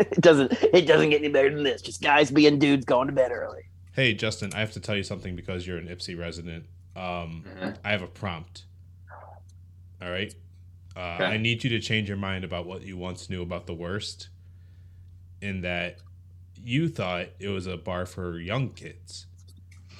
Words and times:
it 0.12 0.20
doesn't 0.20 0.52
it 0.72 0.86
doesn't 0.86 1.10
get 1.10 1.20
any 1.22 1.28
better 1.32 1.54
than 1.54 1.62
this. 1.64 1.82
Just 1.82 2.02
guys 2.02 2.30
being 2.30 2.58
dudes 2.58 2.84
going 2.84 3.06
to 3.08 3.12
bed 3.12 3.30
early. 3.32 3.62
Hey, 3.92 4.14
Justin, 4.14 4.52
I 4.54 4.60
have 4.60 4.72
to 4.72 4.80
tell 4.80 4.96
you 4.96 5.02
something 5.02 5.36
because 5.36 5.66
you're 5.66 5.76
an 5.78 5.86
Ypsi 5.88 6.18
resident. 6.18 6.64
Um, 6.96 7.44
Mhm. 7.46 7.76
I 7.84 7.90
have 7.90 8.02
a 8.02 8.06
prompt. 8.06 8.64
All 10.02 10.10
right. 10.10 10.34
Uh, 10.96 11.00
Okay. 11.16 11.24
I 11.24 11.36
need 11.36 11.62
you 11.64 11.70
to 11.70 11.80
change 11.80 12.08
your 12.08 12.16
mind 12.16 12.44
about 12.44 12.66
what 12.66 12.82
you 12.82 12.96
once 12.96 13.28
knew 13.30 13.42
about 13.42 13.66
the 13.66 13.74
Wurst. 13.74 14.28
In 15.40 15.60
that 15.62 15.98
you 16.62 16.88
thought 16.88 17.28
it 17.38 17.48
was 17.48 17.66
a 17.66 17.76
bar 17.76 18.04
for 18.06 18.38
young 18.38 18.70
kids. 18.70 19.26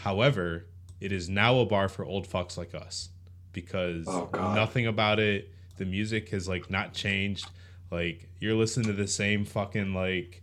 However, 0.00 0.66
it 1.00 1.12
is 1.12 1.28
now 1.28 1.58
a 1.60 1.66
bar 1.66 1.88
for 1.88 2.04
old 2.04 2.28
fucks 2.28 2.56
like 2.58 2.74
us 2.74 3.08
because 3.52 4.06
Oh, 4.08 4.28
nothing 4.34 4.86
about 4.86 5.18
it. 5.18 5.50
The 5.76 5.84
music 5.86 6.28
has 6.30 6.48
like 6.48 6.70
not 6.70 6.92
changed. 6.92 7.46
Like 7.90 8.28
you're 8.38 8.54
listening 8.54 8.86
to 8.86 8.92
the 8.92 9.08
same 9.08 9.44
fucking 9.44 9.94
like 9.94 10.42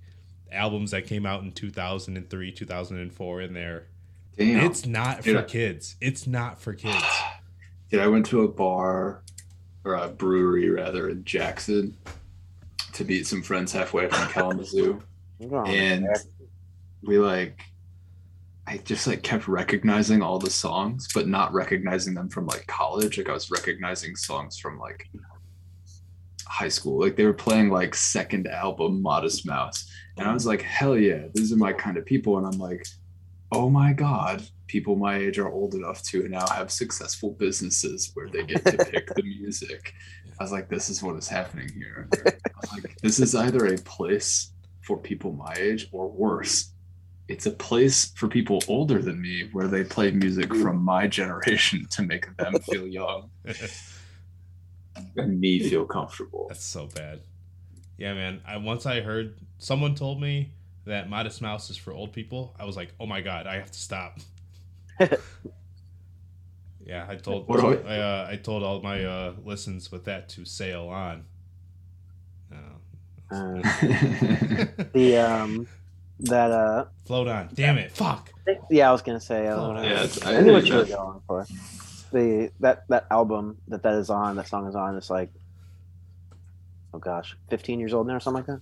albums 0.52 0.92
that 0.92 1.08
came 1.08 1.26
out 1.26 1.44
in 1.44 1.52
2003, 1.52 2.52
2004 2.52 3.42
in 3.42 3.54
there. 3.54 3.88
Damn. 4.38 4.66
It's 4.66 4.86
not 4.86 5.24
for 5.24 5.42
kids. 5.44 5.96
It's 6.00 6.28
not 6.28 6.62
for 6.62 6.74
kids. 6.74 7.04
Dude, 7.90 8.02
I 8.02 8.08
went 8.08 8.26
to 8.28 8.44
a 8.44 8.48
bar 8.48 9.24
or 9.84 9.96
a 9.96 10.10
brewery 10.10 10.70
rather 10.70 11.10
in 11.10 11.24
Jackson 11.24 11.98
to 12.94 13.06
meet 13.06 13.26
some 13.26 13.42
friends 13.42 13.72
halfway 13.72 14.10
from 14.10 14.28
Kalamazoo. 14.28 15.02
and 15.40 16.08
we 17.04 17.18
like 17.18 17.62
I 18.68 18.78
just 18.80 19.08
like 19.08 19.24
kept 19.24 19.48
recognizing 19.48 20.22
all 20.22 20.40
the 20.40 20.50
songs, 20.50 21.08
but 21.14 21.28
not 21.28 21.54
recognizing 21.54 22.14
them 22.14 22.28
from 22.28 22.48
like 22.48 22.68
college. 22.68 23.18
Like 23.18 23.30
I 23.30 23.34
was 23.34 23.50
recognizing 23.50 24.18
songs 24.18 24.60
from 24.60 24.78
like 24.78 25.08
high 26.58 26.68
school. 26.70 27.00
Like 27.00 27.16
they 27.16 27.26
were 27.26 27.34
playing 27.34 27.70
like 27.70 27.94
second 27.94 28.48
album 28.48 29.02
Modest 29.02 29.46
Mouse. 29.46 29.90
And 30.18 30.28
I 30.28 30.34
was 30.34 30.48
like, 30.48 30.64
hell 30.64 30.98
yeah, 30.98 31.28
these 31.34 31.54
are 31.54 31.58
my 31.58 31.72
kind 31.72 31.98
of 31.98 32.06
people. 32.06 32.38
And 32.38 32.48
I'm 32.48 32.60
like, 32.60 32.86
oh 33.52 33.70
my 33.70 33.94
God, 33.94 34.44
people 34.66 34.96
my 34.96 35.18
age 35.18 35.38
are 35.38 35.52
old 35.52 35.76
enough 35.76 36.02
to 36.06 36.28
now 36.28 36.48
have 36.48 36.72
successful 36.72 37.32
businesses 37.40 38.12
where 38.16 38.28
they 38.28 38.44
get 38.44 38.66
to 38.66 38.86
pick 38.92 39.14
the 39.14 39.22
music. 39.24 39.94
I 40.40 40.44
was 40.44 40.52
like, 40.52 40.68
this 40.68 40.90
is 40.90 41.04
what 41.04 41.16
is 41.16 41.28
happening 41.28 41.70
here. 41.74 42.10
Like, 42.74 42.98
this 43.02 43.20
is 43.20 43.36
either 43.36 43.68
a 43.68 43.78
place 43.78 44.52
for 44.82 44.98
people 44.98 45.34
my 45.34 45.54
age 45.58 45.88
or 45.92 46.10
worse. 46.10 46.74
It's 47.28 47.46
a 47.46 47.52
place 47.52 48.14
for 48.16 48.28
people 48.28 48.64
older 48.68 49.00
than 49.00 49.22
me 49.22 49.50
where 49.52 49.68
they 49.68 49.84
play 49.84 50.12
music 50.12 50.56
from 50.56 50.84
my 50.84 51.08
generation 51.08 51.86
to 51.92 52.02
make 52.02 52.36
them 52.38 52.54
feel 52.62 52.88
young 52.88 53.30
me 55.16 55.60
feel 55.60 55.86
comfortable. 55.86 56.46
That's 56.50 56.64
so 56.66 56.88
bad. 56.88 57.22
Yeah, 57.98 58.14
man. 58.14 58.42
I 58.48 58.58
once 58.58 58.86
I 58.86 59.02
heard 59.02 59.36
someone 59.58 59.96
told 59.96 60.22
me 60.22 60.52
that 60.86 61.10
Modest 61.10 61.42
Mouse 61.42 61.70
is 61.70 61.78
for 61.78 61.92
old 61.94 62.14
people. 62.14 62.56
I 62.60 62.66
was 62.66 62.76
like, 62.78 62.94
oh 63.00 63.06
my 63.06 63.22
god, 63.22 63.48
I 63.48 63.56
have 63.56 63.72
to 63.72 63.80
stop. 63.80 64.20
yeah, 66.86 67.06
I 67.10 67.16
told 67.16 67.46
I- 67.50 67.54
I, 67.88 67.98
uh, 68.00 68.28
I 68.32 68.36
told 68.38 68.64
all 68.64 68.82
my 68.82 69.04
uh, 69.04 69.34
listens 69.44 69.92
with 69.92 70.06
that 70.06 70.30
to 70.30 70.46
sail 70.46 70.88
on. 70.88 71.26
No. 72.50 72.58
Uh, 73.30 73.62
the 74.94 75.18
um 75.18 75.68
that 76.22 76.52
uh 76.52 76.86
Float 77.06 77.28
on. 77.28 77.50
Damn 77.54 77.78
it. 77.78 77.92
Fuck. 77.92 78.32
yeah 78.70 78.90
I 78.90 78.92
was 78.92 79.02
gonna 79.02 79.20
say 79.20 79.48
uh, 79.48 79.56
Oh, 79.60 79.74
yeah, 79.84 80.04
it's, 80.04 80.26
I 80.26 80.40
knew 80.42 80.54
what 80.54 80.66
you 80.66 80.76
were 80.76 80.86
going 80.86 81.22
for. 81.28 81.46
The 82.12 82.52
that 82.62 82.88
that 82.90 83.06
album 83.12 83.58
that 83.68 83.84
that 83.84 83.94
is 83.96 84.10
on 84.10 84.36
that 84.38 84.48
song 84.48 84.68
is 84.68 84.76
on 84.76 84.96
is 84.96 85.10
like 85.10 85.30
oh 86.94 87.00
gosh 87.00 87.36
15 87.50 87.80
years 87.80 87.94
old 87.94 88.08
now 88.08 88.16
or 88.16 88.20
something 88.20 88.46
like 88.48 88.48
that. 88.48 88.62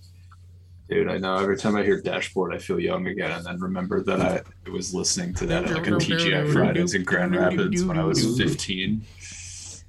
dude, 0.88 1.08
I 1.08 1.18
know. 1.18 1.36
Every 1.36 1.56
time 1.56 1.76
I 1.76 1.82
hear 1.84 2.00
Dashboard, 2.00 2.54
I 2.54 2.58
feel 2.58 2.78
young 2.80 3.06
again, 3.06 3.30
and 3.30 3.44
then 3.46 3.58
remember 3.60 4.02
that 4.04 4.20
I 4.66 4.70
was 4.70 4.94
listening 4.94 5.34
to 5.34 5.46
that 5.46 5.64
at 5.64 5.70
like 5.76 5.86
a 5.86 5.90
TGI 5.90 6.52
Fridays 6.52 6.94
in 6.94 7.04
Grand 7.04 7.34
Rapids 7.36 7.84
when 7.84 7.98
I 7.98 8.04
was 8.04 8.36
15. 8.38 9.04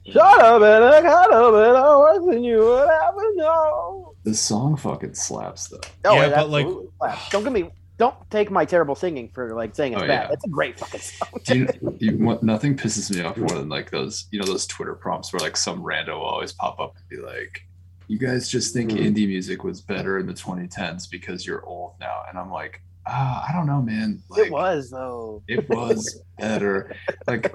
Shut 0.10 0.40
up 0.42 0.62
and 0.62 0.84
I 0.86 1.02
got 1.02 1.34
up 1.34 1.54
and 1.54 1.78
I 1.78 1.96
was 1.96 2.26
than 2.30 2.44
you 2.44 2.60
would 2.60 2.88
ever 2.90 3.36
know. 3.36 4.14
The 4.24 4.34
song 4.34 4.78
fucking 4.78 5.16
slaps 5.16 5.68
though. 5.68 5.82
Oh, 6.06 6.16
Yeah, 6.16 6.30
but, 6.30 6.50
like- 6.50 6.68
slaps. 7.00 7.30
don't 7.30 7.44
get 7.44 7.52
me 7.52 7.70
don't 7.98 8.16
take 8.30 8.52
my 8.52 8.64
terrible 8.66 8.96
singing 8.96 9.30
for 9.34 9.56
like 9.56 9.76
saying 9.76 9.94
it's 9.94 10.04
Oh, 10.04 10.08
bad. 10.08 10.28
yeah. 10.30 10.34
It's 10.34 10.46
a 10.46 10.50
great 10.50 10.80
fucking 10.80 11.00
song. 11.00 11.30
You, 11.48 11.68
you, 12.00 12.40
nothing 12.42 12.76
pisses 12.78 13.10
me 13.14 13.22
off 13.22 13.38
more 13.38 13.50
than 13.58 13.70
like 13.70 13.90
those, 13.90 14.28
you 14.32 14.40
know, 14.40 14.46
those 14.46 14.68
Twitter 14.68 14.94
prompts 14.96 15.34
where 15.34 15.40
like 15.42 15.58
some 15.58 15.82
rando 15.84 16.10
will 16.20 16.26
always 16.26 16.54
pop 16.54 16.80
up 16.80 16.94
and 16.96 17.08
be 17.10 17.18
like, 17.26 17.62
"You 18.08 18.20
guys 18.20 18.48
just 18.50 18.74
think 18.74 18.92
Mhm. 18.92 19.00
indie 19.00 19.28
music 19.28 19.64
was 19.64 19.82
better 19.82 20.20
in 20.20 20.28
the 20.28 20.34
2010s 20.34 21.08
because 21.10 21.46
you're 21.48 21.66
old 21.66 21.94
now," 22.00 22.22
and 22.30 22.38
I'm 22.38 22.52
like, 22.52 22.82
ah, 23.08 23.46
I 23.50 23.54
don't 23.54 23.66
know, 23.68 23.82
man. 23.82 24.22
Like, 24.30 24.48
it 24.48 24.52
was 24.52 24.90
though. 24.92 25.42
it 25.48 25.68
was 25.70 26.22
better. 26.38 26.94
Like, 27.26 27.52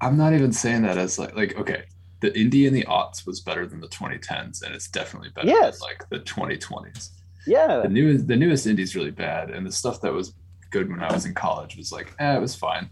I'm 0.00 0.16
not 0.16 0.32
even 0.32 0.52
saying 0.52 0.82
that 0.82 0.96
as 0.98 1.18
like, 1.18 1.34
like 1.34 1.56
okay, 1.58 1.82
the 2.20 2.30
indie 2.30 2.66
in 2.66 2.72
the 2.74 2.84
aughts 2.84 3.26
was 3.26 3.40
better 3.40 3.66
than 3.66 3.80
the 3.80 3.88
2010s, 3.88 4.62
and 4.62 4.74
it's 4.74 4.88
definitely 4.88 5.30
better 5.30 5.48
Yes. 5.48 5.80
than 5.80 5.88
like 5.88 6.04
the 6.10 6.20
2020s. 6.20 7.10
Yeah. 7.48 7.80
The 7.80 7.88
newest, 7.88 8.26
the 8.28 8.36
newest 8.36 8.66
indie's 8.66 8.94
really 8.94 9.10
bad, 9.10 9.50
and 9.50 9.66
the 9.66 9.72
stuff 9.72 10.00
that 10.02 10.12
was 10.12 10.34
good 10.70 10.90
when 10.90 11.02
I 11.02 11.12
was 11.12 11.24
in 11.24 11.34
college 11.34 11.76
was 11.76 11.90
like, 11.92 12.12
eh, 12.18 12.36
it 12.36 12.40
was 12.40 12.54
fine, 12.54 12.90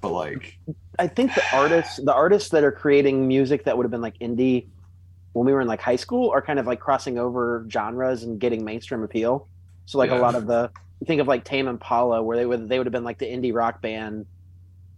but 0.00 0.10
like, 0.12 0.56
I 0.98 1.08
think 1.08 1.34
the 1.34 1.42
artists, 1.52 1.96
the 2.02 2.14
artists 2.14 2.50
that 2.50 2.64
are 2.64 2.72
creating 2.72 3.26
music 3.26 3.64
that 3.64 3.76
would 3.76 3.84
have 3.84 3.90
been 3.90 4.00
like 4.00 4.18
indie 4.20 4.66
when 5.32 5.46
we 5.46 5.52
were 5.52 5.60
in 5.60 5.68
like 5.68 5.80
high 5.80 5.96
school, 5.96 6.30
are 6.30 6.40
kind 6.42 6.58
of 6.58 6.66
like 6.66 6.80
crossing 6.80 7.18
over 7.18 7.66
genres 7.70 8.22
and 8.22 8.40
getting 8.40 8.64
mainstream 8.64 9.02
appeal. 9.02 9.48
So 9.86 9.98
like 9.98 10.10
Yeah. 10.10 10.18
a 10.18 10.22
lot 10.22 10.34
of 10.34 10.46
the, 10.46 10.70
think 11.06 11.20
of 11.20 11.28
like 11.28 11.44
Tame 11.44 11.68
Impala, 11.68 12.22
where 12.22 12.36
they 12.36 12.46
would 12.46 12.68
they 12.68 12.78
would 12.78 12.86
have 12.86 12.92
been 12.92 13.04
like 13.04 13.18
the 13.18 13.26
indie 13.26 13.54
rock 13.54 13.80
band 13.80 14.26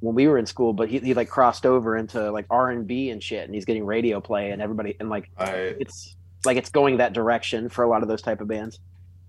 when 0.00 0.14
we 0.14 0.26
were 0.26 0.38
in 0.38 0.46
school, 0.46 0.72
but 0.72 0.88
he, 0.88 0.98
he 0.98 1.12
like 1.14 1.28
crossed 1.28 1.66
over 1.66 1.96
into 1.96 2.30
like 2.30 2.46
R 2.48 2.70
and 2.70 2.86
B 2.86 3.10
and 3.10 3.22
shit, 3.22 3.44
and 3.44 3.54
he's 3.54 3.66
getting 3.66 3.84
radio 3.84 4.20
play 4.20 4.50
and 4.50 4.62
everybody 4.62 4.96
and 5.00 5.10
like 5.10 5.28
I 5.36 5.74
it's 5.78 6.16
like 6.46 6.56
it's 6.56 6.70
going 6.70 6.96
that 6.98 7.12
direction 7.12 7.68
for 7.68 7.84
a 7.84 7.88
lot 7.88 8.02
of 8.02 8.08
those 8.08 8.22
type 8.22 8.40
of 8.40 8.48
bands. 8.48 8.78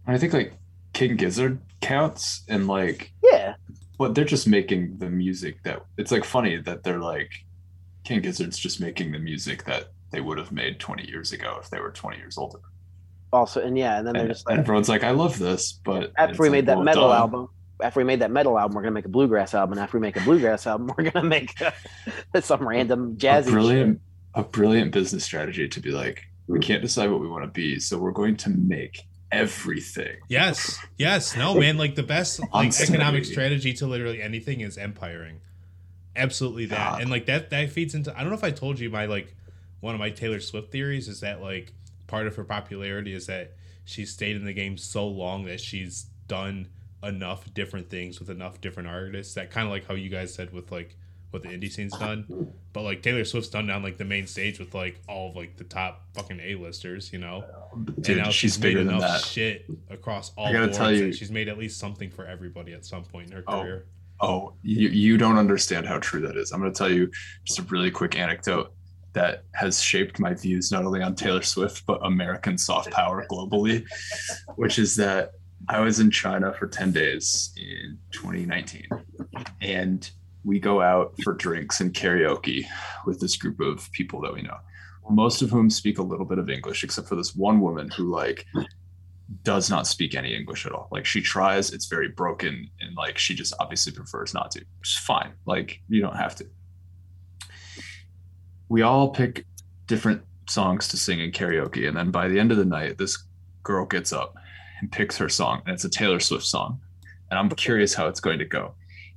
I 0.07 0.17
think 0.17 0.33
like 0.33 0.53
King 0.93 1.15
Gizzard 1.15 1.59
counts, 1.81 2.43
and 2.47 2.67
like, 2.67 3.11
Yeah, 3.23 3.55
but 3.97 4.15
they're 4.15 4.25
just 4.25 4.47
making 4.47 4.97
the 4.97 5.09
music 5.09 5.63
that 5.63 5.83
it's 5.97 6.11
like 6.11 6.23
funny 6.23 6.57
that 6.57 6.83
they're 6.83 6.99
like 6.99 7.31
King 8.03 8.21
Gizzard's 8.21 8.57
just 8.57 8.81
making 8.81 9.11
the 9.11 9.19
music 9.19 9.63
that 9.65 9.91
they 10.11 10.21
would 10.21 10.37
have 10.37 10.51
made 10.51 10.79
20 10.79 11.07
years 11.07 11.31
ago 11.31 11.57
if 11.61 11.69
they 11.69 11.79
were 11.79 11.91
20 11.91 12.17
years 12.17 12.37
older. 12.37 12.59
also 13.31 13.61
and 13.61 13.77
yeah, 13.77 13.99
and 13.99 14.07
then 14.07 14.13
they're 14.13 14.23
And, 14.23 14.31
just 14.31 14.47
like 14.47 14.59
everyone's 14.59 14.89
like, 14.89 15.03
I 15.03 15.11
love 15.11 15.37
this, 15.39 15.79
but 15.85 16.11
after 16.17 16.41
we 16.41 16.49
like, 16.49 16.51
made 16.51 16.65
that 16.65 16.77
well 16.77 16.83
metal 16.83 17.07
done. 17.09 17.17
album, 17.17 17.47
after 17.81 17.99
we 17.99 18.03
made 18.03 18.19
that 18.19 18.31
metal 18.31 18.57
album, 18.57 18.75
we're 18.75 18.81
gonna 18.81 18.91
make 18.91 19.05
a 19.05 19.09
bluegrass 19.09 19.53
album. 19.53 19.73
And 19.73 19.81
after 19.81 19.97
we 19.97 20.01
make 20.01 20.17
a 20.17 20.21
bluegrass 20.21 20.67
album, 20.67 20.91
we're 20.97 21.09
gonna 21.09 21.27
make 21.27 21.53
uh, 21.61 21.71
some 22.41 22.67
random 22.67 23.11
a 23.11 23.15
jazzy 23.15 23.51
brilliant, 23.51 23.99
shit. 24.35 24.45
a 24.45 24.47
brilliant 24.47 24.91
business 24.91 25.23
strategy 25.23 25.67
to 25.67 25.79
be 25.79 25.91
like, 25.91 26.23
we 26.47 26.57
hmm. 26.57 26.63
can't 26.63 26.81
decide 26.81 27.09
what 27.09 27.21
we 27.21 27.27
want 27.27 27.43
to 27.43 27.51
be, 27.51 27.79
so 27.79 27.97
we're 27.97 28.11
going 28.11 28.35
to 28.37 28.49
make 28.49 29.03
everything. 29.31 30.17
Yes. 30.27 30.79
Yes. 30.97 31.35
No, 31.35 31.55
man. 31.59 31.77
Like 31.77 31.95
the 31.95 32.03
best 32.03 32.41
like 32.53 32.79
economic 32.79 33.25
strategy 33.25 33.73
to 33.73 33.87
literally 33.87 34.21
anything 34.21 34.61
is 34.61 34.77
empiring. 34.77 35.41
Absolutely 36.15 36.65
that. 36.67 36.91
God. 36.91 37.01
And 37.01 37.09
like 37.11 37.25
that 37.27 37.49
that 37.51 37.69
feeds 37.71 37.95
into 37.95 38.15
I 38.15 38.21
don't 38.21 38.29
know 38.29 38.37
if 38.37 38.43
I 38.43 38.51
told 38.51 38.79
you 38.79 38.89
my 38.89 39.05
like 39.05 39.35
one 39.79 39.95
of 39.95 39.99
my 39.99 40.09
Taylor 40.09 40.39
Swift 40.39 40.71
theories 40.71 41.07
is 41.07 41.21
that 41.21 41.41
like 41.41 41.73
part 42.07 42.27
of 42.27 42.35
her 42.35 42.43
popularity 42.43 43.13
is 43.13 43.27
that 43.27 43.53
she's 43.85 44.11
stayed 44.11 44.35
in 44.35 44.45
the 44.45 44.53
game 44.53 44.77
so 44.77 45.07
long 45.07 45.45
that 45.45 45.59
she's 45.59 46.07
done 46.27 46.67
enough 47.03 47.51
different 47.53 47.89
things 47.89 48.19
with 48.19 48.29
enough 48.29 48.61
different 48.61 48.87
artists 48.87 49.33
that 49.33 49.49
kind 49.49 49.65
of 49.65 49.71
like 49.71 49.87
how 49.87 49.95
you 49.95 50.09
guys 50.09 50.33
said 50.33 50.53
with 50.53 50.71
like 50.71 50.95
what 51.31 51.41
the 51.43 51.49
indie 51.49 51.71
scene's 51.71 51.97
done 51.97 52.51
but 52.73 52.81
like 52.83 53.01
taylor 53.01 53.25
swift's 53.25 53.49
done 53.49 53.69
on 53.69 53.81
like 53.81 53.97
the 53.97 54.05
main 54.05 54.27
stage 54.27 54.59
with 54.59 54.73
like 54.75 55.01
all 55.07 55.29
of 55.29 55.35
like 55.35 55.57
the 55.57 55.63
top 55.63 56.03
fucking 56.13 56.39
a-listers 56.41 57.11
you 57.11 57.19
know 57.19 57.43
Dude, 58.01 58.09
and 58.17 58.25
now 58.25 58.29
she's 58.31 58.57
made 58.59 58.69
bigger 58.69 58.83
than 58.83 58.95
enough 58.95 59.21
that. 59.21 59.25
shit 59.25 59.65
across 59.89 60.31
all 60.37 60.45
I 60.47 60.51
gotta 60.53 60.65
boards 60.67 60.77
tell 60.77 60.91
you- 60.93 61.11
she's 61.13 61.31
made 61.31 61.47
at 61.47 61.57
least 61.57 61.79
something 61.79 62.09
for 62.11 62.25
everybody 62.27 62.73
at 62.73 62.85
some 62.85 63.03
point 63.03 63.27
in 63.31 63.37
her 63.37 63.43
Oh. 63.47 63.61
career 63.61 63.85
Oh, 64.23 64.53
you, 64.61 64.87
you 64.89 65.17
don't 65.17 65.39
understand 65.39 65.87
how 65.87 65.97
true 65.97 66.21
that 66.21 66.37
is. 66.37 66.51
I'm 66.51 66.61
to 66.61 66.69
tell 66.69 66.91
you 66.91 67.09
just 67.43 67.57
a 67.57 67.63
really 67.63 67.89
quick 67.89 68.15
anecdote 68.15 68.71
that 69.13 69.45
has 69.55 69.81
shaped 69.81 70.19
my 70.19 70.35
views 70.35 70.71
not 70.71 70.85
only 70.85 71.01
on 71.01 71.15
Taylor 71.15 71.41
Swift, 71.41 71.83
but 71.87 71.99
American 72.05 72.55
soft 72.55 72.91
power 72.91 73.25
globally, 73.31 73.83
which 74.57 74.77
is 74.77 74.95
that 74.97 75.31
I 75.69 75.79
was 75.79 75.99
in 75.99 76.11
China 76.11 76.53
for 76.53 76.67
10 76.67 76.91
days 76.91 77.51
in 77.57 77.97
2019. 78.11 78.85
And 79.59 80.07
we 80.43 80.59
go 80.59 80.81
out 80.81 81.13
for 81.23 81.33
drinks 81.33 81.81
and 81.81 81.93
karaoke 81.93 82.65
with 83.05 83.19
this 83.19 83.35
group 83.37 83.59
of 83.59 83.91
people 83.91 84.21
that 84.21 84.33
we 84.33 84.41
know, 84.41 84.57
most 85.09 85.41
of 85.41 85.49
whom 85.49 85.69
speak 85.69 85.97
a 85.97 86.03
little 86.03 86.25
bit 86.25 86.39
of 86.39 86.49
English, 86.49 86.83
except 86.83 87.07
for 87.07 87.15
this 87.15 87.35
one 87.35 87.59
woman 87.59 87.89
who, 87.91 88.09
like, 88.09 88.45
does 89.43 89.69
not 89.69 89.87
speak 89.87 90.15
any 90.15 90.35
English 90.35 90.65
at 90.65 90.71
all. 90.71 90.87
Like 90.91 91.05
she 91.05 91.21
tries, 91.21 91.71
it's 91.71 91.85
very 91.85 92.09
broken, 92.09 92.69
and 92.79 92.95
like 92.95 93.17
she 93.17 93.33
just 93.33 93.53
obviously 93.59 93.93
prefers 93.93 94.33
not 94.33 94.51
to. 94.51 94.61
Is 94.83 94.97
fine. 94.97 95.33
Like 95.45 95.81
you 95.87 96.01
don't 96.01 96.15
have 96.15 96.35
to. 96.35 96.45
We 98.69 98.81
all 98.81 99.09
pick 99.09 99.45
different 99.87 100.21
songs 100.47 100.87
to 100.89 100.97
sing 100.97 101.19
in 101.19 101.31
karaoke, 101.31 101.87
and 101.87 101.95
then 101.95 102.11
by 102.11 102.27
the 102.27 102.39
end 102.39 102.51
of 102.51 102.57
the 102.57 102.65
night, 102.65 102.97
this 102.97 103.23
girl 103.63 103.85
gets 103.85 104.11
up 104.11 104.35
and 104.79 104.91
picks 104.91 105.17
her 105.17 105.29
song, 105.29 105.61
and 105.65 105.73
it's 105.73 105.85
a 105.85 105.89
Taylor 105.89 106.19
Swift 106.19 106.45
song. 106.45 106.81
And 107.29 107.39
I'm 107.39 107.49
curious 107.51 107.93
how 107.93 108.07
it's 108.07 108.19
going 108.19 108.39
to 108.39 108.45
go. 108.45 108.75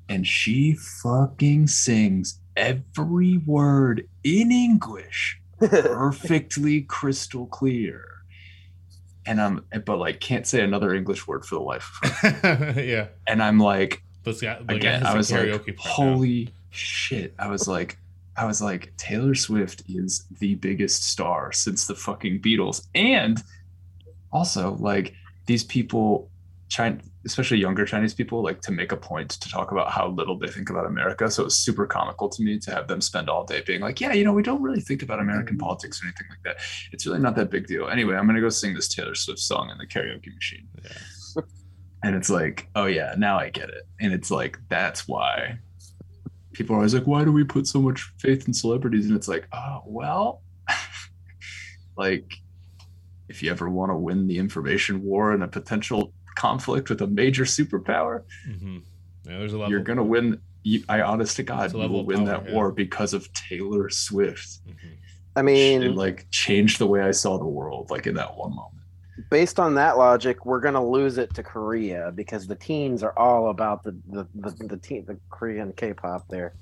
And 0.09 0.27
she 0.27 0.75
fucking 0.75 1.69
sings 1.69 2.41
every 2.57 3.39
word 3.39 4.09
in 4.23 4.53
English 4.53 5.41
perfectly 5.59 6.83
crystal 6.83 7.47
clear. 7.47 8.05
And 9.27 9.41
I'm, 9.41 9.65
but 9.87 9.99
like, 9.99 10.21
can't 10.21 10.47
say 10.47 10.61
another 10.61 10.95
English 10.95 11.27
word 11.27 11.47
for 11.47 11.55
the 11.55 11.63
life 11.63 11.99
of 12.03 12.11
her. 12.11 12.75
yeah. 12.81 13.07
And 13.27 13.43
I'm 13.43 13.59
like, 13.59 14.03
but 14.23 14.41
got, 14.41 14.71
again, 14.71 15.05
I 15.05 15.17
was 15.17 15.33
like, 15.33 15.79
holy 15.79 16.45
now. 16.45 16.51
shit. 16.71 17.35
I 17.39 17.49
was 17.49 17.67
like, 17.67 17.99
I 18.37 18.47
was 18.47 18.61
like, 18.61 18.93
Taylor 18.97 19.35
Swift 19.35 19.83
is 19.89 20.27
the 20.41 20.57
biggest 20.57 21.05
star 21.05 21.53
since 21.53 21.87
the 21.87 21.95
fucking 21.95 22.41
Beatles. 22.41 22.87
And 22.95 23.43
also, 24.33 24.75
like, 24.81 25.15
these 25.47 25.63
people, 25.63 26.31
China, 26.69 26.99
especially 27.27 27.59
younger 27.59 27.85
Chinese 27.85 28.15
people, 28.15 28.43
like 28.43 28.61
to 28.63 28.73
make 28.73 28.93
a 28.93 28.97
point 28.97 29.31
to 29.31 29.49
talk 29.49 29.73
about 29.73 29.91
how 29.91 30.09
little 30.09 30.39
they 30.39 30.49
think 30.49 30.71
about 30.71 30.87
America. 30.87 31.31
So 31.31 31.43
it 31.43 31.47
was 31.47 31.57
super 31.57 31.87
comical 31.87 32.29
to 32.29 32.43
me 32.43 32.59
to 32.61 32.71
have 32.71 32.89
them 32.89 33.01
spend 33.01 33.29
all 33.31 33.45
day 33.45 33.63
being 33.67 33.81
like, 33.81 34.01
yeah, 34.01 34.13
you 34.13 34.25
know, 34.25 34.33
we 34.33 34.43
don't 34.43 34.63
really 34.63 34.81
think 34.81 35.03
about 35.03 35.21
American 35.21 35.57
mm-hmm. 35.57 35.65
politics 35.65 36.03
or 36.03 36.07
anything 36.07 36.27
like 36.31 36.43
that. 36.45 36.57
It's 36.93 37.07
really 37.07 37.21
not 37.21 37.37
that 37.37 37.51
big 37.51 37.67
deal. 37.67 37.89
Anyway, 37.89 38.15
I'm 38.15 38.27
going 38.27 38.37
to 38.37 38.43
go 38.43 38.49
sing 38.49 38.75
this 38.75 38.89
Taylor 38.89 39.15
Swift 39.15 39.41
song 39.41 39.71
in 39.71 39.79
the 39.79 39.87
karaoke 39.87 40.35
machine. 40.35 40.69
Yeah. 40.83 41.43
And 42.03 42.15
it's 42.15 42.29
like, 42.29 42.69
oh, 42.75 42.85
yeah, 42.85 43.15
now 43.17 43.39
I 43.39 43.49
get 43.49 43.71
it. 43.71 43.89
And 43.99 44.13
it's 44.13 44.31
like, 44.31 44.59
that's 44.69 45.09
why 45.09 45.59
people 46.53 46.75
are 46.75 46.81
always 46.81 46.93
like, 46.93 47.07
why 47.07 47.25
do 47.25 47.33
we 47.33 47.45
put 47.45 47.67
so 47.67 47.81
much 47.81 48.13
faith 48.19 48.47
in 48.47 48.53
celebrities? 48.53 49.07
And 49.07 49.17
it's 49.17 49.27
like, 49.27 49.49
oh, 49.53 49.81
well, 49.87 50.43
like 51.97 52.35
if 53.29 53.43
you 53.43 53.51
ever 53.51 53.71
want 53.71 53.91
to 53.91 53.97
win 53.97 54.27
the 54.27 54.39
information 54.39 55.03
war 55.03 55.35
in 55.35 55.43
a 55.43 55.49
potential 55.49 56.13
conflict 56.35 56.89
with 56.91 57.01
a 57.03 57.07
major 57.07 57.45
superpower, 57.45 58.25
mm-hmm. 58.49 58.79
yeah, 59.25 59.39
there's 59.39 59.53
a 59.53 59.59
level. 59.59 59.71
you're 59.71 59.81
going 59.81 59.99
to 59.99 60.05
win. 60.05 60.41
You, 60.63 60.83
I 60.89 61.03
honest 61.03 61.37
to 61.37 61.43
God, 61.43 61.73
you 61.73 61.79
will 61.79 62.07
win 62.07 62.19
power, 62.19 62.27
that 62.27 62.49
yeah. 62.49 62.55
war 62.55 62.73
because 62.73 63.13
of 63.13 63.31
Taylor 63.35 63.91
Swift. 63.91 64.67
Mm-hmm. 64.67 64.95
I 65.37 65.43
mean, 65.43 65.83
it 65.83 65.95
like 65.95 66.27
changed 66.31 66.79
the 66.79 66.87
way 66.87 67.03
I 67.03 67.11
saw 67.11 67.39
the 67.39 67.47
world, 67.47 67.91
like 67.91 68.07
in 68.07 68.15
that 68.15 68.37
one 68.37 68.55
moment. 68.55 68.71
Based 69.31 69.61
on 69.61 69.75
that 69.75 69.99
logic, 69.99 70.47
we're 70.47 70.61
gonna 70.61 70.85
lose 70.85 71.19
it 71.19 71.35
to 71.35 71.43
Korea 71.43 72.13
because 72.15 72.47
the 72.47 72.55
teens 72.55 73.03
are 73.03 73.17
all 73.19 73.51
about 73.51 73.83
the 73.83 73.97
the 74.09 74.27
the, 74.35 74.51
the, 74.67 74.77
teen, 74.77 75.05
the 75.07 75.19
Korean 75.31 75.73
K-pop 75.73 76.29
there. 76.29 76.55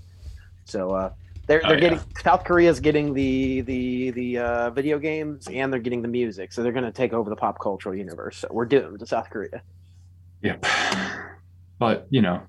So 0.65 0.91
uh, 0.91 1.13
they're 1.47 1.61
they're 1.61 1.77
oh, 1.77 1.81
getting 1.81 1.99
yeah. 1.99 2.23
South 2.23 2.45
Korea's 2.45 2.81
getting 2.81 3.15
the 3.15 3.63
the 3.63 4.11
the 4.11 4.39
uh, 4.39 4.71
video 4.71 4.99
games 4.99 5.49
and 5.49 5.73
they're 5.73 5.81
getting 5.81 6.03
the 6.03 6.09
music, 6.09 6.53
so 6.53 6.63
they're 6.63 6.73
going 6.73 6.85
to 6.85 6.93
take 6.93 7.13
over 7.13 7.29
the 7.29 7.37
pop 7.37 7.59
cultural 7.61 7.95
universe. 7.95 8.39
So 8.39 8.49
we're 8.51 8.65
doomed 8.65 9.01
to 9.01 9.07
South 9.07 9.29
Korea. 9.31 9.63
Yep, 10.43 10.67
but 11.79 12.07
you 12.11 12.23
know 12.23 12.43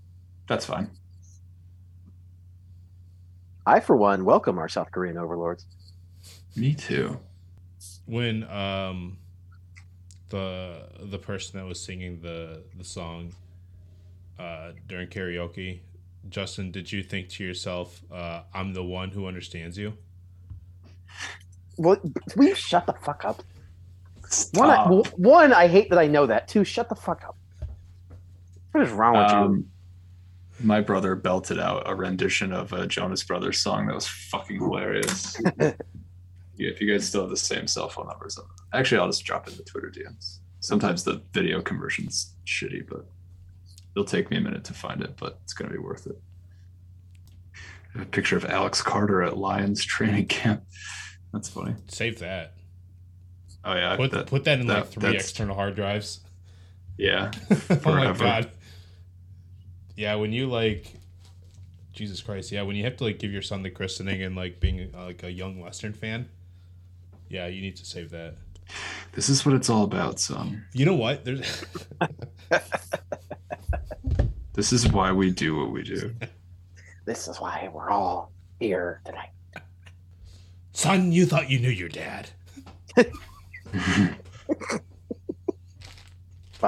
that's 0.48 0.66
fine. 0.66 0.90
I, 3.66 3.80
for 3.80 3.96
one, 3.96 4.26
welcome 4.26 4.60
our 4.60 4.68
South 4.68 4.92
Korean 4.92 5.18
overlords. 5.18 5.66
Me 6.56 6.74
too. 6.74 7.20
When 8.06 8.44
um 8.50 9.18
the 10.30 10.90
the 11.00 11.20
person 11.20 11.60
that 11.60 11.66
was 11.66 11.80
singing 11.80 12.20
the 12.22 12.64
the 12.78 12.84
song 12.84 13.34
uh 14.40 14.72
during 14.88 15.08
karaoke 15.08 15.80
Justin, 16.30 16.72
did 16.72 16.92
you 16.92 17.04
think 17.04 17.30
to 17.30 17.44
yourself, 17.44 18.02
uh, 18.12 18.44
"I'm 18.54 18.74
the 18.74 18.84
one 18.84 19.10
who 19.10 19.28
understands 19.28 19.78
you"? 19.78 19.98
Well, 21.78 21.98
we 22.36 22.54
shut 22.54 22.86
the 22.86 22.94
fuck 22.94 23.26
up? 23.26 23.44
One 24.54 24.70
I, 24.70 24.86
one, 25.16 25.54
I 25.54 25.68
hate 25.68 25.90
that 25.90 26.00
I 26.00 26.08
know 26.08 26.26
that. 26.26 26.48
Two, 26.48 26.64
shut 26.64 26.90
the 26.90 26.96
fuck 26.96 27.24
up. 27.24 27.38
What 28.72 28.84
is 28.84 28.92
wrong 28.92 29.18
with 29.18 29.32
um, 29.32 29.56
you? 29.56 29.66
My 30.66 30.82
brother 30.82 31.16
belted 31.16 31.60
out 31.60 31.84
a 31.86 31.96
rendition 31.96 32.52
of 32.52 32.74
a 32.74 32.88
Jonas 32.88 33.24
Brothers 33.24 33.60
song 33.60 33.88
that 33.88 33.96
was 33.96 34.08
fucking 34.08 34.58
hilarious. 34.58 35.40
yeah, 35.60 35.74
if 36.58 36.82
you 36.82 36.92
guys 36.92 37.08
still 37.08 37.22
have 37.22 37.30
the 37.30 37.38
same 37.38 37.68
cell 37.68 37.90
phone 37.90 38.08
numbers, 38.08 38.40
actually, 38.74 39.00
I'll 39.00 39.08
just 39.08 39.26
drop 39.26 39.48
in 39.48 39.56
the 39.56 39.64
Twitter 39.64 39.92
DMs. 39.96 40.40
Sometimes 40.60 41.04
the 41.04 41.22
video 41.34 41.62
conversion's 41.62 42.34
shitty, 42.46 42.88
but 42.88 43.06
it'll 43.96 44.06
take 44.06 44.30
me 44.32 44.38
a 44.38 44.42
minute 44.42 44.64
to 44.66 44.74
find 44.74 45.02
it, 45.02 45.16
but 45.18 45.40
it's 45.44 45.54
going 45.54 45.70
to 45.70 45.78
be 45.78 45.84
worth 45.84 46.08
it. 46.08 46.20
A 48.00 48.06
picture 48.06 48.36
of 48.36 48.46
Alex 48.46 48.82
Carter 48.82 49.22
at 49.22 49.38
Lions 49.38 49.84
training 49.84 50.26
camp. 50.28 50.64
That's 51.32 51.50
funny. 51.50 51.76
Save 51.88 52.20
that. 52.20 52.54
Oh 53.66 53.74
yeah, 53.74 53.96
put 53.96 54.12
that, 54.12 54.28
put 54.28 54.44
that 54.44 54.60
in 54.60 54.68
that, 54.68 54.80
like 54.80 54.90
three 54.90 55.16
external 55.16 55.56
hard 55.56 55.76
drives. 55.76 56.20
Yeah. 56.98 57.32
oh 57.70 57.80
my 57.86 58.12
god. 58.12 58.52
Yeah, 59.96 60.16
when 60.16 60.34
you 60.34 60.48
like, 60.48 60.92
Jesus 61.94 62.22
Christ, 62.22 62.52
yeah, 62.52 62.64
when 62.64 62.76
you 62.76 62.84
have 62.84 62.98
to 62.98 63.04
like 63.06 63.20
give 63.20 63.32
your 63.32 63.42
son 63.42 63.64
the 63.64 63.70
christening 63.70 64.22
and 64.22 64.36
like 64.36 64.60
being 64.60 64.92
uh, 64.94 65.06
like 65.06 65.24
a 65.24 65.32
young 65.32 65.60
Western 65.60 65.94
fan, 65.94 66.28
yeah, 67.30 67.48
you 67.48 67.62
need 67.62 67.76
to 67.78 67.86
save 67.86 68.10
that. 68.12 68.36
This 69.14 69.30
is 69.30 69.46
what 69.46 69.56
it's 69.56 69.70
all 69.70 69.84
about, 69.84 70.20
son. 70.20 70.66
You 70.74 70.86
know 70.86 70.96
what? 70.96 71.24
There's. 71.24 71.66
This 74.54 74.72
is 74.72 74.92
why 74.92 75.12
we 75.12 75.32
do 75.32 75.58
what 75.58 75.72
we 75.72 75.82
do. 75.82 76.14
this 77.06 77.28
is 77.28 77.42
why 77.42 77.70
we're 77.74 77.90
all 77.90 78.32
here 78.60 79.02
tonight. 79.04 79.32
Son, 80.74 81.12
you 81.12 81.26
thought 81.26 81.50
you 81.50 81.60
knew 81.60 81.70
your 81.70 81.90
dad. 81.90 82.30
but 82.96 83.10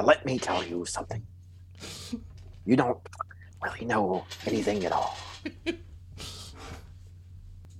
let 0.05 0.25
me 0.25 0.39
tell 0.39 0.63
you 0.63 0.83
something. 0.85 1.21
You 2.65 2.75
don't 2.75 2.97
really 3.63 3.85
know 3.85 4.25
anything 4.47 4.83
at 4.85 4.91
all. 4.91 5.15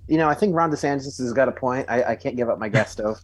you 0.07 0.17
know, 0.17 0.29
I 0.29 0.35
think 0.35 0.55
Ron 0.55 0.71
DeSantis 0.71 1.17
has 1.17 1.33
got 1.33 1.49
a 1.49 1.51
point. 1.51 1.87
I, 1.89 2.11
I 2.11 2.15
can't 2.15 2.35
give 2.35 2.49
up 2.49 2.59
my 2.59 2.69
gas 2.69 2.91
stove. 2.91 3.19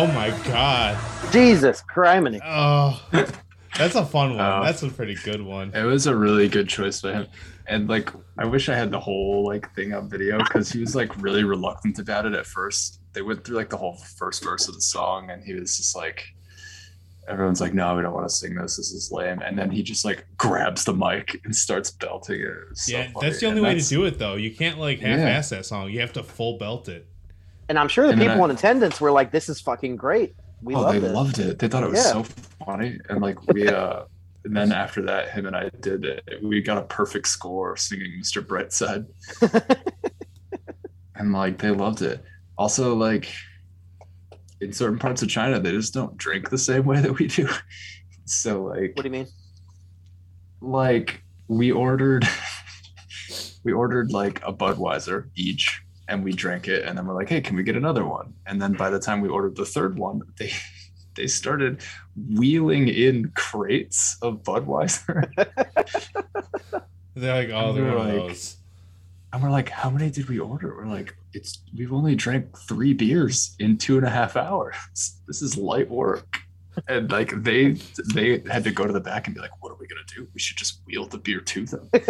Oh 0.00 0.06
my 0.06 0.30
god. 0.44 0.96
Jesus 1.32 1.82
criminy. 1.92 2.40
Oh. 2.44 3.02
That's 3.78 3.94
a 3.94 4.04
fun 4.04 4.36
one. 4.36 4.40
Uh, 4.40 4.62
That's 4.64 4.82
a 4.82 4.90
pretty 4.90 5.16
good 5.24 5.40
one. 5.40 5.72
It 5.74 5.84
was 5.84 6.06
a 6.06 6.14
really 6.14 6.48
good 6.48 6.68
choice 6.68 7.00
for 7.00 7.12
him. 7.12 7.26
And 7.66 7.88
like 7.88 8.10
I 8.38 8.44
wish 8.44 8.68
I 8.68 8.76
had 8.76 8.90
the 8.90 9.00
whole 9.00 9.44
like 9.46 9.74
thing 9.74 9.94
on 9.94 10.08
video 10.08 10.38
because 10.38 10.70
he 10.70 10.80
was 10.80 10.94
like 10.94 11.16
really 11.20 11.44
reluctant 11.44 11.98
about 11.98 12.26
it 12.26 12.34
at 12.34 12.46
first. 12.46 13.00
They 13.12 13.22
went 13.22 13.44
through 13.44 13.56
like 13.56 13.70
the 13.70 13.76
whole 13.76 13.96
first 14.16 14.44
verse 14.44 14.68
of 14.68 14.74
the 14.74 14.80
song 14.80 15.30
and 15.30 15.42
he 15.42 15.54
was 15.54 15.76
just 15.76 15.96
like 15.96 16.24
everyone's 17.28 17.60
like, 17.60 17.74
no, 17.74 17.94
we 17.96 18.02
don't 18.02 18.14
want 18.14 18.28
to 18.28 18.34
sing 18.34 18.54
this. 18.54 18.76
This 18.76 18.92
is 18.92 19.12
lame. 19.12 19.40
And 19.40 19.58
then 19.58 19.70
he 19.70 19.82
just 19.82 20.04
like 20.04 20.26
grabs 20.36 20.84
the 20.84 20.94
mic 20.94 21.40
and 21.44 21.54
starts 21.54 21.90
belting 21.90 22.40
it. 22.40 22.46
it 22.46 22.78
so 22.78 22.96
yeah, 22.96 23.10
funny. 23.12 23.28
that's 23.28 23.40
the 23.40 23.46
only 23.46 23.58
and 23.58 23.66
way 23.66 23.78
to 23.78 23.88
do 23.88 24.04
it 24.04 24.18
though. 24.18 24.34
You 24.34 24.54
can't 24.54 24.78
like 24.78 25.00
half-ass 25.00 25.52
yeah. 25.52 25.58
that 25.58 25.64
song. 25.64 25.90
You 25.90 26.00
have 26.00 26.12
to 26.14 26.22
full 26.22 26.58
belt 26.58 26.88
it. 26.88 27.06
And 27.68 27.78
I'm 27.78 27.88
sure 27.88 28.06
the 28.06 28.12
and 28.12 28.20
people 28.20 28.40
I, 28.42 28.44
in 28.46 28.50
attendance 28.52 29.00
were 29.00 29.10
like, 29.10 29.30
"This 29.30 29.48
is 29.50 29.60
fucking 29.60 29.96
great." 29.96 30.34
We 30.62 30.74
oh, 30.74 30.80
loved 30.80 31.02
they 31.02 31.06
it. 31.06 31.12
loved 31.12 31.38
it. 31.38 31.58
They 31.58 31.68
thought 31.68 31.82
it 31.82 31.90
was 31.90 31.98
yeah. 31.98 32.12
so 32.12 32.24
funny, 32.64 32.98
and 33.10 33.20
like 33.20 33.46
we, 33.52 33.68
uh, 33.68 34.04
and 34.44 34.56
then 34.56 34.72
after 34.72 35.02
that, 35.02 35.28
him 35.28 35.44
and 35.44 35.54
I 35.54 35.68
did 35.80 36.06
it. 36.06 36.24
We 36.42 36.62
got 36.62 36.78
a 36.78 36.82
perfect 36.82 37.28
score 37.28 37.76
singing 37.76 38.10
"Mr. 38.22 38.42
Brightside," 38.42 39.06
and 41.14 41.32
like 41.32 41.58
they 41.58 41.70
loved 41.70 42.00
it. 42.00 42.24
Also, 42.56 42.94
like 42.94 43.30
in 44.60 44.72
certain 44.72 44.98
parts 44.98 45.22
of 45.22 45.28
China, 45.28 45.60
they 45.60 45.72
just 45.72 45.94
don't 45.94 46.16
drink 46.16 46.50
the 46.50 46.58
same 46.58 46.84
way 46.84 47.00
that 47.00 47.18
we 47.18 47.26
do. 47.26 47.48
so, 48.24 48.64
like, 48.64 48.92
what 48.94 49.02
do 49.02 49.04
you 49.04 49.10
mean? 49.10 49.26
Like, 50.60 51.22
we 51.46 51.70
ordered, 51.72 52.26
we 53.64 53.72
ordered 53.72 54.12
like 54.12 54.42
a 54.44 54.52
Budweiser 54.52 55.30
each 55.36 55.82
and 56.08 56.24
we 56.24 56.32
drank 56.32 56.66
it 56.66 56.84
and 56.84 56.96
then 56.96 57.06
we're 57.06 57.14
like 57.14 57.28
hey 57.28 57.40
can 57.40 57.56
we 57.56 57.62
get 57.62 57.76
another 57.76 58.04
one 58.04 58.34
and 58.46 58.60
then 58.60 58.72
by 58.72 58.90
the 58.90 58.98
time 58.98 59.20
we 59.20 59.28
ordered 59.28 59.54
the 59.54 59.64
third 59.64 59.96
one 59.96 60.22
they 60.38 60.50
they 61.14 61.26
started 61.26 61.82
wheeling 62.34 62.88
in 62.88 63.30
crates 63.36 64.16
of 64.22 64.42
budweiser 64.42 65.28
they're 67.14 67.34
like 67.34 67.50
oh 67.50 67.72
they're 67.72 67.96
one 67.96 68.08
like, 68.08 68.14
of 68.14 68.28
those 68.28 68.56
and 69.32 69.42
we're 69.42 69.50
like 69.50 69.68
how 69.68 69.90
many 69.90 70.10
did 70.10 70.28
we 70.28 70.38
order 70.38 70.74
we're 70.76 70.86
like 70.86 71.14
it's 71.32 71.62
we've 71.76 71.92
only 71.92 72.14
drank 72.14 72.56
three 72.58 72.92
beers 72.92 73.54
in 73.58 73.76
two 73.76 73.96
and 73.96 74.06
a 74.06 74.10
half 74.10 74.36
hours 74.36 74.76
this 75.26 75.42
is 75.42 75.56
light 75.56 75.90
work 75.90 76.38
and 76.88 77.10
like 77.10 77.30
they 77.42 77.72
they 78.14 78.42
had 78.50 78.64
to 78.64 78.70
go 78.70 78.86
to 78.86 78.92
the 78.92 79.00
back 79.00 79.26
and 79.26 79.34
be 79.34 79.40
like 79.40 79.62
what 79.62 79.72
are 79.72 79.76
we 79.76 79.86
gonna 79.86 80.00
do 80.14 80.28
we 80.32 80.40
should 80.40 80.56
just 80.56 80.80
wheel 80.86 81.06
the 81.06 81.18
beer 81.18 81.40
to 81.40 81.66
them 81.66 81.90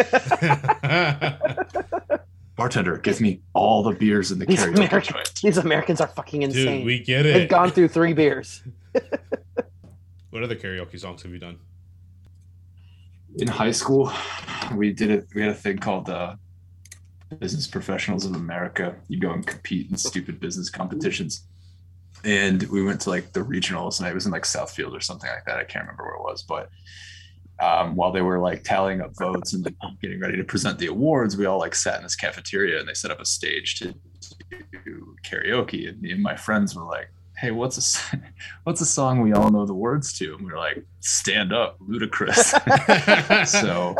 bartender, 2.56 2.98
give 2.98 3.20
me 3.20 3.40
all 3.54 3.84
the 3.84 3.92
beers 3.92 4.32
in 4.32 4.40
the 4.40 4.44
these 4.44 4.58
karaoke 4.58 5.02
joint. 5.04 5.32
These 5.40 5.58
Americans 5.58 6.00
are 6.00 6.08
fucking 6.08 6.42
insane. 6.42 6.78
Dude, 6.78 6.86
we 6.86 6.98
get 6.98 7.24
it. 7.24 7.34
They've 7.34 7.48
gone 7.48 7.70
through 7.70 7.86
three 7.86 8.14
beers. 8.14 8.64
what 10.30 10.42
other 10.42 10.56
karaoke 10.56 10.98
songs 10.98 11.22
have 11.22 11.30
you 11.30 11.38
done? 11.38 11.60
in 13.36 13.48
high 13.48 13.70
school, 13.70 14.12
we 14.74 14.92
did 14.92 15.10
it. 15.10 15.28
We 15.34 15.42
had 15.42 15.50
a 15.50 15.54
thing 15.54 15.78
called 15.78 16.08
uh, 16.08 16.36
Business 17.36 17.66
Professionals 17.66 18.24
of 18.24 18.34
America. 18.34 18.96
You 19.08 19.20
go 19.20 19.32
and 19.32 19.46
compete 19.46 19.90
in 19.90 19.96
stupid 19.96 20.40
business 20.40 20.70
competitions. 20.70 21.44
And 22.24 22.62
we 22.64 22.82
went 22.82 23.00
to 23.02 23.10
like 23.10 23.32
the 23.32 23.40
regionals, 23.40 24.00
and 24.00 24.08
it 24.08 24.14
was 24.14 24.26
in 24.26 24.32
like 24.32 24.42
Southfield 24.42 24.92
or 24.92 25.00
something 25.00 25.30
like 25.30 25.44
that. 25.46 25.58
I 25.58 25.64
can't 25.64 25.84
remember 25.84 26.04
where 26.04 26.14
it 26.14 26.22
was, 26.22 26.42
but 26.42 26.68
um, 27.60 27.96
while 27.96 28.12
they 28.12 28.22
were 28.22 28.38
like 28.38 28.62
tallying 28.62 29.00
up 29.00 29.16
votes 29.18 29.52
and 29.52 29.64
like, 29.64 29.74
getting 30.00 30.20
ready 30.20 30.36
to 30.36 30.44
present 30.44 30.78
the 30.78 30.86
awards, 30.86 31.36
we 31.36 31.46
all 31.46 31.58
like 31.58 31.74
sat 31.74 31.96
in 31.96 32.02
this 32.04 32.14
cafeteria 32.14 32.78
and 32.78 32.88
they 32.88 32.94
set 32.94 33.10
up 33.10 33.20
a 33.20 33.24
stage 33.24 33.78
to 33.80 33.94
do 34.84 35.16
karaoke. 35.24 35.88
And 35.88 36.00
me 36.00 36.12
and 36.12 36.22
my 36.22 36.36
friends 36.36 36.76
were 36.76 36.84
like, 36.84 37.10
"Hey, 37.36 37.50
what's 37.50 38.04
a 38.12 38.20
what's 38.64 38.80
a 38.80 38.86
song 38.86 39.20
we 39.22 39.32
all 39.32 39.50
know 39.50 39.66
the 39.66 39.74
words 39.74 40.16
to?" 40.18 40.34
And 40.34 40.44
we 40.44 40.52
were 40.52 40.58
like, 40.58 40.84
"Stand 41.00 41.52
Up, 41.52 41.78
Ludacris." 41.80 42.54
so, 43.46 43.96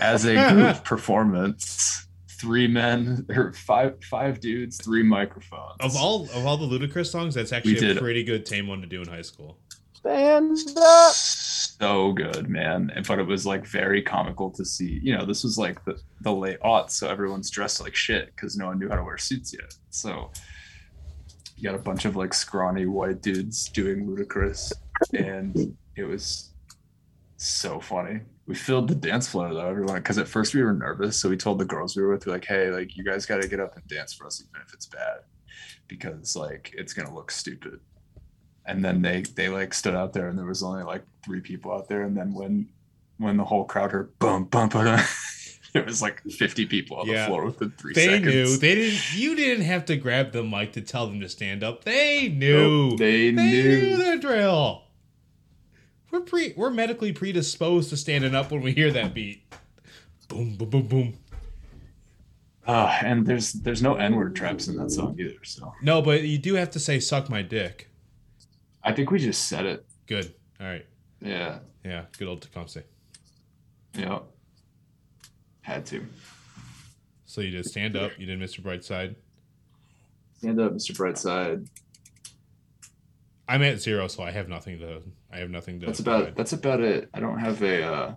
as 0.00 0.26
a 0.26 0.52
group 0.52 0.84
performance, 0.84 2.06
three 2.42 2.66
men 2.66 3.24
or 3.36 3.52
five 3.52 4.02
five 4.04 4.40
dudes, 4.40 4.76
three 4.82 5.02
microphones. 5.02 5.76
Of 5.80 5.96
all 5.96 6.24
of 6.24 6.44
all 6.44 6.56
the 6.56 6.66
Ludacris 6.66 7.06
songs, 7.10 7.34
that's 7.34 7.52
actually 7.52 7.90
a 7.90 7.94
pretty 7.94 8.24
good 8.24 8.44
tame 8.44 8.66
one 8.66 8.80
to 8.80 8.86
do 8.86 9.00
in 9.00 9.08
high 9.08 9.22
school. 9.22 9.58
Stand 9.94 10.58
up 10.76 11.12
so 11.14 12.12
good, 12.12 12.48
man. 12.48 12.90
But 13.06 13.20
it 13.20 13.26
was 13.26 13.46
like 13.46 13.64
very 13.66 14.02
comical 14.02 14.50
to 14.50 14.64
see. 14.64 15.00
You 15.02 15.16
know, 15.16 15.24
this 15.24 15.44
was 15.44 15.56
like 15.56 15.84
the, 15.84 15.96
the 16.20 16.32
late 16.32 16.60
aughts, 16.60 16.90
so 16.90 17.08
everyone's 17.08 17.50
dressed 17.50 17.80
like 17.80 17.94
shit 17.94 18.34
because 18.34 18.56
no 18.56 18.66
one 18.66 18.80
knew 18.80 18.88
how 18.88 18.96
to 18.96 19.04
wear 19.04 19.18
suits 19.18 19.52
yet. 19.52 19.74
So 19.90 20.32
you 21.56 21.62
got 21.62 21.78
a 21.78 21.82
bunch 21.82 22.04
of 22.04 22.16
like 22.16 22.34
scrawny 22.34 22.86
white 22.86 23.22
dudes 23.22 23.68
doing 23.68 24.08
Ludacris 24.08 24.72
and 25.14 25.76
it 25.96 26.02
was 26.02 26.50
so 27.36 27.78
funny. 27.80 28.20
We 28.46 28.54
filled 28.54 28.88
the 28.88 28.94
dance 28.94 29.28
floor 29.28 29.52
though, 29.54 29.68
everyone, 29.68 29.96
because 29.96 30.18
at 30.18 30.28
first 30.28 30.54
we 30.54 30.62
were 30.62 30.72
nervous. 30.72 31.18
So 31.20 31.28
we 31.28 31.36
told 31.36 31.58
the 31.58 31.64
girls 31.64 31.96
we 31.96 32.02
were 32.02 32.12
with, 32.12 32.26
like, 32.26 32.44
hey, 32.44 32.70
like 32.70 32.96
you 32.96 33.04
guys 33.04 33.24
got 33.24 33.40
to 33.40 33.48
get 33.48 33.60
up 33.60 33.76
and 33.76 33.86
dance 33.86 34.12
for 34.12 34.26
us, 34.26 34.42
even 34.42 34.60
if 34.66 34.74
it's 34.74 34.86
bad, 34.86 35.20
because 35.86 36.34
like 36.34 36.74
it's 36.76 36.92
gonna 36.92 37.14
look 37.14 37.30
stupid 37.30 37.80
and 38.66 38.84
then 38.84 39.02
they 39.02 39.22
they 39.22 39.48
like 39.48 39.74
stood 39.74 39.94
out 39.94 40.12
there 40.12 40.28
and 40.28 40.38
there 40.38 40.46
was 40.46 40.62
only 40.62 40.82
like 40.82 41.02
three 41.24 41.40
people 41.40 41.72
out 41.72 41.88
there 41.88 42.02
and 42.02 42.16
then 42.16 42.32
when 42.32 42.68
when 43.18 43.36
the 43.36 43.44
whole 43.44 43.64
crowd 43.64 43.90
heard 43.90 44.18
boom 44.18 44.44
boom 44.44 44.68
boom 44.68 44.98
it 45.74 45.86
was 45.86 46.02
like 46.02 46.22
50 46.22 46.66
people 46.66 46.98
on 46.98 47.06
yeah. 47.06 47.22
the 47.22 47.26
floor 47.26 47.44
within 47.46 47.70
three 47.72 47.94
they 47.94 48.06
seconds. 48.06 48.26
knew 48.26 48.56
they 48.58 48.74
didn't 48.74 49.14
you 49.14 49.34
didn't 49.36 49.64
have 49.64 49.84
to 49.86 49.96
grab 49.96 50.32
the 50.32 50.42
mic 50.42 50.72
to 50.72 50.80
tell 50.80 51.06
them 51.06 51.20
to 51.20 51.28
stand 51.28 51.64
up 51.64 51.84
they 51.84 52.28
knew 52.28 52.90
nope, 52.90 52.98
they, 52.98 53.30
they 53.30 53.50
knew. 53.50 53.80
knew 53.80 53.96
the 53.96 54.18
drill 54.18 54.82
we're 56.12 56.20
pre 56.20 56.54
we're 56.56 56.70
medically 56.70 57.12
predisposed 57.12 57.90
to 57.90 57.96
standing 57.96 58.34
up 58.34 58.52
when 58.52 58.60
we 58.62 58.70
hear 58.72 58.92
that 58.92 59.12
beat 59.12 59.42
boom 60.28 60.56
boom 60.56 60.70
boom 60.70 60.86
boom 60.86 61.18
uh, 62.66 62.96
and 63.02 63.26
there's 63.26 63.54
there's 63.54 63.82
no 63.82 63.96
n-word 63.96 64.36
traps 64.36 64.68
in 64.68 64.76
that 64.76 64.90
song 64.90 65.16
either 65.18 65.34
so 65.42 65.74
no 65.82 66.00
but 66.00 66.22
you 66.22 66.38
do 66.38 66.54
have 66.54 66.70
to 66.70 66.78
say 66.78 67.00
suck 67.00 67.28
my 67.28 67.42
dick 67.42 67.88
I 68.84 68.92
think 68.92 69.10
we 69.10 69.18
just 69.18 69.48
said 69.48 69.66
it. 69.66 69.86
Good. 70.06 70.34
All 70.60 70.66
right. 70.66 70.84
Yeah. 71.20 71.58
Yeah. 71.84 72.04
Good 72.18 72.28
old 72.28 72.42
Tecumseh. 72.42 72.82
Yeah. 73.94 74.20
Had 75.60 75.86
to. 75.86 76.04
So 77.26 77.40
you 77.40 77.50
did 77.50 77.64
stand 77.66 77.96
up. 77.96 78.12
You 78.18 78.26
did 78.26 78.40
Mr. 78.40 78.60
Brightside. 78.60 79.14
Stand 80.38 80.60
up, 80.60 80.72
Mr. 80.72 80.96
Brightside. 80.96 81.68
I'm 83.48 83.62
at 83.62 83.80
zero, 83.80 84.08
so 84.08 84.22
I 84.22 84.32
have 84.32 84.48
nothing 84.48 84.78
to. 84.80 85.02
I 85.32 85.38
have 85.38 85.50
nothing 85.50 85.80
to. 85.80 85.86
That's 85.86 86.00
about. 86.00 86.24
It. 86.24 86.36
That's 86.36 86.52
about 86.52 86.80
it. 86.80 87.08
I 87.14 87.20
don't 87.20 87.38
have 87.38 87.62
a. 87.62 87.82
Uh, 87.82 88.14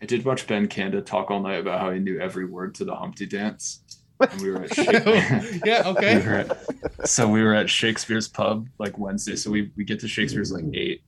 I 0.00 0.06
did 0.06 0.24
watch 0.24 0.46
Ben 0.46 0.66
Kanda 0.66 1.00
talk 1.00 1.30
all 1.30 1.40
night 1.40 1.60
about 1.60 1.80
how 1.80 1.92
he 1.92 2.00
knew 2.00 2.18
every 2.18 2.44
word 2.44 2.74
to 2.76 2.84
the 2.84 2.94
Humpty 2.94 3.26
Dance 3.26 3.82
and 4.30 4.40
we 4.40 4.50
were 4.50 4.62
at 4.62 4.76
yeah 5.66 5.82
okay 5.86 6.16
we 6.26 6.32
at, 6.32 7.06
so 7.08 7.28
we 7.28 7.42
were 7.42 7.54
at 7.54 7.68
shakespeare's 7.68 8.28
pub 8.28 8.68
like 8.78 8.96
wednesday 8.98 9.36
so 9.36 9.50
we, 9.50 9.70
we 9.76 9.84
get 9.84 10.00
to 10.00 10.08
shakespeare's 10.08 10.52
like 10.52 10.64
eight 10.74 11.02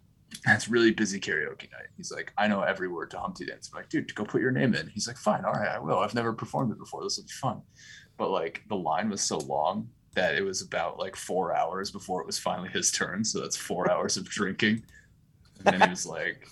That's 0.45 0.69
really 0.69 0.91
busy 0.91 1.21
karaoke 1.21 1.71
night 1.73 1.89
he's 1.97 2.11
like 2.11 2.33
i 2.37 2.47
know 2.49 2.63
every 2.63 2.89
word 2.89 3.11
to 3.13 3.19
humpty 3.19 3.47
dance 3.47 3.71
i'm 3.73 3.79
like 3.79 3.89
dude 3.89 4.15
go 4.15 4.25
put 4.25 4.41
your 4.41 4.51
name 4.51 4.75
in 4.75 4.89
he's 4.89 5.07
like 5.07 5.17
fine 5.17 5.45
all 5.45 5.53
right 5.53 5.69
i 5.69 5.79
will 5.79 5.99
i've 5.99 6.15
never 6.15 6.33
performed 6.33 6.73
it 6.73 6.79
before 6.79 7.03
this 7.03 7.17
will 7.17 7.25
be 7.25 7.31
fun 7.31 7.63
but 8.17 8.31
like 8.31 8.63
the 8.69 8.77
line 8.77 9.09
was 9.11 9.21
so 9.21 9.39
long 9.39 9.89
that 10.15 10.35
it 10.35 10.43
was 10.43 10.63
about 10.63 10.99
like 10.99 11.17
four 11.17 11.55
hours 11.55 11.91
before 11.91 12.21
it 12.21 12.27
was 12.27 12.39
finally 12.39 12.69
his 12.69 12.91
turn 12.93 13.25
so 13.25 13.41
that's 13.41 13.57
four 13.57 13.91
hours 13.91 14.17
of 14.17 14.25
drinking 14.29 14.83
and 15.59 15.67
then 15.67 15.81
he 15.81 15.91
was 15.91 16.07
like 16.07 16.49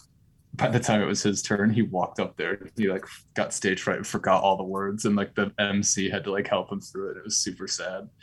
by 0.54 0.68
the 0.68 0.80
time 0.80 1.00
it 1.02 1.06
was 1.06 1.22
his 1.22 1.42
turn, 1.42 1.70
he 1.70 1.82
walked 1.82 2.20
up 2.20 2.36
there. 2.36 2.68
He 2.76 2.88
like 2.88 3.06
got 3.34 3.54
stage 3.54 3.82
fright 3.82 3.96
and 3.96 4.06
forgot 4.06 4.42
all 4.42 4.56
the 4.56 4.62
words, 4.62 5.04
and 5.04 5.16
like 5.16 5.34
the 5.34 5.52
MC 5.58 6.10
had 6.10 6.24
to 6.24 6.30
like 6.30 6.46
help 6.46 6.70
him 6.70 6.80
through 6.80 7.12
it. 7.12 7.16
It 7.16 7.24
was 7.24 7.36
super 7.36 7.66
sad. 7.66 8.08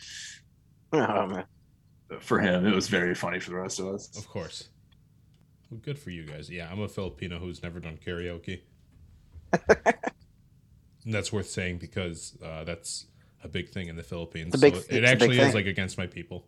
Oh 0.92 1.28
man. 1.28 1.46
For 2.20 2.40
him, 2.40 2.66
it 2.66 2.74
was 2.74 2.88
very 2.88 3.14
funny 3.14 3.40
for 3.40 3.52
the 3.52 3.58
rest 3.58 3.80
of 3.80 3.86
us. 3.90 4.18
Of 4.18 4.28
course. 4.28 4.70
Well, 5.70 5.80
good 5.84 6.00
for 6.00 6.10
you 6.10 6.26
guys. 6.26 6.50
Yeah, 6.50 6.68
I'm 6.72 6.82
a 6.82 6.88
Filipino 6.88 7.38
who's 7.38 7.62
never 7.62 7.80
done 7.80 8.00
karaoke. 8.04 8.62
and 9.70 11.14
that's 11.14 11.32
worth 11.32 11.48
saying 11.48 11.78
because 11.78 12.36
uh, 12.44 12.64
that's 12.64 13.06
a 13.44 13.48
big 13.48 13.70
thing 13.70 13.88
in 13.88 13.96
the 13.96 14.04
Philippines. 14.04 14.60
Big, 14.60 14.76
so 14.76 14.82
it 14.90 15.04
actually 15.04 15.40
is 15.40 15.54
like 15.54 15.66
against 15.66 15.98
my 15.98 16.08
people. 16.08 16.46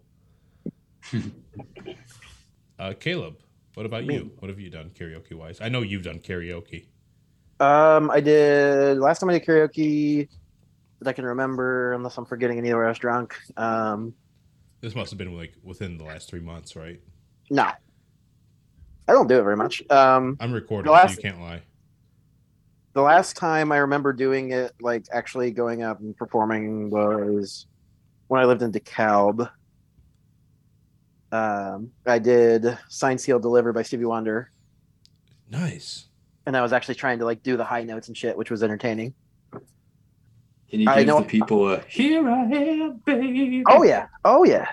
uh, 2.80 2.94
Caleb, 3.00 3.38
what 3.74 3.86
about 3.86 4.06
Me. 4.06 4.16
you? 4.16 4.32
What 4.40 4.50
have 4.50 4.60
you 4.60 4.70
done 4.70 4.92
karaoke 4.92 5.34
wise? 5.34 5.60
I 5.62 5.70
know 5.70 5.82
you've 5.82 6.04
done 6.04 6.20
karaoke. 6.20 6.86
Um, 7.60 8.10
I 8.10 8.20
did 8.20 8.98
last 8.98 9.20
time 9.20 9.30
I 9.30 9.34
did 9.34 9.46
karaoke 9.46 10.28
that 11.00 11.10
I 11.10 11.14
can 11.14 11.26
remember, 11.26 11.94
unless 11.94 12.18
I'm 12.18 12.26
forgetting 12.26 12.58
anywhere 12.58 12.86
I 12.86 12.90
was 12.90 13.00
drunk. 13.00 13.36
Um, 13.58 14.14
this 14.82 14.96
must 14.96 15.12
have 15.12 15.18
been 15.18 15.36
like 15.36 15.54
within 15.64 15.98
the 15.98 16.04
last 16.04 16.30
three 16.30 16.40
months, 16.40 16.76
right? 16.76 17.00
Nah, 17.50 17.72
I 19.08 19.14
don't 19.14 19.28
do 19.28 19.40
it 19.40 19.44
very 19.44 19.58
much. 19.58 19.84
Um, 19.90 20.38
I'm 20.40 20.52
recording, 20.52 20.92
last, 20.92 21.16
so 21.16 21.16
you 21.18 21.22
can't 21.22 21.42
lie. 21.42 21.62
The 22.94 23.02
last 23.02 23.38
time 23.38 23.72
I 23.72 23.78
remember 23.78 24.12
doing 24.12 24.52
it, 24.52 24.74
like 24.82 25.06
actually 25.12 25.52
going 25.52 25.82
up 25.82 26.00
and 26.02 26.16
performing, 26.16 26.90
was 26.90 27.66
when 28.28 28.42
I 28.42 28.46
lived 28.46 28.62
in 28.62 28.72
DeKalb. 28.72 29.50
Um, 31.32 31.92
I 32.06 32.20
did 32.20 32.78
Sign 32.90 33.18
Seal 33.18 33.40
Deliver 33.40 33.72
by 33.72 33.84
Stevie 33.84 34.04
Wonder. 34.04 34.52
Nice. 35.50 36.08
And 36.46 36.58
I 36.58 36.62
was 36.62 36.74
actually 36.74 36.96
trying 36.96 37.20
to 37.20 37.26
like 37.26 37.44
do 37.44 37.56
the 37.56 37.64
high 37.64 37.84
notes 37.84 38.10
and 38.10 38.18
shit, 38.18 38.36
which 38.36 38.52
was 38.52 38.64
entertaining. 38.64 39.14
Can 40.70 40.80
you 40.80 40.86
give 40.94 41.08
the 41.08 41.22
people 41.24 41.72
a 41.72 41.80
"Here 41.88 42.28
I 42.30 42.44
am, 42.44 43.02
baby"? 43.06 43.64
Oh 43.68 43.84
yeah, 43.84 44.08
oh 44.24 44.44
yeah. 44.44 44.70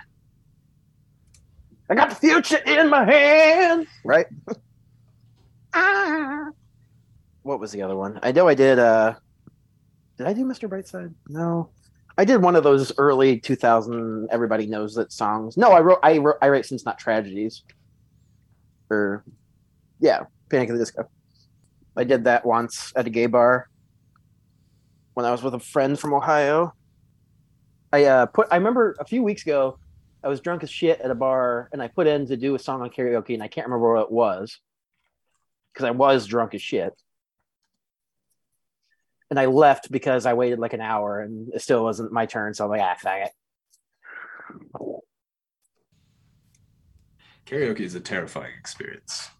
I 1.90 1.94
got 1.94 2.10
the 2.10 2.16
future 2.16 2.58
in 2.66 2.88
my 2.88 3.04
hand, 3.04 3.86
right? 4.04 4.26
ah. 5.72 6.48
What 7.48 7.60
was 7.60 7.72
the 7.72 7.80
other 7.80 7.96
one? 7.96 8.20
I 8.22 8.30
know 8.30 8.46
I 8.46 8.54
did. 8.54 8.78
uh 8.78 9.14
Did 10.18 10.26
I 10.26 10.34
do 10.34 10.44
Mr. 10.44 10.68
Brightside? 10.68 11.14
No. 11.30 11.70
I 12.18 12.26
did 12.26 12.42
one 12.42 12.56
of 12.56 12.62
those 12.62 12.92
early 12.98 13.40
2000 13.40 14.28
everybody 14.30 14.66
knows 14.66 14.94
that 14.96 15.12
songs. 15.12 15.56
No, 15.56 15.70
I 15.70 15.80
wrote 15.80 15.98
I 16.02 16.18
wrote 16.18 16.36
I 16.42 16.50
write 16.50 16.66
sins 16.66 16.84
not 16.84 16.98
tragedies. 16.98 17.62
Or 18.90 19.24
yeah, 19.98 20.24
Panic 20.50 20.68
at 20.68 20.72
the 20.74 20.78
Disco. 20.78 21.08
I 21.96 22.04
did 22.04 22.24
that 22.24 22.44
once 22.44 22.92
at 22.94 23.06
a 23.06 23.10
gay 23.10 23.24
bar 23.24 23.70
when 25.14 25.24
I 25.24 25.30
was 25.30 25.42
with 25.42 25.54
a 25.54 25.58
friend 25.58 25.98
from 25.98 26.12
Ohio. 26.12 26.74
I 27.94 28.04
uh, 28.04 28.26
put 28.26 28.48
I 28.50 28.56
remember 28.56 28.94
a 29.00 29.06
few 29.06 29.22
weeks 29.22 29.40
ago 29.40 29.78
I 30.22 30.28
was 30.28 30.42
drunk 30.42 30.64
as 30.64 30.70
shit 30.70 31.00
at 31.00 31.10
a 31.10 31.14
bar 31.14 31.70
and 31.72 31.80
I 31.80 31.88
put 31.88 32.06
in 32.06 32.26
to 32.26 32.36
do 32.36 32.56
a 32.56 32.58
song 32.58 32.82
on 32.82 32.90
karaoke 32.90 33.32
and 33.32 33.42
I 33.42 33.48
can't 33.48 33.66
remember 33.66 33.94
what 33.94 34.02
it 34.02 34.12
was 34.12 34.60
because 35.72 35.86
I 35.86 35.92
was 35.92 36.26
drunk 36.26 36.54
as 36.54 36.60
shit 36.60 36.92
and 39.30 39.38
I 39.38 39.46
left 39.46 39.90
because 39.90 40.26
I 40.26 40.34
waited 40.34 40.58
like 40.58 40.72
an 40.72 40.80
hour 40.80 41.20
and 41.20 41.52
it 41.52 41.60
still 41.60 41.84
wasn't 41.84 42.12
my 42.12 42.26
turn. 42.26 42.54
So 42.54 42.64
I'm 42.64 42.70
like, 42.70 42.80
ah, 42.80 42.96
fag 43.02 43.26
it. 43.26 43.32
Karaoke 47.46 47.80
is 47.80 47.94
a 47.94 48.00
terrifying 48.00 48.52
experience. 48.58 49.30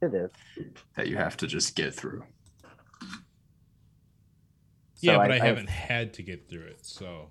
It 0.00 0.14
is. 0.14 0.30
That 0.96 1.08
you 1.08 1.16
have 1.16 1.36
to 1.38 1.46
just 1.46 1.74
get 1.74 1.94
through. 1.94 2.24
Yeah, 4.98 5.14
so 5.14 5.18
but 5.18 5.32
I, 5.32 5.34
I 5.36 5.38
haven't 5.38 5.68
I, 5.68 5.72
had 5.72 6.12
to 6.14 6.22
get 6.22 6.48
through 6.48 6.66
it. 6.66 6.78
So. 6.82 7.30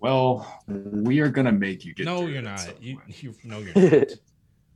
Well, 0.00 0.62
we 0.66 1.20
are 1.20 1.28
gonna 1.28 1.52
make 1.52 1.84
you 1.84 1.94
get. 1.94 2.06
No, 2.06 2.26
you're 2.26 2.42
not. 2.42 2.60
So. 2.60 2.72
You, 2.80 3.00
you, 3.08 3.34
no, 3.44 3.58
you're 3.58 3.74
not. 4.00 4.08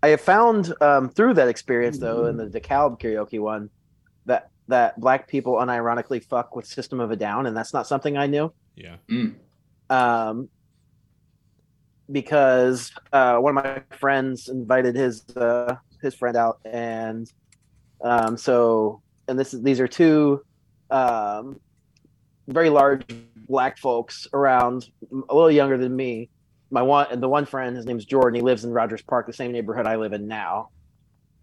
I 0.02 0.08
have 0.08 0.20
found 0.20 0.72
um, 0.80 1.08
through 1.08 1.34
that 1.34 1.48
experience, 1.48 1.98
though, 1.98 2.26
in 2.26 2.36
the 2.36 2.46
DeKalb 2.46 3.00
karaoke 3.00 3.40
one, 3.40 3.68
that 4.26 4.50
that 4.68 5.00
black 5.00 5.26
people 5.28 5.54
unironically 5.54 6.24
fuck 6.24 6.54
with 6.54 6.66
System 6.66 7.00
of 7.00 7.10
a 7.10 7.16
Down, 7.16 7.46
and 7.46 7.56
that's 7.56 7.74
not 7.74 7.86
something 7.86 8.16
I 8.16 8.26
knew. 8.26 8.52
Yeah. 8.76 8.96
Mm. 9.10 9.34
Um, 9.90 10.48
because 12.10 12.92
uh, 13.12 13.38
one 13.38 13.58
of 13.58 13.64
my 13.64 13.82
friends 13.98 14.48
invited 14.48 14.94
his 14.94 15.28
uh, 15.36 15.76
his 16.00 16.14
friend 16.14 16.36
out, 16.36 16.60
and 16.64 17.30
Um, 18.00 18.36
so, 18.36 19.02
and 19.26 19.36
this 19.36 19.52
is 19.52 19.62
these 19.62 19.80
are 19.80 19.88
two 19.88 20.40
um, 20.90 21.58
very 22.46 22.70
large 22.70 23.04
black 23.48 23.76
folks 23.76 24.28
around, 24.32 24.88
a 25.10 25.34
little 25.34 25.50
younger 25.50 25.76
than 25.76 25.96
me. 25.96 26.30
My 26.70 26.82
one 26.82 27.08
and 27.10 27.20
the 27.20 27.28
one 27.28 27.44
friend, 27.44 27.76
his 27.76 27.86
name's 27.86 28.04
Jordan. 28.04 28.36
He 28.36 28.42
lives 28.42 28.64
in 28.64 28.70
Rogers 28.70 29.02
Park, 29.02 29.26
the 29.26 29.32
same 29.32 29.50
neighborhood 29.52 29.86
I 29.86 29.96
live 29.96 30.12
in 30.12 30.28
now. 30.28 30.68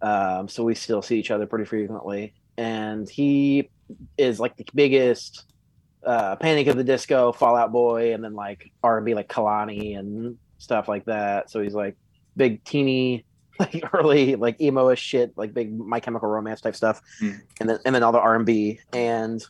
Um, 0.00 0.48
so 0.48 0.64
we 0.64 0.74
still 0.74 1.02
see 1.02 1.18
each 1.18 1.30
other 1.30 1.46
pretty 1.46 1.66
frequently, 1.66 2.32
and 2.56 3.08
he 3.08 3.70
is 4.18 4.40
like 4.40 4.56
the 4.56 4.66
biggest 4.74 5.44
uh, 6.04 6.36
Panic 6.36 6.68
of 6.68 6.76
the 6.76 6.84
Disco, 6.84 7.32
Fall 7.32 7.56
Out 7.56 7.72
Boy, 7.72 8.14
and 8.14 8.22
then 8.22 8.34
like 8.34 8.70
R 8.82 8.98
and 8.98 9.06
B 9.06 9.14
like 9.14 9.28
Kehlani 9.28 9.98
and 9.98 10.38
stuff 10.58 10.88
like 10.88 11.04
that. 11.06 11.50
So 11.50 11.60
he's 11.60 11.74
like 11.74 11.96
big 12.36 12.62
teeny, 12.64 13.24
like 13.58 13.82
early 13.92 14.36
like 14.36 14.60
emo 14.60 14.94
shit, 14.94 15.32
like 15.36 15.52
big 15.52 15.76
My 15.76 16.00
Chemical 16.00 16.28
Romance 16.28 16.60
type 16.60 16.76
stuff, 16.76 17.00
mm. 17.20 17.38
and 17.60 17.68
then 17.68 17.78
and 17.84 17.94
then 17.94 18.02
all 18.02 18.12
the 18.12 18.20
R 18.20 18.36
and 18.36 18.46
B. 18.46 18.80
And 18.92 19.44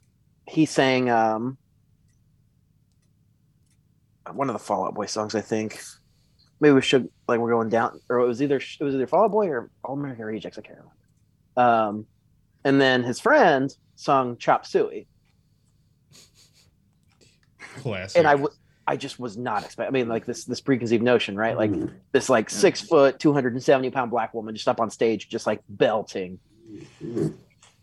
he 0.48 0.64
sang 0.66 1.10
um 1.10 1.58
one 4.32 4.48
of 4.48 4.54
the 4.54 4.58
Fall 4.58 4.86
Out 4.86 4.94
Boy 4.94 5.06
songs, 5.06 5.34
I 5.34 5.40
think. 5.40 5.80
Maybe 6.58 6.72
we 6.72 6.80
should 6.80 7.10
like 7.28 7.38
we're 7.38 7.50
going 7.50 7.68
down, 7.68 8.00
or 8.08 8.20
it 8.20 8.26
was 8.26 8.40
either 8.40 8.56
it 8.56 8.82
was 8.82 8.94
either 8.94 9.06
Fall 9.06 9.24
Out 9.24 9.32
Boy 9.32 9.48
or 9.48 9.70
All 9.84 9.94
American 9.94 10.24
Rejects. 10.24 10.58
I 10.58 10.62
can't 10.62 10.78
remember. 10.78 10.92
Um, 11.58 12.06
and 12.66 12.80
then 12.80 13.04
his 13.04 13.20
friend 13.20 13.74
sung 13.94 14.36
Chop 14.38 14.66
Suey 14.66 15.06
Classic. 17.76 18.18
And 18.18 18.26
I, 18.26 18.32
w- 18.32 18.52
I 18.88 18.96
just 18.96 19.20
was 19.20 19.36
not 19.36 19.64
expecting. 19.64 19.94
I 19.94 19.96
mean, 19.96 20.08
like 20.08 20.26
this 20.26 20.44
this 20.44 20.60
preconceived 20.60 21.02
notion, 21.02 21.36
right? 21.36 21.56
Like 21.56 21.70
mm-hmm. 21.70 21.94
this 22.10 22.28
like 22.28 22.50
six 22.50 22.80
foot, 22.80 23.20
two 23.20 23.32
hundred 23.32 23.52
and 23.52 23.62
seventy 23.62 23.90
pound 23.90 24.10
black 24.10 24.34
woman 24.34 24.54
just 24.54 24.66
up 24.66 24.80
on 24.80 24.90
stage, 24.90 25.28
just 25.28 25.46
like 25.46 25.62
belting 25.68 26.40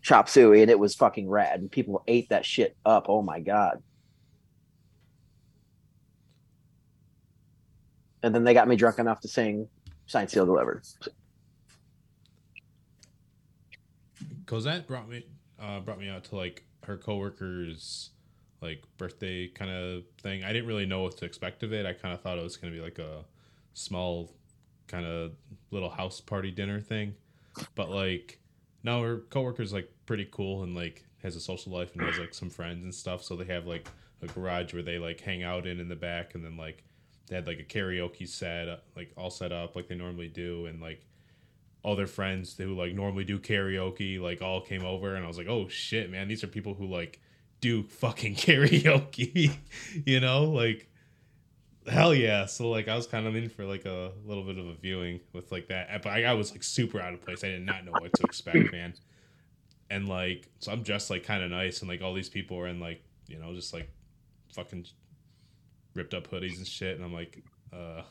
chop 0.02 0.28
suey, 0.28 0.60
and 0.60 0.70
it 0.70 0.78
was 0.78 0.94
fucking 0.94 1.28
rad. 1.28 1.60
And 1.60 1.70
people 1.70 2.02
ate 2.06 2.28
that 2.28 2.44
shit 2.44 2.76
up. 2.84 3.06
Oh 3.08 3.22
my 3.22 3.40
god. 3.40 3.82
And 8.22 8.34
then 8.34 8.44
they 8.44 8.52
got 8.52 8.68
me 8.68 8.76
drunk 8.76 8.98
enough 8.98 9.20
to 9.20 9.28
sing 9.28 9.68
"Signed, 10.06 10.30
Sealed, 10.30 10.48
Delivered." 10.48 10.82
Cosette 14.46 14.86
brought 14.86 15.08
me 15.08 15.24
uh, 15.60 15.80
brought 15.80 15.98
me 15.98 16.08
out 16.08 16.24
to 16.24 16.36
like 16.36 16.64
her 16.84 16.96
coworkers 16.96 18.10
like 18.60 18.82
birthday 18.96 19.48
kind 19.48 19.70
of 19.70 20.04
thing. 20.22 20.44
I 20.44 20.52
didn't 20.52 20.66
really 20.66 20.86
know 20.86 21.02
what 21.02 21.16
to 21.18 21.24
expect 21.24 21.62
of 21.62 21.72
it. 21.72 21.86
I 21.86 21.92
kind 21.92 22.14
of 22.14 22.20
thought 22.20 22.38
it 22.38 22.42
was 22.42 22.56
going 22.56 22.72
to 22.72 22.78
be 22.78 22.82
like 22.82 22.98
a 22.98 23.24
small 23.74 24.32
kind 24.86 25.04
of 25.04 25.32
little 25.70 25.90
house 25.90 26.20
party 26.20 26.50
dinner 26.50 26.80
thing. 26.80 27.14
But 27.74 27.90
like 27.90 28.40
no, 28.82 29.02
her 29.02 29.18
coworker's 29.30 29.72
like 29.72 29.90
pretty 30.06 30.28
cool 30.30 30.62
and 30.62 30.74
like 30.74 31.04
has 31.22 31.36
a 31.36 31.40
social 31.40 31.72
life 31.72 31.94
and 31.94 32.02
has 32.02 32.18
like 32.18 32.34
some 32.34 32.50
friends 32.50 32.84
and 32.84 32.94
stuff. 32.94 33.22
So 33.22 33.36
they 33.36 33.46
have 33.46 33.66
like 33.66 33.88
a 34.22 34.26
garage 34.26 34.72
where 34.74 34.82
they 34.82 34.98
like 34.98 35.20
hang 35.20 35.42
out 35.42 35.66
in 35.66 35.80
in 35.80 35.88
the 35.88 35.96
back 35.96 36.34
and 36.34 36.44
then 36.44 36.56
like 36.56 36.84
they 37.26 37.34
had 37.36 37.46
like 37.46 37.58
a 37.58 37.64
karaoke 37.64 38.28
set 38.28 38.82
like 38.96 39.10
all 39.16 39.30
set 39.30 39.52
up 39.52 39.76
like 39.76 39.88
they 39.88 39.94
normally 39.94 40.28
do 40.28 40.66
and 40.66 40.80
like 40.80 41.04
all 41.84 41.94
their 41.94 42.06
friends 42.06 42.56
who 42.56 42.74
like 42.74 42.94
normally 42.94 43.24
do 43.24 43.38
karaoke 43.38 44.18
like 44.18 44.40
all 44.42 44.60
came 44.60 44.84
over 44.84 45.14
and 45.14 45.24
I 45.24 45.28
was 45.28 45.38
like, 45.38 45.46
"Oh 45.46 45.68
shit, 45.68 46.10
man, 46.10 46.26
these 46.26 46.42
are 46.42 46.48
people 46.48 46.74
who 46.74 46.86
like 46.86 47.20
do 47.60 47.82
fucking 47.84 48.34
karaoke, 48.36 49.54
you 50.06 50.18
know, 50.18 50.44
like 50.44 50.88
hell 51.86 52.14
yeah. 52.14 52.46
So 52.46 52.70
like 52.70 52.88
I 52.88 52.96
was 52.96 53.06
kind 53.06 53.26
of 53.26 53.36
in 53.36 53.48
for 53.50 53.64
like 53.64 53.84
a 53.84 54.12
little 54.24 54.44
bit 54.44 54.58
of 54.58 54.66
a 54.66 54.74
viewing 54.74 55.20
with 55.34 55.52
like 55.52 55.68
that, 55.68 56.02
but 56.02 56.10
I, 56.10 56.24
I 56.24 56.32
was 56.32 56.50
like 56.50 56.62
super 56.62 57.00
out 57.00 57.12
of 57.12 57.22
place. 57.22 57.44
I 57.44 57.48
did 57.48 57.64
not 57.64 57.84
know 57.84 57.92
what 57.92 58.12
to 58.14 58.24
expect, 58.24 58.56
man. 58.72 58.94
And 59.90 60.08
like, 60.08 60.48
so 60.60 60.72
I'm 60.72 60.82
dressed 60.82 61.10
like 61.10 61.24
kind 61.24 61.44
of 61.44 61.50
nice, 61.50 61.80
and 61.80 61.88
like 61.88 62.00
all 62.00 62.14
these 62.14 62.30
people 62.30 62.58
are 62.58 62.66
in 62.66 62.80
like 62.80 63.04
you 63.28 63.38
know 63.38 63.54
just 63.54 63.74
like 63.74 63.90
fucking 64.54 64.86
ripped 65.94 66.14
up 66.14 66.30
hoodies 66.30 66.56
and 66.56 66.66
shit, 66.66 66.96
and 66.96 67.04
I'm 67.04 67.12
like, 67.12 67.44
uh, 67.72 68.02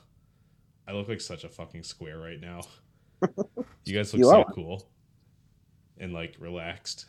I 0.87 0.91
look 0.91 1.07
like 1.07 1.21
such 1.21 1.43
a 1.43 1.49
fucking 1.49 1.83
square 1.83 2.19
right 2.19 2.39
now. 2.39 2.61
You 3.85 3.93
guys 3.93 4.13
look 4.13 4.19
you 4.19 4.25
so 4.25 4.41
are. 4.41 4.45
cool 4.53 4.87
and 5.97 6.13
like 6.13 6.35
relaxed 6.39 7.05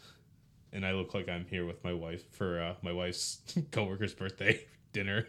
and 0.73 0.85
I 0.85 0.93
look 0.93 1.15
like 1.15 1.29
I'm 1.29 1.47
here 1.47 1.65
with 1.65 1.83
my 1.85 1.93
wife 1.93 2.29
for 2.33 2.61
uh, 2.61 2.75
my 2.83 2.93
wife's 2.93 3.41
coworker's 3.71 4.13
birthday 4.13 4.67
dinner. 4.93 5.29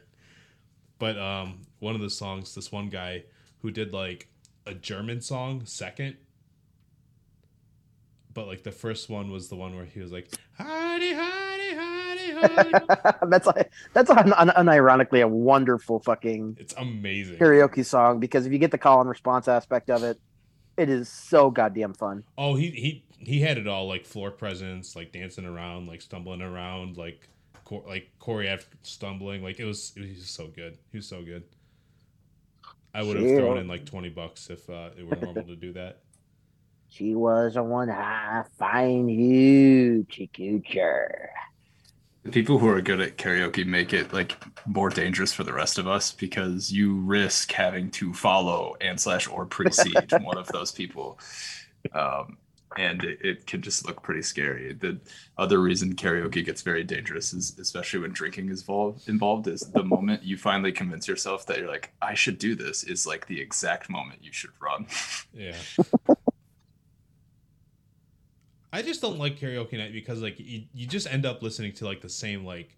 But 0.98 1.20
um, 1.20 1.62
one 1.80 1.94
of 1.94 2.02
the 2.02 2.10
songs, 2.10 2.56
this 2.56 2.72
one 2.72 2.90
guy 2.90 3.26
who 3.60 3.70
did 3.70 3.94
like 3.94 4.28
a 4.66 4.74
German 4.74 5.22
song 5.22 5.66
second, 5.66 6.16
but 8.34 8.48
like 8.48 8.64
the 8.64 8.72
first 8.72 9.10
one 9.10 9.30
was 9.32 9.50
the 9.50 9.56
one 9.56 9.76
where 9.76 9.86
he 9.86 10.00
was 10.00 10.12
like, 10.12 10.30
"Heidi, 10.58 11.14
Heidi, 11.14 11.76
Heidi, 11.76 12.32
Heidi." 12.32 12.86
that's 13.30 13.46
like 13.46 13.72
that's 13.94 14.10
un- 14.10 14.34
un- 14.34 14.50
unironically 14.50 15.22
a 15.22 15.28
wonderful 15.28 16.00
fucking. 16.00 16.58
It's 16.60 16.74
amazing 16.78 17.38
karaoke 17.38 17.86
song 17.86 18.20
because 18.20 18.46
if 18.46 18.52
you 18.54 18.58
get 18.58 18.72
the 18.72 18.78
call 18.78 19.00
and 19.02 19.10
response 19.10 19.48
aspect 19.48 19.90
of 19.90 20.04
it, 20.04 20.20
it 20.78 20.90
is 20.90 21.10
so 21.10 21.50
goddamn 21.50 21.94
fun. 21.94 22.24
Oh, 22.38 22.56
he 22.56 22.70
he 22.72 23.06
he 23.18 23.42
had 23.42 23.58
it 23.58 23.68
all 23.68 23.88
like 23.88 24.06
floor 24.06 24.32
presence, 24.32 24.96
like 24.96 25.12
dancing 25.12 25.46
around, 25.46 25.88
like 25.88 26.02
stumbling 26.02 26.42
around, 26.42 26.98
like 26.98 27.28
like 27.88 28.10
Corey 28.20 28.58
stumbling. 28.84 29.44
Like 29.44 29.60
it 29.60 29.66
was, 29.66 29.94
it 29.96 30.02
was 30.02 30.28
so 30.28 30.48
good. 30.48 30.78
He 30.92 30.98
was 30.98 31.08
so 31.08 31.24
good. 31.24 31.44
I 32.94 33.04
would 33.04 33.18
have 33.18 33.38
thrown 33.38 33.58
in 33.58 33.68
like 33.68 33.86
twenty 33.86 34.10
bucks 34.10 34.50
if 34.50 34.70
uh, 34.70 34.90
it 34.98 35.06
were 35.08 35.18
normal 35.18 35.46
to 35.46 35.56
do 35.56 35.74
that. 35.74 36.00
She 36.88 37.14
was 37.14 37.58
a 37.58 37.64
one 37.64 37.90
high 37.90 38.46
fine 38.58 39.10
you, 39.10 40.06
Chikucher. 40.10 41.28
The 42.26 42.32
people 42.32 42.58
who 42.58 42.68
are 42.68 42.82
good 42.82 43.02
at 43.02 43.18
karaoke 43.18 43.68
make 43.68 43.94
it 43.94 44.12
like 44.12 44.36
more 44.66 44.90
dangerous 44.90 45.32
for 45.32 45.44
the 45.44 45.54
rest 45.54 45.78
of 45.78 45.88
us 45.88 46.12
because 46.12 46.72
you 46.72 46.96
risk 47.02 47.52
having 47.52 47.92
to 47.92 48.16
follow 48.16 48.76
and 48.82 49.00
slash 49.00 49.28
or 49.28 49.46
precede 49.46 50.12
one 50.22 50.36
of 50.36 50.48
those 50.48 50.72
people. 50.72 51.20
Um, 51.94 52.38
and 52.78 53.04
it, 53.04 53.20
it, 53.22 53.46
can 53.46 53.62
just 53.62 53.86
look 53.86 54.02
pretty 54.02 54.24
scary. 54.24 54.74
The 54.74 55.00
other 55.38 55.62
reason 55.62 55.96
karaoke 55.96 56.44
gets 56.44 56.64
very 56.64 56.84
dangerous 56.84 57.32
is 57.32 57.58
especially 57.60 58.00
when 58.00 58.12
drinking 58.12 58.50
is 58.50 58.62
involved 58.62 59.08
involved 59.08 59.48
is 59.48 59.62
the 59.62 59.84
moment 59.84 60.24
you 60.24 60.36
finally 60.36 60.72
convince 60.72 61.08
yourself 61.08 61.46
that 61.46 61.60
you're 61.60 61.70
like, 61.70 61.94
I 62.02 62.16
should 62.16 62.40
do 62.40 62.56
this 62.56 62.84
is 62.84 63.06
like 63.06 63.28
the 63.28 63.40
exact 63.40 63.88
moment 63.88 64.24
you 64.24 64.34
should 64.34 64.52
run. 64.60 64.88
Yeah. 65.32 65.56
I 68.76 68.82
just 68.82 69.02
don't 69.02 69.18
like 69.18 69.40
karaoke 69.40 69.78
night 69.78 69.94
because 69.94 70.22
like 70.22 70.38
you, 70.38 70.64
you 70.74 70.86
just 70.86 71.08
end 71.08 71.26
up 71.26 71.42
listening 71.42 71.72
to 71.76 71.86
like 71.86 72.02
the 72.02 72.10
same 72.10 72.44
like 72.44 72.78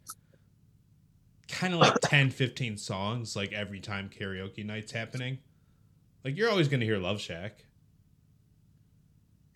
kind 1.48 1.74
of 1.74 1.80
like 1.80 1.96
10 2.04 2.30
15 2.30 2.78
songs 2.78 3.36
like 3.36 3.52
every 3.52 3.80
time 3.80 4.08
karaoke 4.08 4.64
night's 4.64 4.92
happening. 4.92 5.40
Like 6.24 6.38
you're 6.38 6.52
always 6.52 6.68
going 6.68 6.82
to 6.82 6.86
hear 6.86 7.00
Love 7.00 7.20
Shack. 7.20 7.66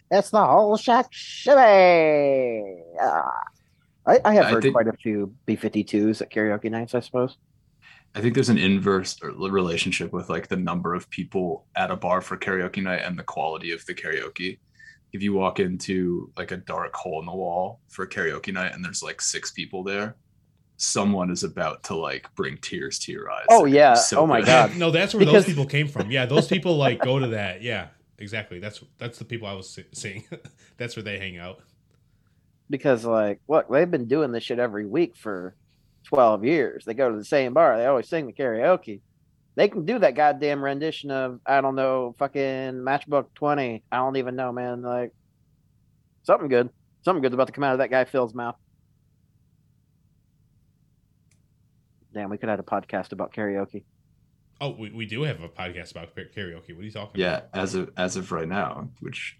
It's 0.10 0.32
the 0.32 0.43
whole 0.43 0.77
shack 0.77 1.10
shimmy. 1.12 2.82
Uh, 2.99 3.21
I, 4.08 4.19
I 4.25 4.34
have 4.34 4.45
I 4.45 4.49
heard 4.49 4.63
think, 4.63 4.73
quite 4.73 4.88
a 4.88 4.93
few 4.93 5.36
B 5.45 5.56
52s 5.56 6.23
at 6.23 6.32
karaoke 6.32 6.71
nights, 6.71 6.95
I 6.95 7.01
suppose. 7.01 7.38
I 8.15 8.19
think 8.19 8.34
there's 8.34 8.49
an 8.49 8.58
inverse 8.58 9.15
relationship 9.21 10.12
with 10.12 10.27
like 10.32 10.47
the 10.47 10.58
number 10.58 10.95
of 10.95 11.08
people 11.12 11.67
at 11.75 11.91
a 11.91 11.95
bar 11.95 12.19
for 12.19 12.36
karaoke 12.36 12.82
night 12.82 13.04
and 13.04 13.17
the 13.17 13.23
quality 13.23 13.71
of 13.73 13.86
the 13.86 13.93
karaoke. 13.93 14.58
If 15.13 15.21
you 15.21 15.34
walk 15.34 15.60
into 15.60 16.32
like 16.38 16.52
a 16.52 16.58
dark 16.58 16.95
hole 16.95 17.19
in 17.19 17.26
the 17.26 17.34
wall 17.34 17.80
for 17.89 18.08
karaoke 18.08 18.54
night 18.54 18.74
and 18.74 18.84
there's 18.84 19.04
like 19.04 19.21
six 19.21 19.52
people 19.52 19.84
there, 19.84 20.15
someone 20.78 21.30
is 21.30 21.43
about 21.43 21.84
to 21.84 21.95
like 21.95 22.34
bring 22.36 22.58
tears 22.58 22.97
to 23.00 23.12
your 23.12 23.30
eyes. 23.30 23.45
Oh 23.50 23.65
yeah. 23.65 23.93
So 23.95 24.21
oh 24.21 24.28
my 24.28 24.41
god. 24.41 24.76
no, 24.78 24.89
that's 24.91 25.13
where 25.13 25.19
because... 25.19 25.34
those 25.34 25.45
people 25.45 25.65
came 25.65 25.88
from. 25.88 26.10
Yeah, 26.12 26.26
those 26.26 26.47
people 26.47 26.78
like 26.78 27.02
go 27.02 27.19
to 27.19 27.28
that. 27.28 27.62
Yeah 27.62 27.88
exactly. 28.21 28.60
That's 28.60 28.82
that's 28.97 29.17
the 29.17 29.26
people 29.26 29.47
I 29.47 29.54
was 29.54 29.78
seeing. 29.93 30.24
that's 30.78 30.95
where 30.95 31.04
they 31.04 31.17
hang 31.17 31.38
out. 31.38 31.60
Because 32.69 33.04
like, 33.04 33.41
look, 33.47 33.67
they've 33.69 33.89
been 33.89 34.08
doing 34.08 34.32
this 34.32 34.43
shit 34.43 34.60
every 34.60 34.86
week 34.86 35.17
for 35.17 35.56
twelve 36.04 36.45
years. 36.45 36.86
They 36.86 36.93
go 36.93 37.12
to 37.12 37.17
the 37.17 37.26
same 37.26 37.54
bar. 37.54 37.78
They 37.78 37.86
always 37.86 38.08
sing 38.08 38.28
the 38.28 38.34
karaoke. 38.34 39.02
They 39.56 39.68
can 39.68 39.86
do 39.86 40.00
that 40.00 40.16
goddamn 40.16 40.64
rendition 40.64 41.12
of 41.12 41.40
I 41.46 41.62
don't 41.62 41.76
know, 41.76 42.16
fucking 42.18 42.84
Matchbox 42.84 43.30
Twenty. 43.36 43.84
I 43.92 43.98
don't 43.98 44.18
even 44.18 44.36
know, 44.36 44.52
man. 44.52 44.82
Like 44.82 45.12
something 46.24 46.48
good. 46.48 46.70
Something 47.04 47.22
good's 47.22 47.34
about 47.34 47.48
to 47.48 47.54
come 47.54 47.64
out 47.64 47.74
of 47.74 47.80
that 47.80 47.90
guy 47.90 48.06
Phil's 48.06 48.34
mouth. 48.34 48.56
Damn, 52.14 52.30
we 52.30 52.38
could 52.38 52.50
have 52.50 52.60
a 52.60 52.64
podcast 52.64 53.12
about 53.12 53.34
karaoke. 53.34 53.84
Oh, 54.60 54.70
we, 54.70 54.92
we 54.92 55.06
do 55.06 55.24
have 55.24 55.42
a 55.42 55.50
podcast 55.50 55.92
about 55.92 56.14
karaoke. 56.16 56.76
What 56.76 56.82
are 56.82 56.84
you 56.84 56.92
talking 56.92 57.20
yeah, 57.20 57.38
about? 57.38 57.50
Yeah, 57.56 57.62
as 57.62 57.76
of 57.76 57.90
as 57.98 58.16
of 58.16 58.32
right 58.32 58.48
now, 58.48 58.90
which 59.00 59.38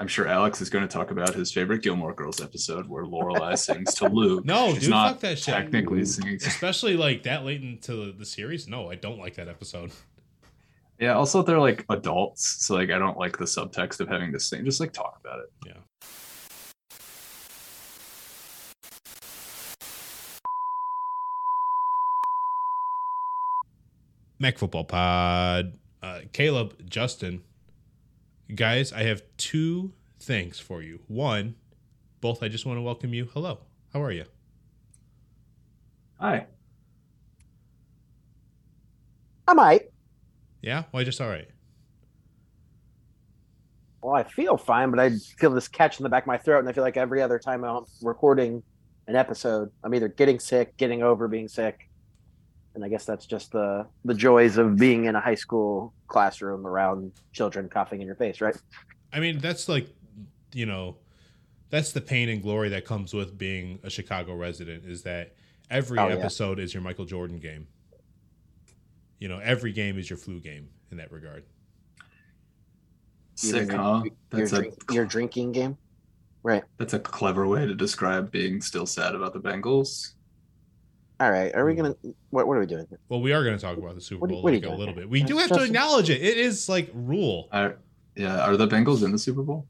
I'm 0.00 0.08
sure 0.08 0.26
Alex 0.26 0.62
is 0.62 0.70
going 0.70 0.80
to 0.80 0.88
talk 0.88 1.10
about 1.10 1.34
his 1.34 1.52
favorite 1.52 1.82
Gilmore 1.82 2.14
Girls 2.14 2.40
episode 2.40 2.88
where 2.88 3.04
Lorelai 3.04 3.58
sings 3.58 3.92
to 3.96 4.08
Luke. 4.08 4.44
No, 4.50 4.72
She's 4.72 4.84
dude, 4.84 4.90
not 4.90 5.10
fuck 5.10 5.20
that 5.20 5.38
shit. 5.38 5.54
Technically 5.54 6.06
singing, 6.06 6.36
especially 6.46 6.96
like 6.96 7.24
that 7.24 7.44
late 7.44 7.62
into 7.62 8.06
the, 8.06 8.12
the 8.12 8.24
series. 8.24 8.66
No, 8.66 8.90
I 8.90 8.94
don't 8.94 9.18
like 9.18 9.34
that 9.34 9.46
episode. 9.46 9.90
Yeah. 10.98 11.16
Also, 11.16 11.42
they're 11.42 11.58
like 11.60 11.84
adults, 11.90 12.64
so 12.64 12.76
like 12.76 12.88
I 12.88 12.96
don't 12.96 13.18
like 13.18 13.36
the 13.36 13.44
subtext 13.44 14.00
of 14.00 14.08
having 14.08 14.32
to 14.32 14.40
sing. 14.40 14.64
Just 14.64 14.80
like 14.80 14.94
talk 14.94 15.20
about 15.22 15.40
it. 15.40 15.52
Yeah. 15.66 15.74
MAC 24.38 24.56
Football 24.56 24.84
Pod. 24.84 25.74
Uh, 26.02 26.20
Caleb, 26.32 26.88
Justin, 26.88 27.42
guys, 28.56 28.92
I 28.92 29.02
have 29.04 29.22
two 29.36 29.92
things 30.18 30.58
for 30.58 30.82
you. 30.82 31.00
One, 31.08 31.54
both, 32.20 32.42
I 32.42 32.48
just 32.48 32.66
want 32.66 32.78
to 32.78 32.82
welcome 32.82 33.14
you. 33.14 33.28
Hello. 33.32 33.60
How 33.92 34.02
are 34.02 34.12
you? 34.12 34.24
Hi. 36.18 36.46
I'm 39.48 39.56
might. 39.56 39.82
Yeah? 40.62 40.84
Why 40.90 41.02
just 41.04 41.20
all 41.20 41.28
right? 41.28 41.48
Well, 44.02 44.14
I 44.14 44.22
feel 44.24 44.56
fine, 44.56 44.90
but 44.90 45.00
I 45.00 45.10
feel 45.38 45.50
this 45.50 45.68
catch 45.68 45.98
in 45.98 46.04
the 46.04 46.08
back 46.08 46.22
of 46.22 46.28
my 46.28 46.38
throat, 46.38 46.60
and 46.60 46.68
I 46.68 46.72
feel 46.72 46.84
like 46.84 46.96
every 46.96 47.20
other 47.20 47.38
time 47.38 47.64
I'm 47.64 47.84
recording 48.02 48.62
an 49.06 49.16
episode, 49.16 49.70
I'm 49.84 49.94
either 49.94 50.08
getting 50.08 50.38
sick, 50.38 50.76
getting 50.76 51.02
over 51.02 51.28
being 51.28 51.48
sick, 51.48 51.88
and 52.74 52.84
I 52.84 52.88
guess 52.88 53.04
that's 53.04 53.26
just 53.26 53.52
the 53.52 53.86
the 54.04 54.14
joys 54.14 54.56
of 54.56 54.76
being 54.76 55.06
in 55.06 55.16
a 55.16 55.20
high 55.20 55.34
school 55.34 55.92
classroom 56.10 56.66
around 56.66 57.12
children 57.32 57.68
coughing 57.68 58.02
in 58.02 58.06
your 58.06 58.16
face, 58.16 58.42
right? 58.42 58.56
I 59.12 59.20
mean, 59.20 59.38
that's 59.38 59.68
like, 59.68 59.88
you 60.52 60.66
know, 60.66 60.96
that's 61.70 61.92
the 61.92 62.00
pain 62.00 62.28
and 62.28 62.42
glory 62.42 62.68
that 62.70 62.84
comes 62.84 63.14
with 63.14 63.38
being 63.38 63.78
a 63.82 63.88
Chicago 63.88 64.34
resident 64.34 64.84
is 64.84 65.02
that 65.04 65.34
every 65.70 65.98
oh, 65.98 66.08
episode 66.08 66.58
yeah. 66.58 66.64
is 66.64 66.74
your 66.74 66.82
Michael 66.82 67.06
Jordan 67.06 67.38
game. 67.38 67.66
You 69.18 69.28
know, 69.28 69.38
every 69.38 69.72
game 69.72 69.98
is 69.98 70.10
your 70.10 70.16
flu 70.16 70.40
game 70.40 70.68
in 70.90 70.98
that 70.98 71.12
regard. 71.12 71.44
Sick, 73.36 73.70
huh? 73.70 74.02
That's 74.30 74.52
your, 74.52 74.64
a, 74.64 74.92
your 74.92 75.04
drinking 75.06 75.52
game, 75.52 75.78
right? 76.42 76.64
That's 76.76 76.94
a 76.94 76.98
clever 76.98 77.46
way 77.46 77.66
to 77.66 77.74
describe 77.74 78.30
being 78.30 78.60
still 78.60 78.86
sad 78.86 79.14
about 79.14 79.32
the 79.32 79.40
Bengals. 79.40 80.12
All 81.20 81.30
right, 81.30 81.54
are 81.54 81.66
we 81.66 81.74
hmm. 81.74 81.82
gonna? 81.82 81.96
What, 82.30 82.46
what 82.46 82.56
are 82.56 82.60
we 82.60 82.66
doing? 82.66 82.86
Well, 83.10 83.20
we 83.20 83.34
are 83.34 83.44
gonna 83.44 83.58
talk 83.58 83.76
about 83.76 83.94
the 83.94 84.00
Super 84.00 84.26
Bowl 84.26 84.42
what, 84.42 84.52
what 84.52 84.54
like 84.54 84.64
a 84.64 84.74
little 84.74 84.94
bit. 84.94 85.08
We 85.08 85.22
do 85.22 85.36
have 85.36 85.50
to 85.50 85.62
acknowledge 85.62 86.08
it. 86.08 86.22
It 86.22 86.38
is 86.38 86.68
like 86.68 86.90
rule. 86.94 87.48
Are, 87.52 87.76
yeah, 88.16 88.40
are 88.40 88.56
the 88.56 88.66
Bengals 88.66 89.04
in 89.04 89.12
the 89.12 89.18
Super 89.18 89.42
Bowl? 89.42 89.66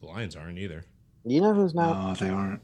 The 0.00 0.06
Lions 0.06 0.36
aren't 0.36 0.58
either. 0.58 0.84
You 1.24 1.40
know 1.40 1.52
who's 1.52 1.74
not? 1.74 2.20
No, 2.20 2.26
they 2.26 2.32
aren't. 2.32 2.60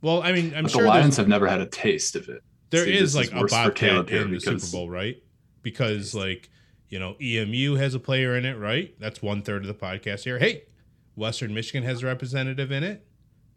Well, 0.00 0.22
I 0.22 0.32
mean, 0.32 0.52
I'm 0.56 0.64
but 0.64 0.72
sure 0.72 0.82
the 0.82 0.88
Lions 0.88 1.16
have 1.18 1.28
never 1.28 1.46
had 1.46 1.60
a 1.60 1.66
taste 1.66 2.16
of 2.16 2.28
it. 2.28 2.42
There 2.70 2.84
See, 2.84 2.98
is 2.98 3.14
like 3.14 3.26
is 3.26 3.42
a 3.42 3.44
bobcat 3.44 4.10
in 4.10 4.32
the 4.32 4.40
Super 4.40 4.66
Bowl, 4.72 4.90
right? 4.90 5.22
Because 5.62 6.16
like 6.16 6.50
you 6.88 6.98
know, 6.98 7.14
EMU 7.22 7.76
has 7.76 7.94
a 7.94 8.00
player 8.00 8.36
in 8.36 8.44
it, 8.44 8.58
right? 8.58 8.92
That's 8.98 9.22
one 9.22 9.42
third 9.42 9.62
of 9.62 9.68
the 9.68 9.74
podcast 9.74 10.24
here. 10.24 10.40
Hey, 10.40 10.64
Western 11.14 11.54
Michigan 11.54 11.84
has 11.84 12.02
a 12.02 12.06
representative 12.06 12.72
in 12.72 12.82
it. 12.82 13.06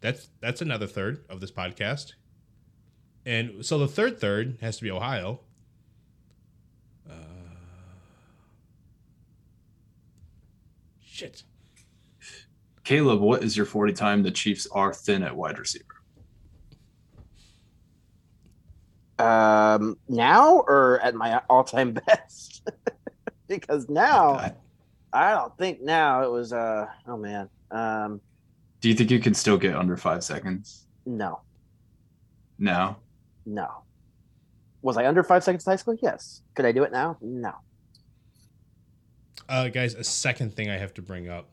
That's 0.00 0.28
that's 0.40 0.60
another 0.60 0.86
third 0.86 1.24
of 1.28 1.40
this 1.40 1.50
podcast. 1.50 2.12
And 3.24 3.64
so 3.64 3.78
the 3.78 3.88
third 3.88 4.20
third 4.20 4.58
has 4.60 4.76
to 4.76 4.84
be 4.84 4.90
Ohio. 4.90 5.40
Uh, 7.08 7.14
shit. 11.04 11.42
Caleb, 12.84 13.20
what 13.20 13.42
is 13.42 13.56
your 13.56 13.66
40 13.66 13.92
time 13.94 14.22
the 14.22 14.30
Chiefs 14.30 14.68
are 14.70 14.94
thin 14.94 15.24
at 15.24 15.34
wide 15.34 15.58
receiver? 15.58 15.84
Um, 19.18 19.98
now 20.08 20.58
or 20.60 21.00
at 21.02 21.16
my 21.16 21.40
all 21.50 21.64
time 21.64 21.92
best? 22.06 22.70
because 23.48 23.88
now, 23.88 24.34
I, 24.34 24.52
I 25.12 25.30
don't 25.32 25.56
think 25.58 25.80
now 25.80 26.22
it 26.22 26.30
was, 26.30 26.52
uh, 26.52 26.86
oh 27.08 27.16
man. 27.16 27.48
Um, 27.72 28.20
do 28.80 28.88
you 28.88 28.94
think 28.94 29.10
you 29.10 29.20
can 29.20 29.34
still 29.34 29.58
get 29.58 29.74
under 29.74 29.96
five 29.96 30.22
seconds? 30.24 30.86
No. 31.04 31.40
No. 32.58 32.96
No. 33.44 33.82
Was 34.82 34.96
I 34.96 35.06
under 35.06 35.22
five 35.22 35.42
seconds 35.42 35.66
in 35.66 35.70
high 35.70 35.76
school? 35.76 35.96
Yes. 36.00 36.42
Could 36.54 36.64
I 36.66 36.72
do 36.72 36.82
it 36.82 36.92
now? 36.92 37.16
No. 37.20 37.54
Uh, 39.48 39.68
guys, 39.68 39.94
a 39.94 40.04
second 40.04 40.54
thing 40.54 40.70
I 40.70 40.76
have 40.76 40.94
to 40.94 41.02
bring 41.02 41.28
up. 41.28 41.48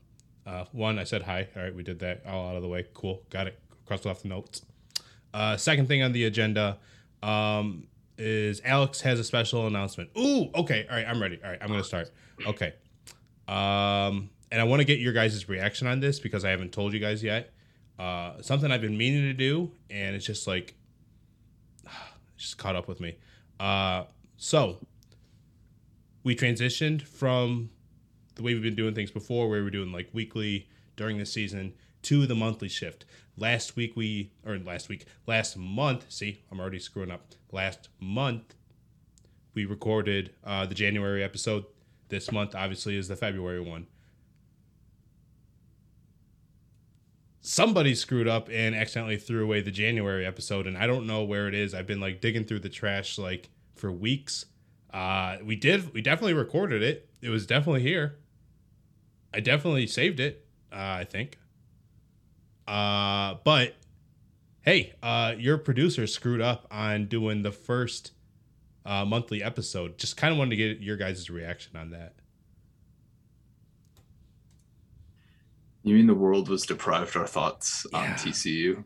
Uh, 0.45 0.65
one, 0.71 0.99
I 0.99 1.03
said 1.03 1.23
hi. 1.23 1.47
All 1.55 1.63
right, 1.63 1.73
we 1.73 1.83
did 1.83 1.99
that 1.99 2.25
all 2.27 2.49
out 2.49 2.55
of 2.55 2.61
the 2.61 2.67
way. 2.67 2.85
Cool. 2.93 3.21
Got 3.29 3.47
it. 3.47 3.59
Crossed 3.85 4.05
off 4.05 4.21
the 4.23 4.29
notes. 4.29 4.61
Uh, 5.33 5.57
second 5.57 5.87
thing 5.87 6.01
on 6.03 6.11
the 6.11 6.25
agenda 6.25 6.77
um, 7.21 7.87
is 8.17 8.61
Alex 8.65 9.01
has 9.01 9.19
a 9.19 9.23
special 9.23 9.67
announcement. 9.67 10.09
Ooh, 10.17 10.49
okay. 10.55 10.85
All 10.89 10.95
right, 10.95 11.07
I'm 11.07 11.21
ready. 11.21 11.39
All 11.43 11.49
right, 11.49 11.59
I'm 11.61 11.67
going 11.67 11.79
to 11.79 11.87
start. 11.87 12.11
Okay. 12.45 12.73
Um, 13.47 14.29
and 14.53 14.61
I 14.61 14.65
want 14.65 14.81
to 14.81 14.85
get 14.85 14.99
your 14.99 15.13
guys' 15.13 15.49
reaction 15.49 15.87
on 15.87 15.99
this 15.99 16.19
because 16.19 16.45
I 16.45 16.51
haven't 16.51 16.71
told 16.71 16.93
you 16.93 16.99
guys 16.99 17.23
yet. 17.23 17.51
Uh, 17.97 18.39
something 18.43 18.71
I've 18.71 18.81
been 18.81 18.95
meaning 18.95 19.23
to 19.23 19.33
do, 19.33 19.71
and 19.89 20.15
it's 20.15 20.27
just 20.27 20.45
like, 20.45 20.75
just 22.37 22.59
caught 22.59 22.75
up 22.75 22.87
with 22.87 22.99
me. 22.99 23.17
Uh, 23.59 24.03
so 24.37 24.77
we 26.23 26.35
transitioned 26.35 27.01
from 27.01 27.71
the 28.35 28.43
way 28.43 28.53
we've 28.53 28.61
been 28.61 28.75
doing 28.75 28.93
things 28.93 29.09
before, 29.09 29.49
where 29.49 29.57
we 29.57 29.63
were 29.63 29.71
doing 29.71 29.91
like 29.91 30.09
weekly 30.13 30.69
during 30.97 31.17
the 31.17 31.25
season, 31.25 31.73
to 32.03 32.27
the 32.27 32.35
monthly 32.35 32.69
shift. 32.69 33.05
Last 33.35 33.75
week 33.75 33.95
we, 33.95 34.33
or 34.45 34.59
last 34.59 34.87
week, 34.87 35.07
last 35.25 35.57
month. 35.57 36.05
See, 36.09 36.43
I'm 36.51 36.59
already 36.59 36.77
screwing 36.77 37.09
up. 37.09 37.25
Last 37.51 37.89
month 37.99 38.53
we 39.55 39.65
recorded 39.65 40.35
uh, 40.43 40.67
the 40.67 40.75
January 40.75 41.23
episode. 41.23 41.65
This 42.09 42.31
month, 42.31 42.53
obviously, 42.53 42.97
is 42.97 43.07
the 43.07 43.15
February 43.15 43.59
one. 43.59 43.87
Somebody 47.43 47.93
screwed 47.93 48.27
up 48.27 48.49
and 48.49 48.73
accidentally 48.73 49.17
threw 49.17 49.43
away 49.43 49.61
the 49.61 49.69
January 49.69 50.25
episode, 50.25 50.65
and 50.65 50.77
I 50.77 50.87
don't 50.87 51.05
know 51.05 51.23
where 51.23 51.47
it 51.47 51.53
is. 51.53 51.75
I've 51.75 51.85
been 51.85 51.99
like 51.99 52.21
digging 52.21 52.45
through 52.45 52.61
the 52.61 52.69
trash 52.69 53.19
like 53.19 53.49
for 53.75 53.91
weeks. 53.91 54.45
Uh, 54.91 55.37
we 55.43 55.55
did, 55.55 55.93
we 55.93 56.01
definitely 56.01 56.33
recorded 56.33 56.81
it. 56.81 57.09
It 57.21 57.29
was 57.29 57.45
definitely 57.45 57.81
here. 57.81 58.15
I 59.33 59.41
definitely 59.41 59.87
saved 59.87 60.19
it. 60.19 60.45
Uh, 60.71 60.75
I 61.01 61.03
think. 61.03 61.37
Uh, 62.67 63.35
but 63.43 63.75
hey, 64.61 64.93
uh, 65.03 65.35
your 65.37 65.57
producer 65.57 66.07
screwed 66.07 66.41
up 66.41 66.65
on 66.71 67.07
doing 67.07 67.43
the 67.43 67.51
first 67.51 68.11
uh, 68.85 69.03
monthly 69.03 69.43
episode. 69.43 69.97
Just 69.97 70.15
kind 70.15 70.31
of 70.31 70.37
wanted 70.37 70.51
to 70.51 70.55
get 70.55 70.79
your 70.79 70.95
guys' 70.95 71.29
reaction 71.29 71.75
on 71.75 71.89
that. 71.89 72.15
You 75.83 75.95
mean 75.95 76.07
the 76.07 76.15
world 76.15 76.47
was 76.47 76.65
deprived 76.65 77.15
our 77.17 77.27
thoughts 77.27 77.85
yeah. 77.91 77.99
on 77.99 78.07
TCU? 78.13 78.83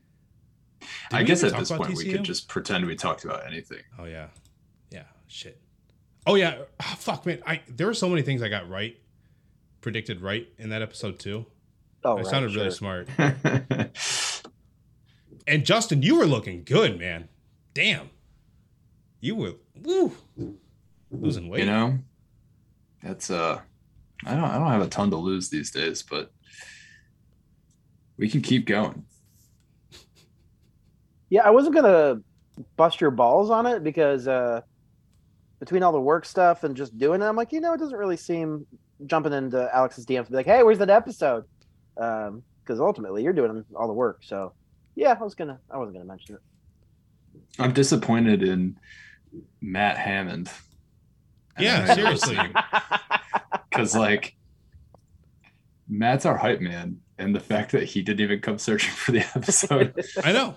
Did 0.79 0.89
I 1.11 1.23
guess 1.23 1.43
at 1.43 1.57
this 1.57 1.71
point 1.71 1.91
TCU? 1.93 1.97
we 1.97 2.11
could 2.11 2.23
just 2.23 2.47
pretend 2.47 2.85
we 2.85 2.95
talked 2.95 3.23
about 3.23 3.45
anything. 3.45 3.81
Oh 3.99 4.05
yeah, 4.05 4.27
yeah, 4.89 5.03
shit. 5.27 5.61
Oh 6.25 6.35
yeah, 6.35 6.63
oh, 6.79 6.95
fuck 6.97 7.25
man. 7.25 7.41
I 7.45 7.61
there 7.67 7.87
were 7.87 7.93
so 7.93 8.09
many 8.09 8.21
things 8.23 8.41
I 8.41 8.49
got 8.49 8.69
right, 8.69 8.97
predicted 9.81 10.21
right 10.21 10.47
in 10.57 10.69
that 10.69 10.81
episode 10.81 11.19
too. 11.19 11.45
Oh, 12.03 12.13
I 12.13 12.15
right, 12.17 12.25
sounded 12.25 12.51
sure. 12.51 12.61
really 12.61 12.71
smart. 12.71 13.07
and 15.47 15.65
Justin, 15.65 16.01
you 16.01 16.17
were 16.17 16.25
looking 16.25 16.63
good, 16.63 16.99
man. 16.99 17.29
Damn, 17.73 18.09
you 19.19 19.35
were 19.35 19.53
woo, 19.83 20.13
losing 21.11 21.47
weight. 21.47 21.59
You 21.61 21.65
know, 21.67 21.99
that's 23.03 23.29
uh, 23.29 23.61
I 24.25 24.33
don't 24.33 24.43
I 24.43 24.57
don't 24.57 24.71
have 24.71 24.81
a 24.81 24.87
ton 24.87 25.11
to 25.11 25.17
lose 25.17 25.49
these 25.49 25.71
days, 25.71 26.01
but 26.01 26.31
we 28.17 28.29
can 28.29 28.41
keep 28.41 28.65
going. 28.65 29.05
Yeah, 31.29 31.41
I 31.43 31.51
wasn't 31.51 31.75
gonna 31.75 32.21
bust 32.75 33.01
your 33.01 33.11
balls 33.11 33.49
on 33.49 33.65
it 33.65 33.83
because 33.83 34.27
uh, 34.27 34.61
between 35.59 35.83
all 35.83 35.91
the 35.91 35.99
work 35.99 36.25
stuff 36.25 36.63
and 36.63 36.75
just 36.75 36.97
doing 36.97 37.21
it, 37.21 37.25
I'm 37.25 37.35
like, 37.35 37.51
you 37.51 37.61
know, 37.61 37.73
it 37.73 37.79
doesn't 37.79 37.97
really 37.97 38.17
seem 38.17 38.65
jumping 39.05 39.33
into 39.33 39.69
Alex's 39.73 40.05
DM 40.05 40.23
to 40.23 40.31
be 40.31 40.37
like, 40.37 40.45
hey, 40.45 40.63
where's 40.63 40.79
that 40.79 40.89
episode? 40.89 41.45
Because 41.95 42.29
um, 42.29 42.81
ultimately, 42.81 43.23
you're 43.23 43.33
doing 43.33 43.63
all 43.75 43.87
the 43.87 43.93
work. 43.93 44.19
So, 44.23 44.53
yeah, 44.95 45.15
I 45.19 45.23
was 45.23 45.35
gonna, 45.35 45.59
I 45.69 45.77
wasn't 45.77 45.95
gonna 45.95 46.05
mention 46.05 46.35
it. 46.35 46.41
I'm 47.59 47.73
disappointed 47.73 48.43
in 48.43 48.77
Matt 49.61 49.97
Hammond. 49.97 50.49
Yeah, 51.59 51.93
seriously. 51.93 52.37
Because 53.69 53.95
like, 53.95 54.35
Matt's 55.87 56.25
our 56.25 56.37
hype 56.37 56.61
man, 56.61 56.99
and 57.17 57.35
the 57.35 57.39
fact 57.39 57.71
that 57.71 57.83
he 57.83 58.01
didn't 58.01 58.21
even 58.21 58.39
come 58.39 58.57
searching 58.57 58.91
for 58.93 59.11
the 59.11 59.25
episode. 59.35 60.05
I 60.23 60.31
know. 60.31 60.55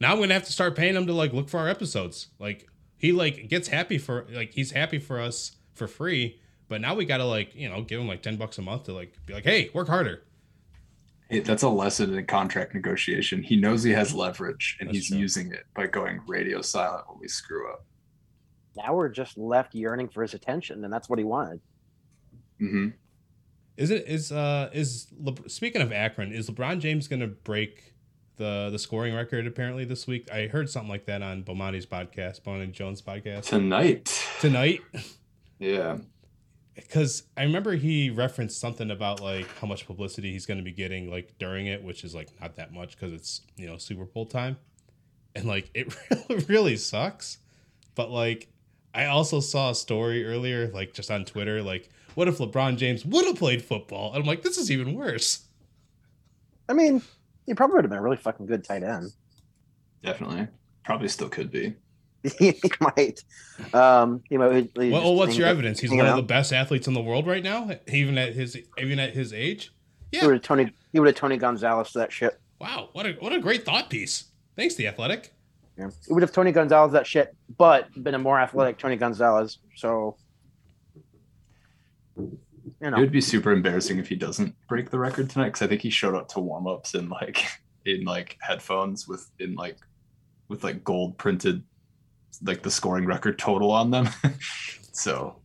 Now 0.00 0.12
I'm 0.12 0.20
gonna 0.20 0.34
have 0.34 0.44
to 0.44 0.52
start 0.52 0.76
paying 0.76 0.94
him 0.94 1.06
to 1.06 1.12
like 1.12 1.32
look 1.32 1.48
for 1.48 1.58
our 1.60 1.68
episodes. 1.68 2.28
Like 2.38 2.68
he 2.98 3.12
like 3.12 3.48
gets 3.48 3.68
happy 3.68 3.98
for 3.98 4.26
like 4.30 4.52
he's 4.52 4.72
happy 4.72 4.98
for 4.98 5.20
us 5.20 5.52
for 5.74 5.86
free, 5.86 6.40
but 6.68 6.80
now 6.80 6.94
we 6.94 7.04
gotta 7.04 7.24
like 7.24 7.54
you 7.54 7.68
know 7.68 7.82
give 7.82 8.00
him 8.00 8.08
like 8.08 8.22
ten 8.22 8.36
bucks 8.36 8.58
a 8.58 8.62
month 8.62 8.84
to 8.84 8.92
like 8.92 9.14
be 9.26 9.32
like, 9.32 9.44
hey, 9.44 9.70
work 9.72 9.88
harder. 9.88 10.24
Hey, 11.28 11.40
that's 11.40 11.62
a 11.62 11.68
lesson 11.68 12.12
in 12.12 12.26
contract 12.26 12.74
negotiation. 12.74 13.42
He 13.42 13.56
knows 13.56 13.82
he 13.82 13.92
has 13.92 14.12
leverage, 14.14 14.76
and 14.80 14.88
that's 14.88 14.98
he's 14.98 15.08
true. 15.08 15.18
using 15.18 15.52
it 15.52 15.64
by 15.74 15.86
going 15.86 16.20
radio 16.26 16.60
silent 16.60 17.08
when 17.08 17.20
we 17.20 17.28
screw 17.28 17.72
up. 17.72 17.86
now 18.76 18.94
we're 18.94 19.08
just 19.08 19.38
left 19.38 19.74
yearning 19.74 20.08
for 20.08 20.22
his 20.22 20.34
attention, 20.34 20.84
and 20.84 20.92
that's 20.92 21.08
what 21.08 21.18
he 21.18 21.24
wanted. 21.24 21.60
Mm-hmm. 22.60 22.88
Is 23.76 23.90
it 23.90 24.06
is 24.06 24.30
uh 24.32 24.70
is 24.72 25.06
Le- 25.18 25.48
speaking 25.48 25.80
of 25.82 25.92
Akron, 25.92 26.32
is 26.32 26.48
LeBron 26.50 26.80
James 26.80 27.08
gonna 27.08 27.26
break 27.26 27.94
the 28.36 28.68
the 28.70 28.78
scoring 28.78 29.14
record 29.14 29.46
apparently 29.46 29.84
this 29.84 30.06
week? 30.06 30.30
I 30.30 30.46
heard 30.46 30.68
something 30.68 30.90
like 30.90 31.06
that 31.06 31.22
on 31.22 31.42
Bomani's 31.42 31.86
podcast, 31.86 32.42
Bomani 32.42 32.70
Jones 32.72 33.00
podcast 33.02 33.46
Tonight. 33.46 34.26
tonight. 34.40 34.80
Yeah. 35.58 35.98
Because 36.74 37.24
I 37.36 37.42
remember 37.44 37.74
he 37.74 38.08
referenced 38.10 38.58
something 38.58 38.90
about 38.90 39.20
like 39.20 39.46
how 39.58 39.66
much 39.66 39.86
publicity 39.86 40.32
he's 40.32 40.46
gonna 40.46 40.62
be 40.62 40.72
getting 40.72 41.10
like 41.10 41.34
during 41.38 41.66
it, 41.66 41.82
which 41.82 42.02
is 42.04 42.14
like 42.14 42.28
not 42.40 42.56
that 42.56 42.72
much 42.72 42.96
because 42.96 43.12
it's 43.12 43.42
you 43.56 43.66
know 43.66 43.76
Super 43.78 44.04
Bowl 44.04 44.26
time, 44.26 44.56
and 45.34 45.44
like 45.46 45.70
it 45.74 45.94
really, 46.10 46.44
really 46.46 46.76
sucks. 46.76 47.38
But 47.94 48.10
like 48.10 48.48
I 48.94 49.06
also 49.06 49.40
saw 49.40 49.70
a 49.70 49.74
story 49.74 50.24
earlier, 50.26 50.68
like 50.68 50.94
just 50.94 51.10
on 51.10 51.24
Twitter, 51.26 51.62
like 51.62 51.90
what 52.14 52.28
if 52.28 52.38
LeBron 52.38 52.76
James 52.76 53.04
would 53.04 53.24
have 53.26 53.36
played 53.36 53.62
football? 53.62 54.12
And 54.12 54.22
I'm 54.22 54.26
like, 54.26 54.42
this 54.42 54.58
is 54.58 54.70
even 54.70 54.94
worse. 54.94 55.44
I 56.68 56.72
mean, 56.74 57.02
he 57.46 57.54
probably 57.54 57.76
would 57.76 57.84
have 57.84 57.90
been 57.90 57.98
a 57.98 58.02
really 58.02 58.16
fucking 58.16 58.46
good 58.46 58.64
tight 58.64 58.82
end. 58.82 59.12
Definitely. 60.02 60.48
Probably 60.84 61.08
still 61.08 61.28
could 61.28 61.50
be. 61.50 61.74
he 62.38 62.54
might. 62.80 63.22
Um, 63.74 64.22
you 64.30 64.38
know, 64.38 64.50
he- 64.52 64.70
he 64.78 64.90
Well, 64.90 65.02
oh, 65.08 65.12
what's 65.12 65.32
hang- 65.32 65.40
your 65.40 65.48
evidence? 65.48 65.80
He's 65.80 65.90
hanging 65.90 66.04
one 66.04 66.10
of 66.12 66.16
the 66.16 66.22
best 66.22 66.52
athletes 66.52 66.86
in 66.86 66.94
the 66.94 67.00
world 67.00 67.26
right 67.26 67.42
now, 67.42 67.70
even 67.88 68.16
at 68.16 68.34
his 68.34 68.56
even 68.78 68.98
at 69.00 69.12
his 69.12 69.32
age. 69.32 69.72
He 70.12 70.18
Yeah. 70.18 70.26
would 70.26 70.34
have 70.34 70.42
Tony. 70.42 70.72
He 70.92 71.00
would 71.00 71.06
have 71.08 71.16
Tony 71.16 71.36
Gonzalez 71.36 71.90
to 71.92 71.98
that 71.98 72.12
shit. 72.12 72.38
Wow, 72.60 72.90
what 72.92 73.06
a 73.06 73.12
what 73.14 73.32
a 73.32 73.40
great 73.40 73.64
thought 73.64 73.90
piece. 73.90 74.26
Thanks, 74.56 74.76
the 74.76 74.86
athletic. 74.86 75.32
Yeah. 75.76 75.90
He 76.06 76.12
would 76.12 76.22
have 76.22 76.30
Tony 76.32 76.52
Gonzalez 76.52 76.92
that 76.92 77.06
shit, 77.08 77.34
but 77.58 77.88
been 78.04 78.14
a 78.14 78.18
more 78.20 78.38
athletic 78.38 78.78
Tony 78.78 78.96
Gonzalez. 78.96 79.58
So, 79.74 80.16
you 82.16 82.36
It 82.80 82.98
would 82.98 83.12
be 83.12 83.20
super 83.20 83.52
embarrassing 83.52 83.98
if 83.98 84.08
he 84.08 84.16
doesn't 84.16 84.54
break 84.68 84.90
the 84.90 84.98
record 84.98 85.30
tonight 85.30 85.48
because 85.48 85.62
I 85.62 85.66
think 85.66 85.82
he 85.82 85.90
showed 85.90 86.14
up 86.14 86.28
to 86.28 86.40
warm 86.40 86.66
ups 86.66 86.94
in 86.94 87.08
like 87.08 87.44
in 87.84 88.04
like 88.04 88.36
headphones 88.40 89.08
with 89.08 89.30
in 89.38 89.54
like 89.54 89.78
with 90.48 90.64
like 90.64 90.84
gold 90.84 91.18
printed 91.18 91.62
like 92.42 92.62
the 92.62 92.70
scoring 92.70 93.06
record 93.06 93.38
total 93.38 93.70
on 93.70 93.90
them. 93.90 94.08
so 94.92 95.36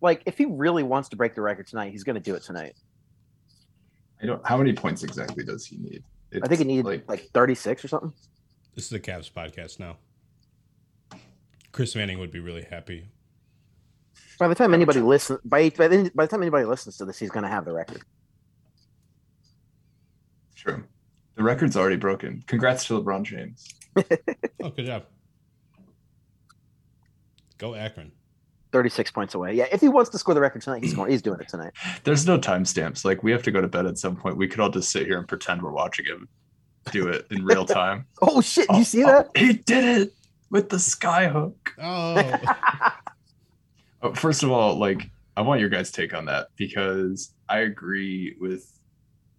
like 0.00 0.22
if 0.26 0.38
he 0.38 0.46
really 0.46 0.82
wants 0.82 1.08
to 1.10 1.16
break 1.16 1.34
the 1.34 1.42
record 1.42 1.66
tonight, 1.66 1.92
he's 1.92 2.04
going 2.04 2.14
to 2.14 2.20
do 2.20 2.34
it 2.34 2.42
tonight. 2.42 2.74
I 4.22 4.26
don't 4.26 4.46
how 4.46 4.56
many 4.56 4.72
points 4.72 5.02
exactly 5.02 5.44
does 5.44 5.66
he 5.66 5.76
need? 5.76 6.02
I 6.42 6.46
think 6.46 6.60
he 6.60 6.78
It's, 6.78 6.86
needs 6.86 7.08
like, 7.08 7.30
36 7.32 7.84
or 7.84 7.88
something. 7.88 8.12
This 8.74 8.84
is 8.84 8.90
the 8.90 9.00
Cavs 9.00 9.30
podcast 9.32 9.80
now. 9.80 9.96
Chris 11.72 11.96
Manning 11.96 12.18
would 12.18 12.30
be 12.30 12.40
really 12.40 12.62
happy. 12.62 13.08
By 14.40 14.48
the 14.48 14.54
time 14.54 14.72
anybody 14.72 15.00
listens, 15.00 15.38
by 15.44 15.68
by 15.68 15.86
the, 15.86 16.10
by 16.14 16.24
the 16.24 16.30
time 16.30 16.40
anybody 16.40 16.64
listens 16.64 16.96
to 16.96 17.04
this, 17.04 17.18
he's 17.18 17.28
going 17.30 17.42
to 17.42 17.48
have 17.50 17.66
the 17.66 17.72
record. 17.74 18.00
true. 20.56 20.82
The 21.36 21.42
record's 21.42 21.76
already 21.76 21.96
broken. 21.96 22.42
Congrats 22.46 22.86
to 22.86 23.00
LeBron 23.00 23.22
James. 23.22 23.68
Oh, 24.62 24.68
good 24.70 24.84
job. 24.86 25.04
Go 27.58 27.74
Akron. 27.74 28.12
36 28.72 29.10
points 29.10 29.34
away. 29.34 29.54
Yeah, 29.54 29.64
if 29.72 29.80
he 29.80 29.88
wants 29.88 30.10
to 30.10 30.18
score 30.18 30.34
the 30.34 30.40
record 30.40 30.60
tonight, 30.62 30.82
he's 30.84 30.92
going. 30.94 31.10
He's 31.10 31.22
doing 31.22 31.40
it 31.40 31.48
tonight. 31.48 31.72
There's 32.04 32.26
no 32.26 32.38
timestamps. 32.38 33.04
Like 33.04 33.22
we 33.22 33.32
have 33.32 33.42
to 33.44 33.50
go 33.50 33.60
to 33.62 33.68
bed 33.68 33.86
at 33.86 33.96
some 33.98 34.16
point. 34.16 34.36
We 34.36 34.48
could 34.48 34.60
all 34.60 34.68
just 34.70 34.90
sit 34.90 35.06
here 35.06 35.18
and 35.18 35.26
pretend 35.28 35.62
we're 35.62 35.70
watching 35.72 36.04
him 36.06 36.28
do 36.92 37.08
it 37.08 37.26
in 37.30 37.44
real 37.44 37.64
time. 37.80 38.06
Oh 38.22 38.40
shit! 38.42 38.68
Did 38.68 38.76
you 38.76 38.80
oh, 38.80 38.84
see 38.84 39.04
Oh, 39.04 39.06
that? 39.08 39.26
oh, 39.34 39.40
he 39.40 39.52
did 39.54 39.84
it 40.02 40.14
with 40.50 40.68
the 40.68 40.76
skyhook. 40.76 41.54
Oh, 41.78 42.16
Oh, 42.18 42.54
First 44.14 44.42
of 44.42 44.50
all, 44.50 44.76
like 44.76 45.10
I 45.36 45.42
want 45.42 45.60
your 45.60 45.68
guys' 45.70 45.90
take 45.90 46.14
on 46.14 46.24
that 46.26 46.48
because 46.56 47.32
I 47.48 47.58
agree 47.60 48.36
with 48.40 48.78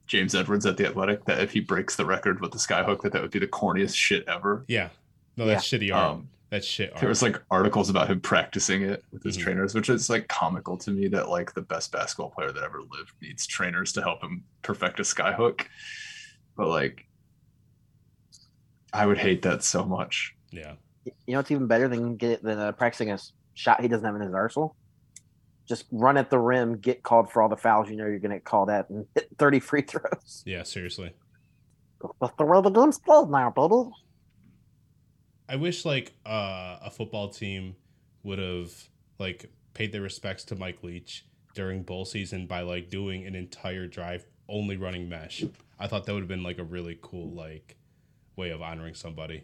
James 0.07 0.35
Edwards 0.35 0.65
at 0.65 0.77
the 0.77 0.85
Athletic 0.85 1.25
that 1.25 1.39
if 1.41 1.51
he 1.51 1.59
breaks 1.61 1.95
the 1.95 2.05
record 2.05 2.41
with 2.41 2.51
the 2.51 2.57
skyhook, 2.57 3.01
that 3.01 3.11
that 3.13 3.21
would 3.21 3.31
be 3.31 3.39
the 3.39 3.47
corniest 3.47 3.95
shit 3.95 4.27
ever. 4.27 4.65
yeah. 4.67 4.89
No, 5.37 5.45
that's 5.45 5.63
shitty 5.63 5.93
art. 5.95 6.09
Um, 6.11 6.29
that's 6.49 6.67
shit 6.67 6.91
art. 6.91 6.99
there 6.99 7.07
was 7.07 7.21
like 7.21 7.41
articles 7.49 7.89
about 7.89 8.09
him 8.09 8.19
practicing 8.19 8.81
it 8.83 9.01
with 9.13 9.23
his 9.23 9.37
Mhm. 9.37 9.41
trainers, 9.43 9.73
which 9.73 9.87
is 9.89 10.09
like 10.09 10.27
comical 10.27 10.77
to 10.79 10.91
me 10.91 11.07
that 11.07 11.29
like 11.29 11.53
the 11.53 11.61
best 11.61 11.91
basketball 11.93 12.29
player 12.31 12.51
that 12.51 12.61
ever 12.63 12.81
lived 12.81 13.13
needs 13.21 13.47
trainers 13.47 13.93
to 13.93 14.01
help 14.01 14.21
him 14.21 14.43
perfect 14.61 14.99
a 14.99 15.03
skyhook. 15.03 15.65
But 16.57 16.67
like, 16.67 17.05
I 18.93 19.05
would 19.05 19.17
hate 19.17 19.41
that 19.43 19.63
so 19.63 19.85
much. 19.85 20.35
yeah. 20.51 20.73
You 21.25 21.33
know, 21.33 21.39
it's 21.39 21.49
even 21.49 21.65
better 21.65 21.87
than 21.87 22.15
get 22.17 22.43
than 22.43 22.59
uh, 22.59 22.73
practicing 22.73 23.09
a 23.09 23.13
s- 23.13 23.31
shot 23.53 23.81
he 23.81 23.87
doesn't 23.87 24.05
have 24.05 24.15
in 24.15 24.21
his 24.21 24.33
arsenal. 24.33 24.75
Just 25.67 25.85
run 25.91 26.17
at 26.17 26.29
the 26.29 26.39
rim, 26.39 26.77
get 26.77 27.03
called 27.03 27.31
for 27.31 27.41
all 27.41 27.49
the 27.49 27.57
fouls 27.57 27.89
you 27.89 27.95
know 27.95 28.05
you're 28.05 28.19
going 28.19 28.31
to 28.31 28.37
get 28.37 28.45
called 28.45 28.69
at, 28.69 28.89
and 28.89 29.05
hit 29.15 29.29
30 29.37 29.59
free 29.59 29.81
throws. 29.81 30.43
Yeah, 30.45 30.63
seriously. 30.63 31.13
That's 32.19 32.33
the 32.37 32.45
way 32.45 32.61
the 32.61 32.69
game's 32.69 32.99
played 32.99 33.29
now, 33.29 33.51
baby. 33.51 33.91
I 35.47 35.55
wish 35.55 35.85
like 35.85 36.13
uh, 36.25 36.77
a 36.81 36.89
football 36.89 37.29
team 37.29 37.75
would 38.23 38.39
have 38.39 38.71
like 39.19 39.51
paid 39.73 39.91
their 39.91 40.01
respects 40.01 40.43
to 40.45 40.55
Mike 40.55 40.83
Leach 40.83 41.25
during 41.53 41.83
bowl 41.83 42.05
season 42.05 42.47
by 42.47 42.61
like 42.61 42.89
doing 42.89 43.25
an 43.25 43.35
entire 43.35 43.87
drive 43.87 44.25
only 44.47 44.77
running 44.77 45.09
mesh. 45.09 45.43
I 45.79 45.87
thought 45.87 46.05
that 46.05 46.13
would 46.13 46.21
have 46.21 46.29
been 46.29 46.43
like 46.43 46.59
a 46.59 46.63
really 46.63 46.97
cool 47.01 47.33
like 47.33 47.77
way 48.35 48.51
of 48.51 48.61
honoring 48.61 48.95
somebody. 48.95 49.43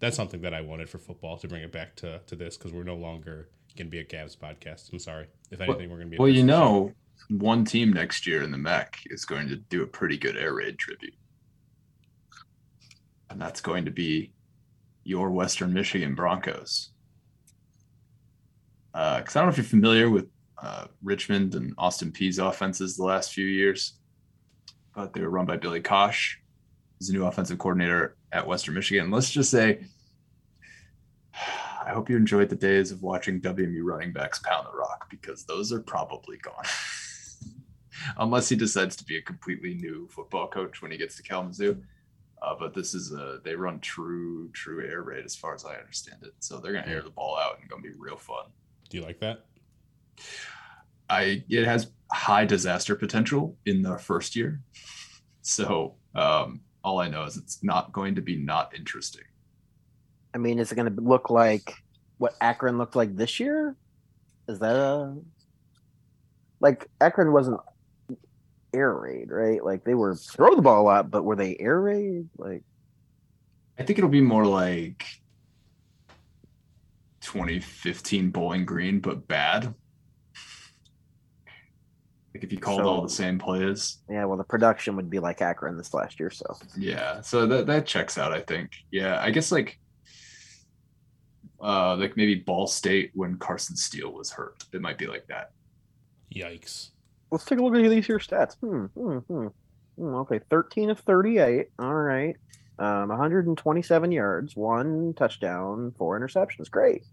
That's 0.00 0.16
something 0.16 0.40
that 0.42 0.54
I 0.54 0.62
wanted 0.62 0.88
for 0.88 0.98
football 0.98 1.38
to 1.38 1.48
bring 1.48 1.62
it 1.62 1.72
back 1.72 1.94
to 1.96 2.20
to 2.26 2.36
this 2.36 2.56
because 2.56 2.72
we're 2.72 2.84
no 2.84 2.96
longer 2.96 3.48
going 3.76 3.86
to 3.86 3.90
be 3.90 3.98
a 3.98 4.04
Cavs 4.04 4.36
podcast. 4.36 4.92
I'm 4.92 4.98
sorry. 4.98 5.26
If 5.50 5.60
anything, 5.60 5.90
we're 5.90 5.96
going 5.96 6.08
to 6.08 6.10
be. 6.10 6.16
a 6.16 6.20
Well, 6.20 6.28
you 6.28 6.44
Pistons 6.44 6.50
show. 6.50 6.58
know, 6.58 6.92
one 7.28 7.64
team 7.64 7.92
next 7.92 8.26
year 8.26 8.42
in 8.42 8.50
the 8.50 8.58
MAC 8.58 9.00
is 9.06 9.24
going 9.24 9.48
to 9.48 9.56
do 9.56 9.82
a 9.82 9.86
pretty 9.86 10.16
good 10.16 10.36
air 10.36 10.54
raid 10.54 10.78
tribute. 10.78 11.14
And 13.28 13.40
that's 13.40 13.60
going 13.60 13.84
to 13.84 13.90
be 13.90 14.32
your 15.04 15.30
Western 15.30 15.72
Michigan 15.72 16.14
Broncos. 16.14 16.90
Because 18.92 19.36
I 19.36 19.40
don't 19.40 19.46
know 19.46 19.52
if 19.52 19.56
you're 19.56 19.64
familiar 19.64 20.10
with 20.10 20.26
uh, 20.60 20.86
Richmond 21.02 21.54
and 21.54 21.72
Austin 21.78 22.10
Peay's 22.10 22.38
offenses 22.38 22.96
the 22.96 23.04
last 23.04 23.32
few 23.32 23.46
years, 23.46 23.94
but 24.94 25.12
they 25.12 25.20
were 25.20 25.30
run 25.30 25.46
by 25.46 25.56
Billy 25.56 25.80
Cosh. 25.80 26.40
He's 26.98 27.08
a 27.08 27.12
new 27.12 27.24
offensive 27.24 27.58
coordinator 27.58 28.16
at 28.32 28.46
Western 28.46 28.74
Michigan. 28.74 29.10
Let's 29.10 29.30
just 29.30 29.50
say, 29.50 29.80
I 31.34 31.90
hope 31.90 32.10
you 32.10 32.16
enjoyed 32.16 32.48
the 32.48 32.56
days 32.56 32.92
of 32.92 33.02
watching 33.02 33.40
WMU 33.40 33.82
running 33.82 34.12
backs 34.12 34.38
pound 34.38 34.66
the 34.66 34.76
rock 34.76 35.08
because 35.10 35.44
those 35.44 35.72
are 35.72 35.80
probably 35.80 36.36
gone. 36.38 36.64
Unless 38.18 38.48
he 38.48 38.56
decides 38.56 38.96
to 38.96 39.04
be 39.04 39.16
a 39.16 39.22
completely 39.22 39.74
new 39.74 40.08
football 40.08 40.48
coach 40.48 40.80
when 40.80 40.90
he 40.90 40.98
gets 40.98 41.16
to 41.16 41.22
Kalamazoo. 41.22 41.82
Uh, 42.42 42.54
but 42.58 42.72
this 42.72 42.94
is 42.94 43.12
a 43.12 43.38
they 43.44 43.54
run 43.54 43.78
true 43.80 44.50
true 44.52 44.86
air 44.86 45.02
raid 45.02 45.24
as 45.24 45.36
far 45.36 45.54
as 45.54 45.64
I 45.64 45.74
understand 45.74 46.22
it. 46.22 46.32
So 46.38 46.58
they're 46.58 46.72
gonna 46.72 46.86
air 46.86 47.02
the 47.02 47.10
ball 47.10 47.36
out 47.38 47.60
and 47.60 47.68
gonna 47.68 47.82
be 47.82 47.90
real 47.98 48.16
fun. 48.16 48.44
Do 48.88 48.96
you 48.96 49.02
like 49.02 49.20
that? 49.20 49.44
I 51.10 51.44
it 51.50 51.66
has 51.66 51.90
high 52.10 52.46
disaster 52.46 52.94
potential 52.94 53.58
in 53.66 53.82
the 53.82 53.98
first 53.98 54.36
year. 54.36 54.62
So 55.42 55.96
um, 56.14 56.60
all 56.82 57.00
I 57.00 57.08
know 57.08 57.24
is 57.24 57.36
it's 57.36 57.62
not 57.62 57.92
going 57.92 58.14
to 58.16 58.22
be 58.22 58.36
not 58.36 58.74
interesting. 58.74 59.24
I 60.34 60.38
mean, 60.38 60.58
is 60.58 60.72
it 60.72 60.76
going 60.76 60.94
to 60.94 61.00
look 61.00 61.30
like 61.30 61.74
what 62.18 62.34
Akron 62.40 62.78
looked 62.78 62.96
like 62.96 63.16
this 63.16 63.40
year? 63.40 63.76
Is 64.48 64.58
that 64.60 64.76
a 64.76 65.16
like 66.60 66.86
Akron 67.00 67.32
wasn't 67.32 67.60
air 68.74 68.92
raid, 68.92 69.30
right? 69.30 69.64
Like 69.64 69.84
they 69.84 69.94
were 69.94 70.14
throw 70.14 70.54
the 70.54 70.62
ball 70.62 70.82
a 70.82 70.84
lot, 70.84 71.10
but 71.10 71.24
were 71.24 71.36
they 71.36 71.56
air 71.58 71.80
raid? 71.80 72.28
Like 72.36 72.62
I 73.78 73.82
think 73.82 73.98
it'll 73.98 74.10
be 74.10 74.20
more 74.20 74.44
like 74.44 75.04
2015 77.22 78.30
Bowling 78.30 78.64
Green, 78.64 79.00
but 79.00 79.26
bad. 79.26 79.74
Like 82.40 82.44
if 82.46 82.52
you 82.52 82.58
called 82.58 82.80
So- 82.80 82.88
all 82.88 83.02
the 83.02 83.08
same 83.10 83.38
players. 83.38 83.98
yeah, 84.08 84.24
well, 84.24 84.38
the 84.38 84.44
production 84.44 84.96
would 84.96 85.10
be 85.10 85.18
like 85.18 85.42
Akron 85.42 85.76
this 85.76 85.92
last 85.92 86.18
year, 86.18 86.30
so 86.30 86.56
Yeah, 86.74 87.20
so 87.20 87.44
that 87.46 87.66
that 87.66 87.84
checks 87.86 88.16
out. 88.16 88.32
I 88.32 88.40
think. 88.40 88.70
Yeah, 88.90 89.20
I 89.20 89.30
guess 89.30 89.52
like, 89.52 89.78
uh, 91.62 91.96
like 91.96 92.16
maybe 92.16 92.36
Ball 92.36 92.66
State 92.66 93.10
when 93.14 93.36
Carson 93.36 93.76
Steele 93.76 94.10
was 94.10 94.30
hurt. 94.30 94.64
It 94.72 94.80
might 94.80 94.96
be 94.96 95.06
like 95.06 95.26
that. 95.26 95.52
Yikes. 96.34 96.92
let's 97.30 97.44
take 97.44 97.58
a 97.58 97.62
look 97.62 97.74
at 97.74 97.90
these 97.90 98.06
here 98.06 98.18
stats. 98.18 98.56
Hmm, 98.60 98.86
hmm, 98.86 99.18
hmm. 99.18 99.46
Hmm, 99.96 100.14
okay, 100.14 100.40
thirteen 100.48 100.88
of 100.88 100.98
thirty-eight. 101.00 101.68
All 101.78 101.92
right, 101.94 102.36
um, 102.78 103.10
127 103.10 104.12
yards, 104.12 104.56
one 104.56 105.12
touchdown, 105.12 105.92
four 105.98 106.18
interceptions. 106.18 106.70
Great. 106.70 107.04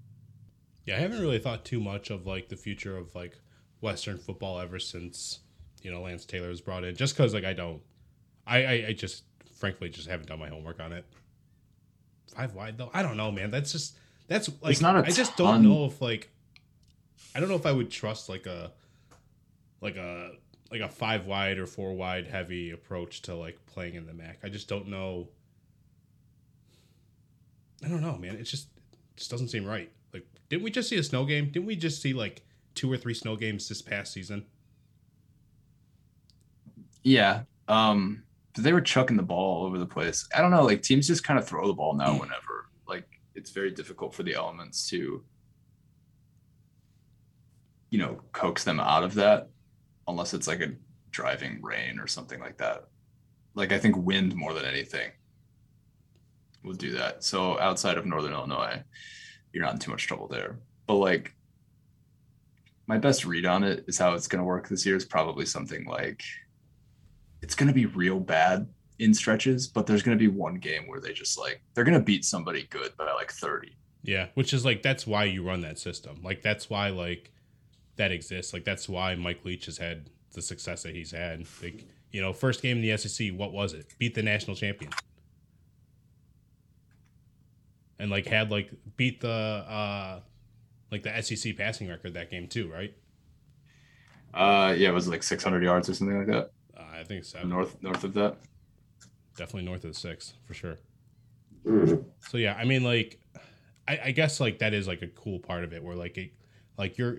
Yeah, 0.85 0.95
I 0.95 0.99
haven't 0.99 1.19
really 1.19 1.39
thought 1.39 1.65
too 1.65 1.81
much 1.81 2.11
of 2.11 2.25
like 2.25 2.47
the 2.47 2.55
future 2.55 2.95
of 2.95 3.13
like 3.13 3.37
Western 3.81 4.17
football 4.17 4.59
ever 4.59 4.79
since 4.79 5.39
you 5.83 5.91
know 5.91 6.01
Lance 6.01 6.25
Taylor 6.25 6.49
was 6.49 6.61
brought 6.61 6.83
in. 6.83 6.95
Just 6.95 7.15
because 7.15 7.33
like 7.33 7.45
I 7.45 7.53
don't, 7.53 7.81
I, 8.45 8.63
I 8.65 8.85
I 8.89 8.93
just 8.93 9.23
frankly 9.55 9.89
just 9.89 10.07
haven't 10.07 10.27
done 10.27 10.39
my 10.39 10.49
homework 10.49 10.79
on 10.79 10.93
it. 10.93 11.05
five 12.35 12.53
wide 12.53 12.77
though. 12.77 12.89
I 12.93 13.01
don't 13.03 13.17
know, 13.17 13.31
man. 13.31 13.51
That's 13.51 13.71
just 13.71 13.97
that's 14.27 14.49
like 14.61 14.71
It's 14.73 14.81
not 14.81 14.95
a 14.95 14.99
I 14.99 15.11
just 15.11 15.37
ton. 15.37 15.63
don't 15.63 15.71
know 15.71 15.85
if 15.85 16.01
like 16.01 16.29
I 17.35 17.39
don't 17.39 17.49
know 17.49 17.55
if 17.55 17.65
I 17.65 17.71
would 17.71 17.89
trust 17.91 18.29
like 18.29 18.45
a 18.45 18.71
like 19.81 19.95
a 19.95 20.31
like 20.71 20.81
a 20.81 20.89
five 20.89 21.27
wide 21.27 21.59
or 21.59 21.65
four 21.65 21.93
wide 21.93 22.27
heavy 22.27 22.71
approach 22.71 23.21
to 23.23 23.35
like 23.35 23.63
playing 23.67 23.95
in 23.95 24.05
the 24.05 24.13
MAC. 24.13 24.39
I 24.43 24.49
just 24.49 24.67
don't 24.67 24.87
know. 24.87 25.29
I 27.83 27.87
don't 27.87 28.01
know, 28.01 28.17
man. 28.17 28.35
It 28.35 28.43
just 28.43 28.67
it 29.13 29.17
just 29.17 29.29
doesn't 29.31 29.49
seem 29.49 29.65
right. 29.65 29.91
Like, 30.13 30.25
didn't 30.49 30.63
we 30.63 30.71
just 30.71 30.89
see 30.89 30.97
a 30.97 31.03
snow 31.03 31.25
game? 31.25 31.45
Didn't 31.51 31.65
we 31.67 31.75
just 31.75 32.01
see 32.01 32.13
like 32.13 32.43
two 32.77 32.91
or 32.91 32.97
three 32.97 33.13
snow 33.13 33.35
games 33.35 33.67
this 33.67 33.81
past 33.81 34.13
season? 34.13 34.45
Yeah. 37.03 37.41
Um, 37.67 38.23
they 38.57 38.73
were 38.73 38.81
chucking 38.81 39.17
the 39.17 39.23
ball 39.23 39.57
all 39.57 39.65
over 39.65 39.77
the 39.77 39.85
place. 39.85 40.27
I 40.35 40.41
don't 40.41 40.51
know. 40.51 40.63
Like 40.63 40.81
teams 40.81 41.07
just 41.07 41.23
kind 41.23 41.39
of 41.39 41.47
throw 41.47 41.67
the 41.67 41.73
ball 41.73 41.93
now 41.93 42.13
whenever. 42.13 42.69
Like 42.87 43.07
it's 43.35 43.51
very 43.51 43.71
difficult 43.71 44.13
for 44.13 44.23
the 44.23 44.35
elements 44.35 44.87
to, 44.89 45.23
you 47.89 47.99
know, 47.99 48.21
coax 48.31 48.63
them 48.63 48.79
out 48.79 49.03
of 49.03 49.13
that, 49.15 49.49
unless 50.07 50.33
it's 50.33 50.47
like 50.47 50.61
a 50.61 50.73
driving 51.11 51.59
rain 51.61 51.99
or 51.99 52.07
something 52.07 52.39
like 52.39 52.57
that. 52.57 52.85
Like 53.55 53.71
I 53.71 53.79
think 53.79 53.97
wind 53.97 54.35
more 54.35 54.53
than 54.53 54.65
anything 54.65 55.11
will 56.63 56.73
do 56.73 56.91
that. 56.93 57.23
So 57.23 57.59
outside 57.59 57.97
of 57.97 58.05
Northern 58.05 58.33
Illinois, 58.33 58.83
you're 59.53 59.63
not 59.63 59.73
in 59.73 59.79
too 59.79 59.91
much 59.91 60.07
trouble 60.07 60.27
there. 60.27 60.59
But 60.85 60.95
like 60.95 61.33
my 62.87 62.97
best 62.97 63.25
read 63.25 63.45
on 63.45 63.63
it 63.63 63.83
is 63.87 63.97
how 63.97 64.13
it's 64.13 64.27
going 64.27 64.39
to 64.39 64.45
work 64.45 64.69
this 64.69 64.85
year 64.85 64.95
is 64.95 65.05
probably 65.05 65.45
something 65.45 65.85
like 65.85 66.23
it's 67.41 67.53
going 67.53 67.67
to 67.67 67.73
be 67.73 67.85
real 67.85 68.19
bad 68.19 68.67
in 68.99 69.13
stretches, 69.13 69.67
but 69.67 69.85
there's 69.85 70.01
going 70.01 70.17
to 70.17 70.21
be 70.21 70.29
one 70.29 70.55
game 70.55 70.87
where 70.87 70.99
they 70.99 71.13
just 71.13 71.37
like 71.37 71.61
they're 71.73 71.83
going 71.83 71.99
to 71.99 72.03
beat 72.03 72.25
somebody 72.25 72.63
good 72.69 72.95
by 72.97 73.11
like 73.11 73.31
30. 73.31 73.75
Yeah, 74.03 74.27
which 74.33 74.53
is 74.53 74.65
like 74.65 74.81
that's 74.81 75.05
why 75.05 75.25
you 75.25 75.43
run 75.43 75.61
that 75.61 75.77
system. 75.77 76.21
Like 76.23 76.41
that's 76.41 76.69
why 76.69 76.89
like 76.89 77.31
that 77.97 78.11
exists. 78.11 78.53
Like 78.53 78.63
that's 78.63 78.87
why 78.87 79.15
Mike 79.15 79.43
Leach 79.43 79.65
has 79.65 79.77
had 79.77 80.09
the 80.33 80.41
success 80.41 80.83
that 80.83 80.95
he's 80.95 81.11
had. 81.11 81.45
Like 81.61 81.85
you 82.11 82.21
know, 82.21 82.31
first 82.31 82.61
game 82.61 82.77
in 82.77 82.83
the 82.83 82.97
SEC, 82.97 83.31
what 83.33 83.51
was 83.51 83.73
it? 83.73 83.93
Beat 83.99 84.15
the 84.15 84.23
national 84.23 84.55
champion. 84.55 84.91
And 87.99 88.09
like 88.09 88.27
had 88.27 88.49
like 88.49 88.71
beat 88.95 89.19
the 89.19 89.29
uh 89.29 90.19
like 90.91 91.03
the 91.03 91.21
SEC 91.21 91.55
passing 91.57 91.87
record 91.87 92.13
that 92.13 92.31
game 92.31 92.47
too, 92.47 92.71
right? 92.71 92.93
Uh 94.33 94.73
yeah, 94.77 94.89
it 94.89 94.93
was 94.93 95.07
like 95.07 95.23
600 95.23 95.63
yards 95.63 95.89
or 95.89 95.93
something 95.93 96.17
like 96.17 96.27
that. 96.27 96.51
Uh, 96.77 96.99
I 96.99 97.03
think 97.03 97.23
so. 97.23 97.41
North 97.43 97.81
north 97.81 98.03
of 98.03 98.13
that. 98.13 98.37
Definitely 99.35 99.63
north 99.63 99.83
of 99.83 99.93
the 99.93 99.99
six 99.99 100.33
for 100.45 100.53
sure. 100.53 100.77
So 102.29 102.37
yeah, 102.37 102.55
I 102.57 102.65
mean, 102.65 102.83
like, 102.83 103.19
I, 103.87 103.99
I 104.05 104.11
guess 104.11 104.39
like 104.39 104.59
that 104.59 104.73
is 104.73 104.87
like 104.87 105.01
a 105.01 105.07
cool 105.07 105.39
part 105.39 105.63
of 105.63 105.73
it, 105.73 105.83
where 105.83 105.95
like 105.95 106.17
it, 106.17 106.31
like 106.77 106.97
your 106.97 107.17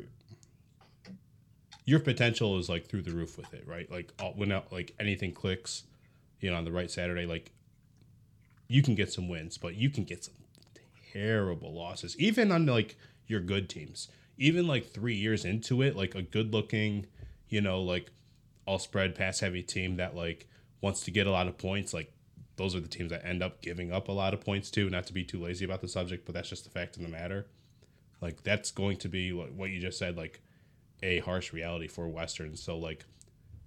your 1.84 2.00
potential 2.00 2.58
is 2.58 2.68
like 2.68 2.86
through 2.86 3.02
the 3.02 3.10
roof 3.10 3.36
with 3.36 3.52
it, 3.54 3.66
right? 3.66 3.90
Like 3.90 4.12
all, 4.20 4.32
when 4.34 4.52
out, 4.52 4.72
like 4.72 4.94
anything 4.98 5.32
clicks, 5.32 5.84
you 6.40 6.50
know, 6.50 6.56
on 6.56 6.64
the 6.64 6.72
right 6.72 6.90
Saturday, 6.90 7.26
like 7.26 7.52
you 8.68 8.82
can 8.82 8.94
get 8.94 9.12
some 9.12 9.28
wins, 9.28 9.58
but 9.58 9.74
you 9.74 9.90
can 9.90 10.04
get 10.04 10.24
some 10.24 10.34
terrible 11.12 11.72
losses, 11.72 12.18
even 12.18 12.52
on 12.52 12.66
like 12.66 12.96
your 13.28 13.40
good 13.40 13.68
teams. 13.68 14.08
Even 14.36 14.66
like 14.66 14.90
three 14.90 15.14
years 15.14 15.44
into 15.44 15.82
it, 15.82 15.96
like 15.96 16.14
a 16.14 16.22
good 16.22 16.52
looking, 16.52 17.06
you 17.48 17.60
know, 17.60 17.80
like 17.80 18.10
all 18.66 18.78
spread 18.78 19.14
pass 19.14 19.40
heavy 19.40 19.62
team 19.62 19.96
that 19.96 20.16
like 20.16 20.48
wants 20.80 21.02
to 21.02 21.10
get 21.10 21.26
a 21.26 21.30
lot 21.30 21.46
of 21.46 21.56
points, 21.58 21.94
like 21.94 22.12
those 22.56 22.74
are 22.74 22.80
the 22.80 22.88
teams 22.88 23.10
that 23.10 23.24
end 23.24 23.42
up 23.42 23.62
giving 23.62 23.92
up 23.92 24.08
a 24.08 24.12
lot 24.12 24.34
of 24.34 24.40
points 24.40 24.70
too. 24.70 24.90
Not 24.90 25.06
to 25.06 25.12
be 25.12 25.24
too 25.24 25.40
lazy 25.40 25.64
about 25.64 25.80
the 25.80 25.88
subject, 25.88 26.24
but 26.24 26.34
that's 26.34 26.48
just 26.48 26.64
the 26.64 26.70
fact 26.70 26.96
of 26.96 27.02
the 27.02 27.08
matter. 27.08 27.46
Like 28.20 28.42
that's 28.42 28.70
going 28.70 28.96
to 28.98 29.08
be 29.08 29.32
what 29.32 29.70
you 29.70 29.80
just 29.80 29.98
said, 29.98 30.16
like 30.16 30.40
a 31.02 31.20
harsh 31.20 31.52
reality 31.52 31.86
for 31.88 32.08
Western. 32.08 32.56
So 32.56 32.76
like 32.76 33.04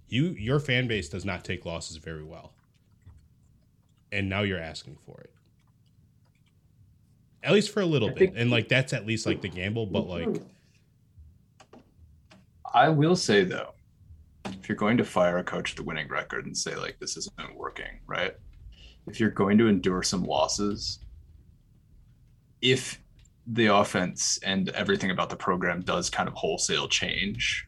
you 0.08 0.28
your 0.30 0.60
fan 0.60 0.86
base 0.86 1.08
does 1.08 1.24
not 1.24 1.44
take 1.44 1.64
losses 1.64 1.96
very 1.96 2.22
well. 2.22 2.52
And 4.10 4.28
now 4.28 4.42
you're 4.42 4.60
asking 4.60 4.98
for 5.06 5.20
it. 5.20 5.32
At 7.42 7.52
least 7.52 7.70
for 7.70 7.80
a 7.80 7.86
little 7.86 8.10
I 8.10 8.14
bit. 8.14 8.32
and 8.36 8.50
like 8.50 8.68
that's 8.68 8.92
at 8.92 9.06
least 9.06 9.26
like 9.26 9.40
the 9.40 9.48
gamble, 9.48 9.86
but 9.86 10.08
like 10.08 10.40
I 12.74 12.88
will 12.88 13.16
say 13.16 13.44
though, 13.44 13.74
if 14.46 14.68
you're 14.68 14.76
going 14.76 14.96
to 14.98 15.04
fire 15.04 15.38
a 15.38 15.44
coach 15.44 15.72
with 15.72 15.80
a 15.80 15.82
winning 15.82 16.08
record 16.08 16.46
and 16.46 16.56
say 16.56 16.76
like 16.76 16.98
this 17.00 17.16
isn't 17.16 17.56
working, 17.56 17.98
right? 18.06 18.34
If 19.06 19.18
you're 19.18 19.30
going 19.30 19.58
to 19.58 19.66
endure 19.66 20.02
some 20.02 20.22
losses, 20.22 21.00
if 22.60 23.00
the 23.46 23.66
offense 23.66 24.38
and 24.44 24.68
everything 24.70 25.10
about 25.10 25.28
the 25.28 25.36
program 25.36 25.80
does 25.82 26.08
kind 26.08 26.28
of 26.28 26.34
wholesale 26.34 26.86
change 26.86 27.66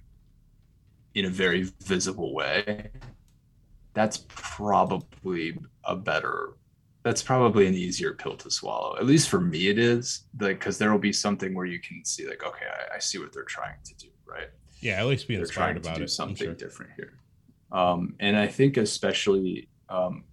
in 1.14 1.24
a 1.24 1.30
very 1.30 1.64
visible 1.82 2.32
way, 2.32 2.90
that's 3.92 4.24
probably 4.28 5.58
a 5.84 5.96
better 5.96 6.50
that's 7.04 7.22
probably 7.22 7.66
an 7.66 7.74
easier 7.74 8.14
pill 8.14 8.36
to 8.38 8.50
swallow. 8.50 8.96
At 8.96 9.06
least 9.06 9.28
for 9.28 9.40
me 9.40 9.68
it 9.68 9.78
is. 9.78 10.24
Like 10.40 10.58
cause 10.58 10.78
there 10.78 10.90
will 10.90 10.98
be 10.98 11.12
something 11.12 11.54
where 11.54 11.66
you 11.66 11.78
can 11.78 12.04
see 12.04 12.26
like, 12.26 12.44
okay, 12.44 12.66
I, 12.66 12.96
I 12.96 12.98
see 12.98 13.18
what 13.18 13.32
they're 13.32 13.44
trying 13.44 13.76
to 13.84 13.94
do, 13.94 14.08
right? 14.26 14.48
yeah, 14.84 15.00
at 15.00 15.06
least 15.06 15.26
be 15.26 15.36
they're 15.36 15.46
trying 15.46 15.74
to 15.74 15.80
about 15.80 15.96
do 15.96 16.02
it. 16.02 16.10
Something 16.10 16.36
sure. 16.36 16.54
different 16.54 16.92
here. 16.94 17.14
Um, 17.72 18.14
and 18.20 18.36
I 18.36 18.46
think 18.46 18.76
especially, 18.76 19.68
um, 19.88 20.24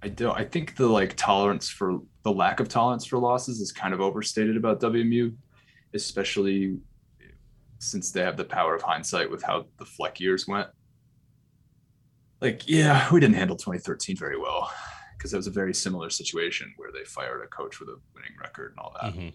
I 0.00 0.08
don't. 0.08 0.38
I 0.38 0.44
think 0.44 0.76
the 0.76 0.86
like 0.86 1.16
tolerance 1.16 1.68
for 1.68 2.00
the 2.22 2.30
lack 2.30 2.60
of 2.60 2.68
tolerance 2.68 3.04
for 3.04 3.18
losses 3.18 3.60
is 3.60 3.72
kind 3.72 3.92
of 3.92 4.00
overstated 4.00 4.56
about 4.56 4.80
WMU, 4.80 5.34
especially 5.92 6.78
since 7.80 8.12
they 8.12 8.20
have 8.20 8.36
the 8.36 8.44
power 8.44 8.76
of 8.76 8.82
hindsight 8.82 9.28
with 9.28 9.42
how 9.42 9.66
the 9.78 9.84
Fleck 9.84 10.20
years 10.20 10.46
went. 10.46 10.68
Like, 12.40 12.68
yeah, 12.68 13.08
we 13.12 13.18
didn't 13.18 13.34
handle 13.34 13.56
2013 13.56 14.16
very 14.16 14.38
well 14.38 14.70
because 15.24 15.32
it 15.32 15.38
was 15.38 15.46
a 15.46 15.50
very 15.50 15.72
similar 15.72 16.10
situation 16.10 16.74
where 16.76 16.92
they 16.92 17.02
fired 17.02 17.42
a 17.42 17.46
coach 17.46 17.80
with 17.80 17.88
a 17.88 17.96
winning 18.14 18.32
record 18.38 18.72
and 18.72 18.78
all 18.78 18.94
that 19.00 19.14
Mhm. 19.14 19.32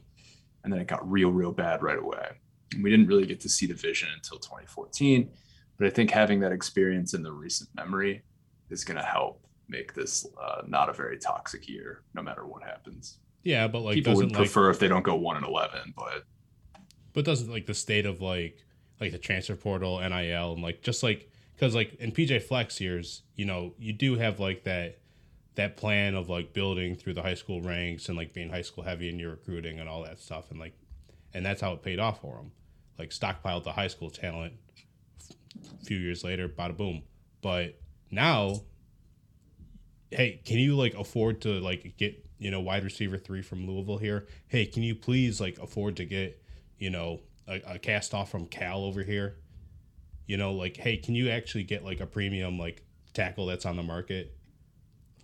and 0.64 0.72
then 0.72 0.80
it 0.80 0.86
got 0.86 1.10
real, 1.10 1.32
real 1.32 1.52
bad 1.52 1.82
right 1.82 1.98
away. 1.98 2.30
And 2.74 2.84
we 2.84 2.92
didn't 2.92 3.08
really 3.08 3.26
get 3.26 3.40
to 3.40 3.50
see 3.50 3.66
the 3.66 3.74
vision 3.74 4.08
until 4.14 4.38
2014. 4.38 5.32
But 5.78 5.88
I 5.88 5.90
think 5.90 6.12
having 6.12 6.42
that 6.42 6.52
experience 6.52 7.16
in 7.16 7.24
the 7.24 7.32
recent 7.32 7.74
memory 7.74 8.22
is 8.70 8.84
going 8.86 8.98
to 8.98 9.04
help 9.04 9.48
make 9.68 9.96
this 9.96 10.28
uh, 10.40 10.62
not 10.68 10.90
a 10.90 10.94
very 10.94 11.18
toxic 11.18 11.68
year, 11.68 12.04
no 12.14 12.22
matter 12.22 12.46
what 12.46 12.62
happens. 12.62 13.18
Yeah, 13.42 13.68
but 13.68 13.80
like 13.80 13.96
People 13.96 14.14
would 14.14 14.22
doesn't 14.24 14.34
like 14.34 14.38
prefer 14.52 14.70
if 14.70 14.78
they 14.78 14.88
don't 14.90 15.02
go 15.04 15.16
one 15.16 15.38
and 15.38 15.46
11, 15.46 15.94
but 15.98 16.24
but 17.14 17.26
doesn't 17.26 17.50
like 17.50 17.66
the 17.66 17.74
state 17.74 18.06
of 18.06 18.22
like 18.22 18.64
like 19.00 19.12
the 19.12 19.18
transfer 19.18 19.56
portal 19.56 20.00
nil 20.00 20.54
and 20.54 20.62
like 20.62 20.84
just 20.84 21.02
like 21.02 21.32
because 21.56 21.74
like 21.74 21.96
in 21.96 22.12
PJ 22.12 22.44
Fleck's 22.44 22.80
years 22.80 23.24
you 23.36 23.46
know 23.46 23.74
you 23.80 23.92
do 23.94 24.18
have 24.18 24.40
like 24.40 24.66
that 24.66 25.00
that 25.60 25.76
plan 25.76 26.16
of 26.16 26.30
like 26.30 26.54
building 26.54 26.96
through 26.96 27.14
the 27.14 27.22
high 27.22 27.34
school 27.34 27.62
ranks 27.62 28.08
and 28.08 28.18
like 28.18 28.34
being 28.34 28.50
high 28.50 28.62
school 28.62 28.82
heavy 28.82 29.10
in 29.10 29.20
your 29.20 29.32
recruiting 29.32 29.78
and 29.78 29.90
all 29.90 30.02
that 30.02 30.18
stuff 30.18 30.52
and 30.52 30.60
like 30.60 30.74
and 31.34 31.46
that's 31.46 31.60
how 31.60 31.74
it 31.74 31.84
paid 31.84 32.00
off 32.00 32.22
for 32.22 32.38
him 32.38 32.50
like 32.98 33.10
stockpiled 33.10 33.66
the 33.66 33.72
high 33.74 33.90
school 33.90 34.10
talent 34.10 34.54
a 35.82 35.86
few 35.86 35.98
years 35.98 36.24
later 36.24 36.48
bada 36.48 36.76
boom. 36.76 37.04
But 37.42 37.78
now 38.10 38.62
hey 40.12 40.40
can 40.46 40.60
you 40.60 40.78
like 40.78 40.94
afford 40.94 41.42
to 41.42 41.60
like 41.60 41.98
get 41.98 42.26
you 42.38 42.52
know 42.52 42.62
wide 42.62 42.86
receiver 42.86 43.18
three 43.18 43.42
from 43.42 43.68
louisville 43.68 43.98
here? 43.98 44.28
Hey 44.48 44.66
can 44.66 44.82
you 44.82 44.96
please 44.96 45.42
like 45.42 45.60
afford 45.60 45.98
to 45.98 46.06
get 46.06 46.42
you 46.78 46.90
know 46.90 47.20
a, 47.50 47.62
a 47.74 47.80
cast 47.80 48.14
off 48.14 48.32
from 48.32 48.46
cal 48.46 48.86
over 48.86 49.04
here? 49.04 49.36
You 50.26 50.38
know 50.38 50.54
like 50.54 50.78
hey 50.78 50.96
can 50.96 51.16
you 51.16 51.30
actually 51.30 51.66
get 51.66 51.84
like 51.84 52.00
a 52.00 52.06
premium 52.06 52.58
like 52.58 52.82
tackle 53.14 53.46
that's 53.46 53.66
on 53.66 53.76
the 53.76 53.84
market 53.84 54.39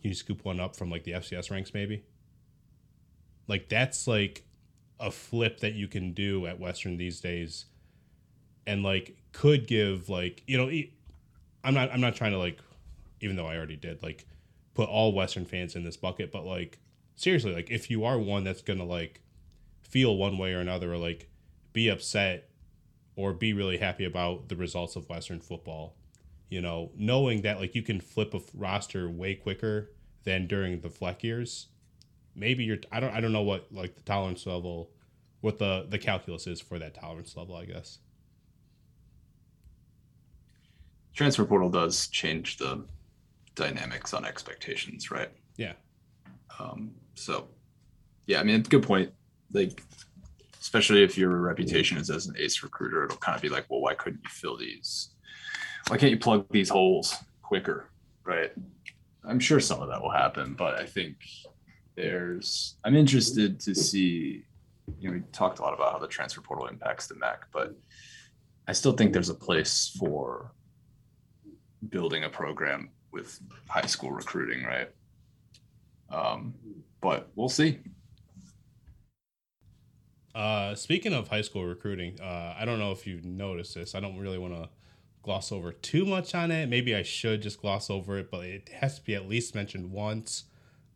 you 0.10 0.16
scoop 0.16 0.44
one 0.46 0.60
up 0.60 0.76
from 0.76 0.90
like 0.90 1.04
the 1.04 1.12
fcs 1.12 1.52
ranks 1.52 1.74
maybe? 1.74 2.04
Like 3.48 3.70
that's 3.70 4.08
like 4.08 4.44
a 5.00 5.12
flip 5.12 5.60
that 5.60 5.74
you 5.74 5.88
can 5.88 6.14
do 6.14 6.48
at 6.48 6.60
western 6.60 6.98
these 6.98 7.20
days 7.20 7.66
and 8.66 8.84
like 8.84 9.16
could 9.32 9.68
give 9.68 10.10
like 10.10 10.44
you 10.48 10.58
know 10.58 10.70
I'm 11.64 11.74
not 11.74 11.92
i'm 11.92 12.02
not 12.02 12.16
trying 12.16 12.32
to 12.32 12.38
like 12.38 12.60
even 13.22 13.36
though 13.36 13.48
i 13.48 13.58
already 13.58 13.76
did 13.76 14.02
like 14.02 14.26
put 14.74 14.90
all 14.90 15.14
western 15.14 15.46
fans 15.46 15.76
in 15.76 15.84
this 15.84 15.98
bucket 15.98 16.32
but 16.32 16.46
like 16.46 16.80
seriously 17.16 17.54
like 17.54 17.70
if 17.70 17.90
you 17.90 18.06
are 18.06 18.18
one 18.18 18.44
that's 18.44 18.62
gonna 18.62 18.86
like 18.86 19.22
feel 19.82 20.16
one 20.16 20.38
way 20.38 20.54
or 20.54 20.60
another 20.60 20.94
or 20.94 20.98
like 20.98 21.30
be 21.74 21.90
upset 21.90 22.50
or 23.16 23.34
be 23.34 23.54
really 23.54 23.78
happy 23.78 24.06
about 24.06 24.50
the 24.50 24.56
results 24.56 24.96
of 24.96 25.10
western 25.10 25.40
football 25.40 25.96
you 26.50 26.62
know 26.62 26.92
knowing 26.96 27.42
that 27.42 27.60
like 27.60 27.76
you 27.76 27.82
can 27.82 28.00
flip 28.00 28.34
a 28.34 28.42
roster 28.54 29.10
way 29.10 29.36
quicker 29.36 29.90
than 30.26 30.48
during 30.48 30.82
the 30.82 30.90
fleck 30.90 31.24
years 31.24 31.68
maybe 32.36 32.64
you're 32.64 32.78
i 32.92 33.00
don't 33.00 33.14
i 33.14 33.22
don't 33.22 33.32
know 33.32 33.42
what 33.42 33.68
like 33.72 33.96
the 33.96 34.02
tolerance 34.02 34.46
level 34.46 34.90
what 35.42 35.58
the 35.60 35.86
the 35.90 35.98
calculus 35.98 36.48
is 36.48 36.60
for 36.60 36.78
that 36.80 36.94
tolerance 36.94 37.38
level 37.38 37.56
i 37.56 37.66
guess 37.66 38.00
transfer 41.16 41.46
portal 41.46 41.70
does 41.70 42.08
change 42.08 42.58
the 42.58 42.84
dynamics 43.56 44.14
on 44.14 44.26
expectations, 44.26 45.10
right? 45.10 45.30
yeah 45.58 45.74
Um, 46.60 46.92
so 47.16 47.48
yeah, 48.28 48.40
I 48.40 48.44
mean, 48.44 48.62
good 48.64 48.84
point. 48.84 49.12
Like, 49.52 49.82
especially 50.60 51.04
if 51.04 51.18
your 51.18 51.38
reputation 51.38 51.98
is 51.98 52.10
as 52.10 52.28
an 52.28 52.36
ace 52.38 52.64
recruiter, 52.64 53.06
it'll 53.06 53.18
kind 53.18 53.36
of 53.36 53.42
be 53.42 53.50
like, 53.50 53.66
well, 53.70 53.82
why 53.82 53.94
couldn't 53.94 54.22
you 54.24 54.30
fill 54.30 54.58
these? 54.58 55.10
Why 55.88 55.98
can't 55.98 56.12
you 56.12 56.18
plug 56.18 56.48
these 56.50 56.70
holes 56.70 57.16
quicker? 57.44 57.90
Right. 58.24 58.52
I'm 59.28 59.40
sure 59.40 59.60
some 59.60 59.82
of 59.82 59.90
that 59.90 60.02
will 60.02 60.12
happen, 60.12 60.54
but 60.54 60.76
I 60.76 60.86
think 60.86 61.18
there's, 61.96 62.78
I'm 62.84 62.96
interested 62.96 63.60
to 63.62 63.74
see, 63.74 64.44
you 65.00 65.10
know, 65.10 65.16
we 65.16 65.24
talked 65.32 65.60
a 65.60 65.62
lot 65.62 65.74
about 65.74 65.94
how 65.94 66.00
the 66.00 66.08
transfer 66.08 66.42
portal 66.42 66.68
impacts 66.68 67.08
the 67.08 67.16
MAC, 67.16 67.48
but 67.52 67.76
I 68.68 68.74
still 68.74 68.94
think 68.94 69.14
there's 69.14 69.30
a 69.30 69.36
place 69.36 69.96
for 70.00 70.52
building 71.90 72.24
a 72.24 72.30
program 72.30 72.90
with 73.12 73.40
high 73.70 73.86
school 73.86 74.12
recruiting, 74.12 74.64
right? 74.64 74.90
Um, 76.10 76.54
but 77.02 77.30
we'll 77.36 77.50
see. 77.50 77.80
Uh, 80.34 80.76
speaking 80.76 81.14
of 81.14 81.30
high 81.30 81.42
school 81.42 81.66
recruiting, 81.66 82.20
uh, 82.20 82.56
I 82.60 82.66
don't 82.66 82.78
know 82.78 82.92
if 82.92 83.08
you've 83.08 83.24
noticed 83.24 83.76
this. 83.76 83.96
I 83.96 84.02
don't 84.02 84.18
really 84.18 84.38
want 84.38 84.54
to 84.54 84.70
gloss 85.26 85.52
over 85.52 85.72
too 85.72 86.06
much 86.06 86.36
on 86.36 86.52
it. 86.52 86.70
Maybe 86.70 86.96
I 86.96 87.02
should 87.02 87.42
just 87.42 87.60
gloss 87.60 87.90
over 87.90 88.20
it, 88.20 88.30
but 88.30 88.46
it 88.46 88.70
has 88.70 89.00
to 89.00 89.04
be 89.04 89.16
at 89.16 89.28
least 89.28 89.56
mentioned 89.56 89.92
once. 89.92 90.46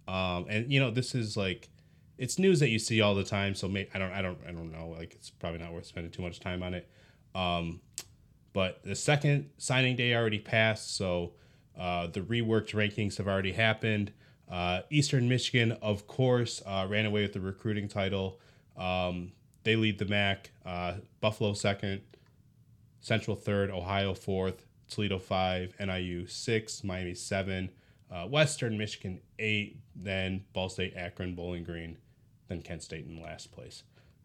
Um, 0.08 0.46
and 0.48 0.72
you 0.72 0.80
know, 0.80 0.92
this 0.92 1.16
is 1.16 1.36
like 1.36 1.70
it's 2.18 2.38
news 2.38 2.60
that 2.60 2.70
you 2.70 2.80
see 2.80 3.02
all 3.02 3.16
the 3.16 3.24
time. 3.24 3.56
So 3.56 3.68
may, 3.68 3.90
I 3.94 3.98
don't, 3.98 4.12
I 4.12 4.22
don't, 4.22 4.38
I 4.48 4.52
don't 4.52 4.72
know. 4.72 4.90
Like 4.90 5.16
it's 5.16 5.32
probably 5.32 5.60
not 5.60 5.74
worth 5.74 5.88
spending 5.88 6.12
too 6.12 6.22
much 6.22 6.40
time 6.40 6.62
on 6.62 6.76
it. 6.76 6.88
Um, 7.34 7.82
but 8.54 8.84
the 8.84 8.96
second 8.96 9.50
signing 9.58 9.96
day 9.96 10.14
already 10.16 10.40
passed, 10.40 10.96
so 10.96 11.34
uh, 11.78 12.08
the 12.08 12.22
reworked 12.22 12.74
rankings 12.74 13.18
have 13.18 13.28
already 13.28 13.54
happened. 13.54 14.12
Uh, 14.50 14.82
Eastern 14.90 15.28
Michigan, 15.30 15.74
of 15.82 16.08
course, 16.08 16.62
uh, 16.66 16.86
ran 16.90 17.06
away 17.06 17.22
with 17.24 17.34
the 17.34 17.42
recruiting 17.42 17.88
title. 17.88 18.40
Um, 18.78 19.32
they 19.64 19.76
lead 19.76 20.00
the 20.00 20.06
MAC. 20.06 20.52
Uh, 20.66 20.96
Buffalo 21.22 21.54
second, 21.54 22.02
Central 23.02 23.36
third, 23.36 23.70
Ohio 23.70 24.14
fourth, 24.14 24.66
Toledo 24.90 25.20
five, 25.20 25.74
NIU 25.80 26.28
six, 26.28 26.84
Miami 26.84 27.14
seven, 27.14 27.70
uh, 28.12 28.26
Western 28.26 28.78
Michigan 28.78 29.22
eight, 29.38 29.80
then 29.96 30.44
Ball 30.54 30.70
State, 30.70 30.94
Akron, 30.96 31.36
Bowling 31.36 31.64
Green, 31.64 31.98
then 32.48 32.62
Kent 32.62 32.84
State 32.84 33.06
in 33.06 33.22
last 33.22 33.52
place. 33.52 33.84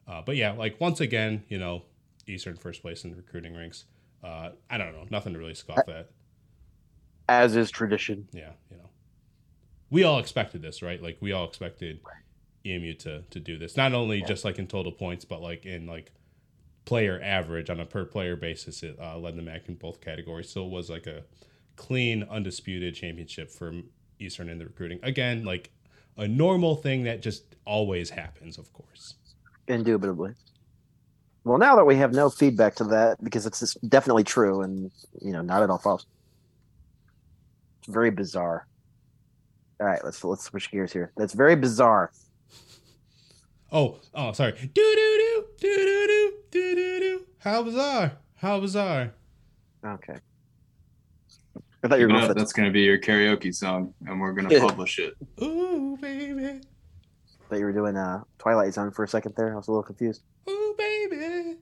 Uh, 0.08 0.22
but 0.24 0.36
yeah, 0.36 0.52
like 0.52 0.80
once 0.80 1.00
again, 1.00 1.44
you 1.48 1.58
know, 1.58 1.82
Eastern 2.26 2.56
first 2.56 2.82
place 2.82 3.04
in 3.04 3.10
the 3.10 3.16
recruiting 3.16 3.56
ranks. 3.56 3.84
Uh, 4.22 4.50
I 4.70 4.78
don't 4.78 4.92
know, 4.92 5.06
nothing 5.10 5.34
to 5.34 5.38
really 5.38 5.54
scoff 5.54 5.88
at. 5.88 6.10
As 7.28 7.56
is 7.56 7.70
tradition. 7.70 8.28
Yeah, 8.32 8.52
you 8.70 8.76
know, 8.76 8.88
we 9.90 10.02
all 10.02 10.18
expected 10.18 10.62
this, 10.62 10.82
right? 10.82 11.02
Like 11.02 11.18
we 11.20 11.32
all 11.32 11.46
expected 11.46 12.00
EMU 12.66 12.94
to 12.94 13.22
to 13.22 13.40
do 13.40 13.58
this, 13.58 13.76
not 13.76 13.92
only 13.92 14.20
yeah. 14.20 14.26
just 14.26 14.44
like 14.44 14.58
in 14.58 14.66
total 14.66 14.92
points, 14.92 15.24
but 15.24 15.40
like 15.40 15.66
in 15.66 15.86
like 15.86 16.12
player 16.84 17.20
average 17.22 17.70
on 17.70 17.80
a 17.80 17.86
per 17.86 18.04
player 18.04 18.36
basis. 18.36 18.82
It 18.82 18.98
uh, 19.00 19.18
led 19.18 19.36
the 19.36 19.42
MAC 19.42 19.68
in 19.68 19.74
both 19.74 20.00
categories, 20.00 20.50
so 20.50 20.64
it 20.64 20.70
was 20.70 20.90
like 20.90 21.06
a 21.06 21.22
clean, 21.76 22.24
undisputed 22.30 22.94
championship 22.94 23.50
for 23.50 23.72
Eastern 24.18 24.48
in 24.48 24.58
the 24.58 24.66
recruiting. 24.66 25.00
Again, 25.02 25.44
like 25.44 25.70
a 26.16 26.28
normal 26.28 26.76
thing 26.76 27.04
that 27.04 27.22
just 27.22 27.56
always 27.64 28.10
happens, 28.10 28.58
of 28.58 28.72
course. 28.72 29.14
Indubitably. 29.66 30.34
Well, 31.44 31.58
now 31.58 31.76
that 31.76 31.84
we 31.84 31.96
have 31.96 32.12
no 32.12 32.30
feedback 32.30 32.74
to 32.76 32.84
that, 32.84 33.22
because 33.22 33.44
it's 33.46 33.74
definitely 33.88 34.24
true 34.24 34.62
and 34.62 34.90
you 35.20 35.32
know 35.32 35.42
not 35.42 35.62
at 35.62 35.70
all 35.70 35.78
false. 35.78 36.06
It's 37.80 37.92
very 37.92 38.10
bizarre. 38.10 38.66
All 39.80 39.86
right, 39.86 40.02
let's 40.04 40.24
let's 40.24 40.44
switch 40.44 40.70
gears 40.70 40.92
here. 40.92 41.12
That's 41.16 41.34
very 41.34 41.56
bizarre. 41.56 42.12
Oh, 43.72 43.98
oh, 44.14 44.32
sorry. 44.32 44.52
Do 44.52 44.68
do 44.74 44.74
do 44.74 45.44
do 45.60 45.76
do 45.76 46.06
do 46.06 46.32
do 46.50 46.74
do. 46.74 47.00
do. 47.00 47.26
How 47.38 47.62
bizarre! 47.62 48.12
How 48.36 48.60
bizarre! 48.60 49.12
Okay. 49.84 50.16
I 51.82 51.88
thought 51.88 51.98
you 51.98 52.06
were 52.06 52.12
going. 52.12 52.28
That. 52.28 52.36
That's 52.36 52.52
going 52.54 52.66
to 52.66 52.72
be 52.72 52.80
your 52.80 52.98
karaoke 52.98 53.54
song, 53.54 53.92
and 54.06 54.18
we're 54.20 54.32
going 54.32 54.48
to 54.48 54.60
publish 54.60 54.98
it. 54.98 55.14
Ooh, 55.42 55.98
baby. 56.00 56.46
I 56.46 56.60
thought 57.48 57.58
you 57.58 57.64
were 57.66 57.72
doing 57.72 57.96
a 57.96 58.24
Twilight 58.38 58.72
Zone 58.72 58.90
for 58.90 59.04
a 59.04 59.08
second 59.08 59.34
there. 59.36 59.52
I 59.52 59.56
was 59.56 59.68
a 59.68 59.70
little 59.70 59.82
confused. 59.82 60.22
Ooh, 60.48 60.74
baby. 60.78 61.58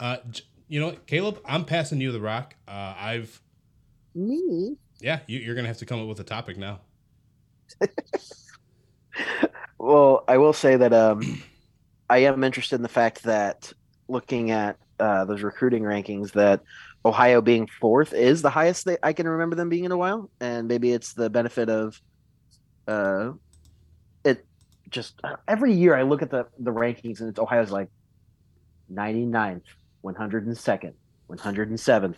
Uh, 0.00 0.16
you 0.68 0.80
know, 0.80 0.96
Caleb, 1.06 1.40
I'm 1.44 1.66
passing 1.66 2.00
you 2.00 2.10
the 2.10 2.20
rock. 2.20 2.54
Uh, 2.66 2.94
I've. 2.96 3.42
Me. 4.14 4.76
Yeah, 5.00 5.20
you, 5.26 5.40
you're 5.40 5.54
going 5.54 5.64
to 5.64 5.68
have 5.68 5.78
to 5.78 5.86
come 5.86 6.00
up 6.00 6.08
with 6.08 6.20
a 6.20 6.24
topic 6.24 6.56
now. 6.56 6.80
well, 9.78 10.24
I 10.26 10.38
will 10.38 10.52
say 10.52 10.76
that 10.76 10.92
um, 10.92 11.42
I 12.10 12.18
am 12.18 12.44
interested 12.44 12.76
in 12.76 12.82
the 12.82 12.88
fact 12.88 13.24
that 13.24 13.72
looking 14.08 14.50
at 14.50 14.76
uh, 14.98 15.24
those 15.24 15.42
recruiting 15.42 15.82
rankings, 15.82 16.32
that 16.32 16.62
Ohio 17.04 17.40
being 17.40 17.68
fourth 17.80 18.12
is 18.12 18.42
the 18.42 18.50
highest 18.50 18.86
that 18.86 18.98
I 19.02 19.12
can 19.12 19.28
remember 19.28 19.56
them 19.56 19.68
being 19.68 19.84
in 19.84 19.92
a 19.92 19.96
while, 19.96 20.30
and 20.40 20.66
maybe 20.68 20.92
it's 20.92 21.12
the 21.12 21.30
benefit 21.30 21.68
of 21.68 22.00
uh, 22.86 23.32
it. 24.24 24.44
Just 24.90 25.20
uh, 25.22 25.36
every 25.46 25.74
year 25.74 25.94
I 25.94 26.02
look 26.02 26.22
at 26.22 26.30
the 26.30 26.46
the 26.58 26.72
rankings 26.72 27.20
and 27.20 27.28
it's 27.28 27.38
Ohio's 27.38 27.70
like 27.70 27.88
99th, 28.92 29.62
102nd, 30.02 30.92
107th. 31.30 32.16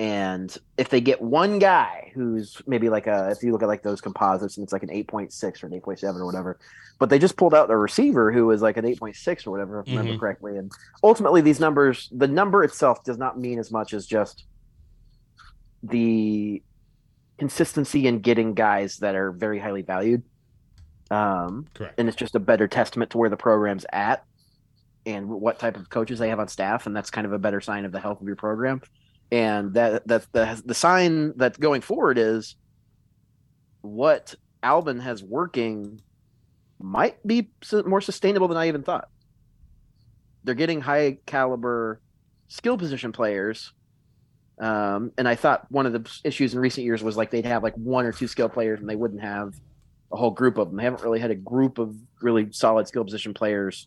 And 0.00 0.56
if 0.78 0.88
they 0.88 1.02
get 1.02 1.20
one 1.20 1.58
guy 1.58 2.10
who's 2.14 2.62
maybe 2.66 2.88
like 2.88 3.06
a, 3.06 3.28
if 3.32 3.42
you 3.42 3.52
look 3.52 3.62
at 3.62 3.68
like 3.68 3.82
those 3.82 4.00
composites 4.00 4.56
and 4.56 4.64
it's 4.64 4.72
like 4.72 4.82
an 4.82 4.88
8.6 4.88 5.62
or 5.62 5.66
an 5.66 5.78
8.7 5.78 6.16
or 6.16 6.24
whatever, 6.24 6.58
but 6.98 7.10
they 7.10 7.18
just 7.18 7.36
pulled 7.36 7.54
out 7.54 7.70
a 7.70 7.76
receiver 7.76 8.32
who 8.32 8.46
was 8.46 8.62
like 8.62 8.78
an 8.78 8.86
8.6 8.86 9.46
or 9.46 9.50
whatever, 9.50 9.80
if 9.80 9.88
I 9.88 9.90
remember 9.90 10.12
mm-hmm. 10.12 10.20
correctly. 10.20 10.56
And 10.56 10.72
ultimately, 11.02 11.42
these 11.42 11.60
numbers, 11.60 12.08
the 12.12 12.26
number 12.26 12.64
itself 12.64 13.04
does 13.04 13.18
not 13.18 13.38
mean 13.38 13.58
as 13.58 13.70
much 13.70 13.92
as 13.92 14.06
just 14.06 14.44
the 15.82 16.62
consistency 17.36 18.06
in 18.06 18.20
getting 18.20 18.54
guys 18.54 18.96
that 19.00 19.14
are 19.14 19.32
very 19.32 19.58
highly 19.58 19.82
valued. 19.82 20.22
Um, 21.10 21.66
Correct. 21.74 22.00
And 22.00 22.08
it's 22.08 22.16
just 22.16 22.34
a 22.34 22.40
better 22.40 22.68
testament 22.68 23.10
to 23.10 23.18
where 23.18 23.28
the 23.28 23.36
program's 23.36 23.84
at 23.92 24.24
and 25.04 25.28
what 25.28 25.58
type 25.58 25.76
of 25.76 25.90
coaches 25.90 26.18
they 26.18 26.30
have 26.30 26.40
on 26.40 26.48
staff, 26.48 26.86
and 26.86 26.96
that's 26.96 27.10
kind 27.10 27.26
of 27.26 27.34
a 27.34 27.38
better 27.38 27.60
sign 27.60 27.84
of 27.84 27.92
the 27.92 28.00
health 28.00 28.22
of 28.22 28.26
your 28.26 28.36
program. 28.36 28.80
And 29.32 29.74
that 29.74 30.06
that 30.08 30.26
the 30.32 30.62
the 30.64 30.74
sign 30.74 31.36
that's 31.36 31.58
going 31.58 31.82
forward 31.82 32.18
is 32.18 32.56
what 33.82 34.34
Albin 34.62 35.00
has 35.00 35.22
working 35.22 36.00
might 36.80 37.24
be 37.26 37.50
more 37.84 38.00
sustainable 38.00 38.48
than 38.48 38.56
I 38.56 38.68
even 38.68 38.82
thought. 38.82 39.08
They're 40.44 40.54
getting 40.54 40.80
high 40.80 41.18
caliber 41.26 42.00
skill 42.48 42.78
position 42.78 43.12
players. 43.12 43.72
Um, 44.58 45.12
and 45.16 45.26
I 45.26 45.36
thought 45.36 45.70
one 45.70 45.86
of 45.86 45.92
the 45.92 46.20
issues 46.24 46.52
in 46.52 46.60
recent 46.60 46.84
years 46.84 47.02
was 47.02 47.16
like 47.16 47.30
they'd 47.30 47.46
have 47.46 47.62
like 47.62 47.74
one 47.74 48.04
or 48.04 48.12
two 48.12 48.26
skill 48.26 48.48
players 48.48 48.80
and 48.80 48.88
they 48.88 48.96
wouldn't 48.96 49.22
have 49.22 49.54
a 50.12 50.16
whole 50.16 50.30
group 50.30 50.58
of 50.58 50.68
them. 50.68 50.76
They 50.76 50.84
haven't 50.84 51.02
really 51.02 51.20
had 51.20 51.30
a 51.30 51.36
group 51.36 51.78
of 51.78 51.96
really 52.20 52.48
solid 52.52 52.88
skill 52.88 53.04
position 53.04 53.32
players 53.32 53.86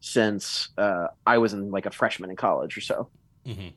since 0.00 0.68
uh, 0.76 1.06
I 1.26 1.38
was 1.38 1.54
in 1.54 1.70
like 1.70 1.86
a 1.86 1.90
freshman 1.90 2.28
in 2.28 2.36
college 2.36 2.76
or 2.76 2.82
so. 2.82 3.08
Mm-hmm. 3.46 3.68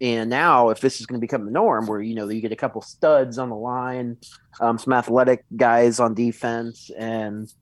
And 0.00 0.28
now, 0.28 0.68
if 0.68 0.80
this 0.80 1.00
is 1.00 1.06
going 1.06 1.18
to 1.18 1.24
become 1.24 1.46
the 1.46 1.50
norm, 1.50 1.86
where 1.86 2.02
you 2.02 2.14
know 2.14 2.28
you 2.28 2.42
get 2.42 2.52
a 2.52 2.56
couple 2.56 2.82
studs 2.82 3.38
on 3.38 3.48
the 3.48 3.56
line, 3.56 4.18
um, 4.60 4.78
some 4.78 4.92
athletic 4.92 5.44
guys 5.56 6.00
on 6.00 6.12
defense, 6.12 6.90
and 6.98 7.52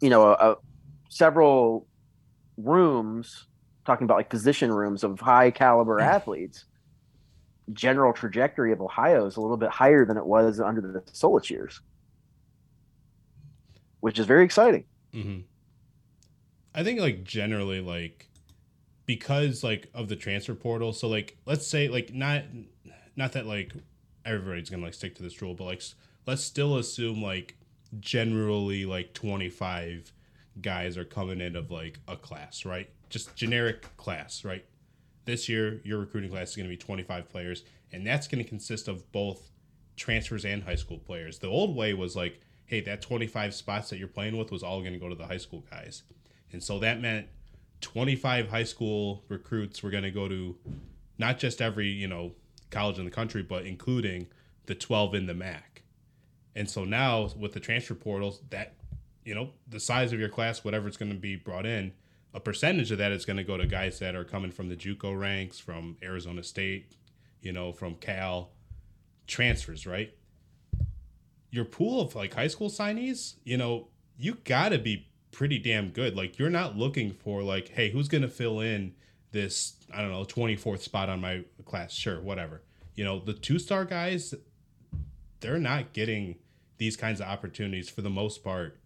you 0.00 0.10
know, 0.10 0.28
a, 0.28 0.32
a, 0.32 0.56
several 1.08 1.86
rooms 2.56 3.46
talking 3.84 4.04
about 4.04 4.16
like 4.16 4.30
position 4.30 4.72
rooms 4.72 5.04
of 5.04 5.18
high 5.20 5.50
caliber 5.50 5.98
mm-hmm. 5.98 6.08
athletes, 6.08 6.64
general 7.72 8.12
trajectory 8.12 8.72
of 8.72 8.80
Ohio 8.80 9.26
is 9.26 9.36
a 9.36 9.40
little 9.40 9.56
bit 9.56 9.70
higher 9.70 10.04
than 10.04 10.16
it 10.16 10.26
was 10.26 10.60
under 10.60 10.80
the 10.80 11.00
Solich 11.12 11.50
years, 11.50 11.80
which 14.00 14.18
is 14.18 14.26
very 14.26 14.44
exciting. 14.44 14.84
Mm-hmm. 15.14 15.40
I 16.74 16.84
think 16.84 17.00
like 17.00 17.24
generally 17.24 17.80
like 17.80 18.28
because 19.06 19.64
like 19.64 19.88
of 19.94 20.08
the 20.08 20.16
transfer 20.16 20.54
portal. 20.54 20.92
So 20.92 21.08
like 21.08 21.36
let's 21.46 21.66
say 21.66 21.88
like 21.88 22.12
not 22.12 22.42
not 23.16 23.32
that 23.32 23.46
like 23.46 23.72
everybody's 24.24 24.68
gonna 24.68 24.82
like 24.82 24.94
stick 24.94 25.14
to 25.16 25.22
this 25.22 25.40
rule, 25.40 25.54
but 25.54 25.64
like 25.64 25.82
let's 26.26 26.42
still 26.42 26.76
assume 26.76 27.22
like 27.22 27.56
generally 28.00 28.84
like 28.84 29.14
25 29.14 30.12
guys 30.60 30.96
are 30.96 31.04
coming 31.04 31.40
in 31.40 31.56
of 31.56 31.70
like 31.70 32.00
a 32.08 32.16
class, 32.16 32.64
right? 32.64 32.90
Just 33.08 33.34
generic 33.36 33.96
class, 33.96 34.44
right? 34.44 34.64
This 35.24 35.48
year, 35.48 35.80
your 35.84 35.98
recruiting 35.98 36.30
class 36.30 36.50
is 36.50 36.56
going 36.56 36.68
to 36.68 36.70
be 36.70 36.76
25 36.76 37.28
players, 37.28 37.64
and 37.92 38.06
that's 38.06 38.28
going 38.28 38.42
to 38.42 38.48
consist 38.48 38.88
of 38.88 39.10
both 39.12 39.50
transfers 39.96 40.44
and 40.44 40.62
high 40.62 40.76
school 40.76 40.98
players. 40.98 41.38
The 41.38 41.48
old 41.48 41.74
way 41.74 41.94
was 41.94 42.14
like, 42.14 42.40
hey, 42.66 42.80
that 42.82 43.02
25 43.02 43.54
spots 43.54 43.90
that 43.90 43.98
you're 43.98 44.08
playing 44.08 44.36
with 44.36 44.50
was 44.50 44.62
all 44.62 44.80
going 44.80 44.92
to 44.92 44.98
go 44.98 45.08
to 45.08 45.14
the 45.14 45.26
high 45.26 45.36
school 45.36 45.64
guys. 45.70 46.02
And 46.52 46.62
so 46.62 46.78
that 46.80 47.00
meant 47.00 47.26
25 47.80 48.48
high 48.48 48.64
school 48.64 49.24
recruits 49.28 49.82
were 49.82 49.90
going 49.90 50.04
to 50.04 50.10
go 50.10 50.28
to 50.28 50.56
not 51.18 51.38
just 51.38 51.62
every, 51.62 51.88
you 51.88 52.08
know, 52.08 52.32
college 52.70 52.98
in 52.98 53.04
the 53.04 53.10
country, 53.10 53.42
but 53.42 53.64
including 53.64 54.26
the 54.66 54.74
12 54.74 55.14
in 55.14 55.26
the 55.26 55.34
MAC. 55.34 55.82
And 56.54 56.68
so 56.68 56.84
now 56.84 57.30
with 57.38 57.52
the 57.52 57.60
transfer 57.60 57.94
portals, 57.94 58.40
that 58.50 58.76
you 59.26 59.34
know, 59.34 59.50
the 59.68 59.80
size 59.80 60.12
of 60.12 60.20
your 60.20 60.28
class, 60.28 60.64
whatever 60.64 60.86
it's 60.86 60.96
going 60.96 61.10
to 61.10 61.18
be 61.18 61.34
brought 61.34 61.66
in, 61.66 61.92
a 62.32 62.38
percentage 62.38 62.92
of 62.92 62.98
that 62.98 63.10
is 63.10 63.26
going 63.26 63.36
to 63.36 63.44
go 63.44 63.56
to 63.56 63.66
guys 63.66 63.98
that 63.98 64.14
are 64.14 64.24
coming 64.24 64.52
from 64.52 64.68
the 64.68 64.76
JUCO 64.76 65.18
ranks, 65.18 65.58
from 65.58 65.96
Arizona 66.02 66.44
State, 66.44 66.92
you 67.42 67.52
know, 67.52 67.72
from 67.72 67.96
Cal, 67.96 68.50
transfers, 69.26 69.84
right? 69.84 70.14
Your 71.50 71.64
pool 71.64 72.00
of 72.00 72.14
like 72.14 72.34
high 72.34 72.46
school 72.46 72.70
signees, 72.70 73.34
you 73.42 73.56
know, 73.56 73.88
you 74.16 74.34
got 74.44 74.68
to 74.68 74.78
be 74.78 75.08
pretty 75.32 75.58
damn 75.58 75.90
good. 75.90 76.16
Like 76.16 76.38
you're 76.38 76.50
not 76.50 76.76
looking 76.76 77.12
for 77.12 77.42
like, 77.42 77.68
hey, 77.68 77.90
who's 77.90 78.08
to 78.08 78.28
fill 78.28 78.60
in 78.60 78.94
this, 79.32 79.74
I 79.94 80.00
don't 80.00 80.10
know, 80.10 80.24
24th 80.24 80.80
spot 80.80 81.08
on 81.08 81.20
my 81.20 81.44
class? 81.64 81.92
Sure, 81.92 82.20
whatever. 82.20 82.62
You 82.94 83.04
know, 83.04 83.20
the 83.20 83.34
two-star 83.34 83.84
guys 83.84 84.34
they're 85.40 85.58
not 85.58 85.92
getting 85.92 86.36
these 86.78 86.96
kinds 86.96 87.20
of 87.20 87.26
opportunities 87.26 87.88
for 87.88 88.02
the 88.02 88.10
most 88.10 88.42
part. 88.42 88.78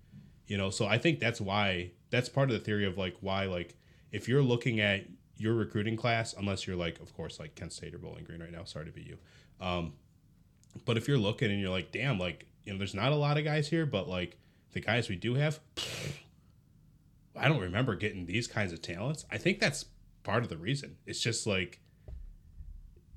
You 0.47 0.59
know, 0.59 0.71
so 0.71 0.87
I 0.87 0.99
think 0.99 1.21
that's 1.21 1.41
why 1.41 1.93
that's 2.11 2.29
part 2.29 2.51
of 2.51 2.55
the 2.55 2.65
theory 2.65 2.87
of 2.87 2.99
like 2.99 3.17
why 3.21 3.45
like 3.45 3.77
if 4.11 4.29
you're 4.29 4.43
looking 4.43 4.81
at 4.81 5.05
your 5.37 5.55
recruiting 5.55 5.97
class, 5.97 6.35
unless 6.37 6.67
you're 6.67 6.77
like, 6.77 7.01
of 7.01 7.15
course, 7.15 7.39
like 7.39 7.55
Kent 7.55 7.73
State 7.73 7.95
or 7.95 7.99
Bowling 7.99 8.25
Green 8.25 8.41
right 8.41 8.53
now. 8.53 8.65
Sorry 8.65 8.85
to 8.85 8.93
be 8.93 9.03
you. 9.03 9.17
Um, 9.61 9.95
but 10.85 10.97
if 10.97 11.09
you're 11.09 11.19
looking 11.19 11.51
and 11.51 11.61
you're 11.61 11.71
like, 11.71 11.93
damn, 11.93 12.19
like 12.19 12.47
you 12.65 12.73
know, 12.73 12.79
there's 12.79 12.95
not 12.95 13.13
a 13.13 13.17
lot 13.17 13.39
of 13.39 13.45
guys 13.45 13.69
here, 13.69 13.87
but 13.87 14.09
like 14.09 14.37
the 14.73 14.81
guys 14.81 15.09
we 15.09 15.17
do 15.17 15.35
have, 15.35 15.61
I 17.37 17.49
don't 17.49 17.61
remember 17.61 17.95
getting 17.95 18.27
these 18.27 18.47
kinds 18.47 18.73
of 18.73 18.83
talents. 18.83 19.25
I 19.31 19.39
think 19.39 19.61
that's 19.61 19.87
part 20.23 20.43
of 20.43 20.49
the 20.49 20.57
reason. 20.57 20.97
It's 21.07 21.21
just 21.21 21.47
like 21.47 21.81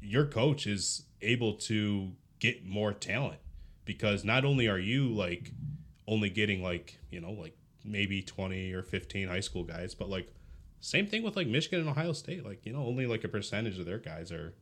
your 0.02 0.26
coach 0.26 0.68
is 0.68 1.04
able 1.22 1.54
to 1.54 2.12
get 2.40 2.66
more 2.66 2.94
talent 2.94 3.40
because 3.86 4.24
not 4.24 4.46
only 4.46 4.68
are 4.68 4.80
you 4.80 5.08
like 5.08 5.52
only 6.08 6.30
getting 6.30 6.62
like 6.62 7.00
you 7.10 7.22
know 7.22 7.32
like 7.32 7.58
maybe 7.84 8.22
20 8.22 8.74
or 8.74 8.84
15 8.84 9.28
high 9.28 9.40
school 9.40 9.64
guys, 9.64 9.94
but 9.94 10.10
like 10.10 10.34
same 10.80 11.08
thing 11.08 11.24
with 11.24 11.36
like 11.36 11.48
Michigan 11.48 11.80
and 11.80 11.90
Ohio 11.90 12.14
State. 12.14 12.46
Like, 12.46 12.66
you 12.66 12.74
know, 12.74 12.86
only 12.86 13.08
like 13.08 13.24
a 13.24 13.30
percentage 13.30 13.80
of 13.80 13.86
their 13.86 14.00
guys 14.00 14.32
are, 14.32 14.54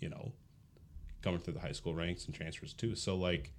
you 0.00 0.08
know, 0.08 0.32
coming 1.22 1.40
through 1.40 1.54
the 1.54 1.60
high 1.60 1.72
school 1.72 1.94
ranks 1.94 2.26
and 2.26 2.34
transfers 2.34 2.72
too. 2.72 2.94
So 2.94 3.16
like 3.16 3.52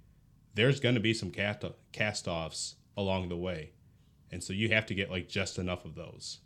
there's 0.54 0.80
going 0.80 0.94
to 0.94 1.00
be 1.00 1.14
some 1.14 1.30
cast 1.30 1.64
cast 1.92 2.28
offs 2.28 2.76
along 2.96 3.28
the 3.28 3.36
way. 3.36 3.72
And 4.32 4.42
so 4.42 4.52
you 4.52 4.70
have 4.70 4.86
to 4.86 4.94
get 4.94 5.10
like 5.10 5.28
just 5.28 5.58
enough 5.58 5.84
of 5.84 5.94
those. 5.94 6.38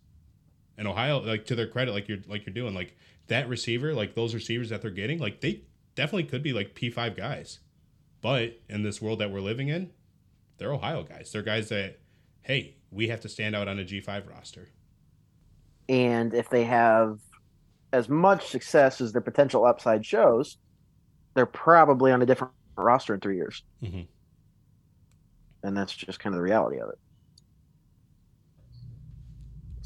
And 0.76 0.86
Ohio, 0.86 1.20
like 1.20 1.46
to 1.46 1.54
their 1.54 1.68
credit, 1.68 1.92
like 1.92 2.08
you're 2.08 2.18
like 2.26 2.44
you're 2.44 2.54
doing, 2.54 2.74
like 2.74 2.96
that 3.28 3.48
receiver, 3.48 3.94
like 3.94 4.14
those 4.14 4.34
receivers 4.34 4.68
that 4.68 4.82
they're 4.82 4.90
getting, 4.90 5.18
like 5.18 5.40
they 5.40 5.62
definitely 5.94 6.24
could 6.24 6.42
be 6.42 6.52
like 6.52 6.74
P 6.74 6.90
five 6.90 7.16
guys. 7.16 7.60
But 8.20 8.60
in 8.68 8.82
this 8.82 9.00
world 9.00 9.20
that 9.20 9.30
we're 9.30 9.40
living 9.40 9.68
in, 9.68 9.92
they're 10.58 10.72
Ohio 10.72 11.04
guys. 11.04 11.30
They're 11.32 11.42
guys 11.42 11.68
that 11.70 12.00
hey, 12.46 12.76
we 12.92 13.08
have 13.08 13.20
to 13.20 13.28
stand 13.28 13.56
out 13.56 13.66
on 13.66 13.78
a 13.78 13.84
G5 13.84 14.30
roster. 14.30 14.68
And 15.88 16.32
if 16.32 16.48
they 16.48 16.64
have 16.64 17.18
as 17.92 18.08
much 18.08 18.48
success 18.48 19.00
as 19.00 19.12
their 19.12 19.20
potential 19.20 19.64
upside 19.64 20.06
shows, 20.06 20.58
they're 21.34 21.44
probably 21.44 22.12
on 22.12 22.22
a 22.22 22.26
different 22.26 22.52
roster 22.76 23.14
in 23.14 23.20
three 23.20 23.36
years. 23.36 23.64
Mm-hmm. 23.82 24.02
And 25.64 25.76
that's 25.76 25.92
just 25.94 26.20
kind 26.20 26.34
of 26.34 26.38
the 26.38 26.42
reality 26.42 26.78
of 26.78 26.88
it. 26.88 26.98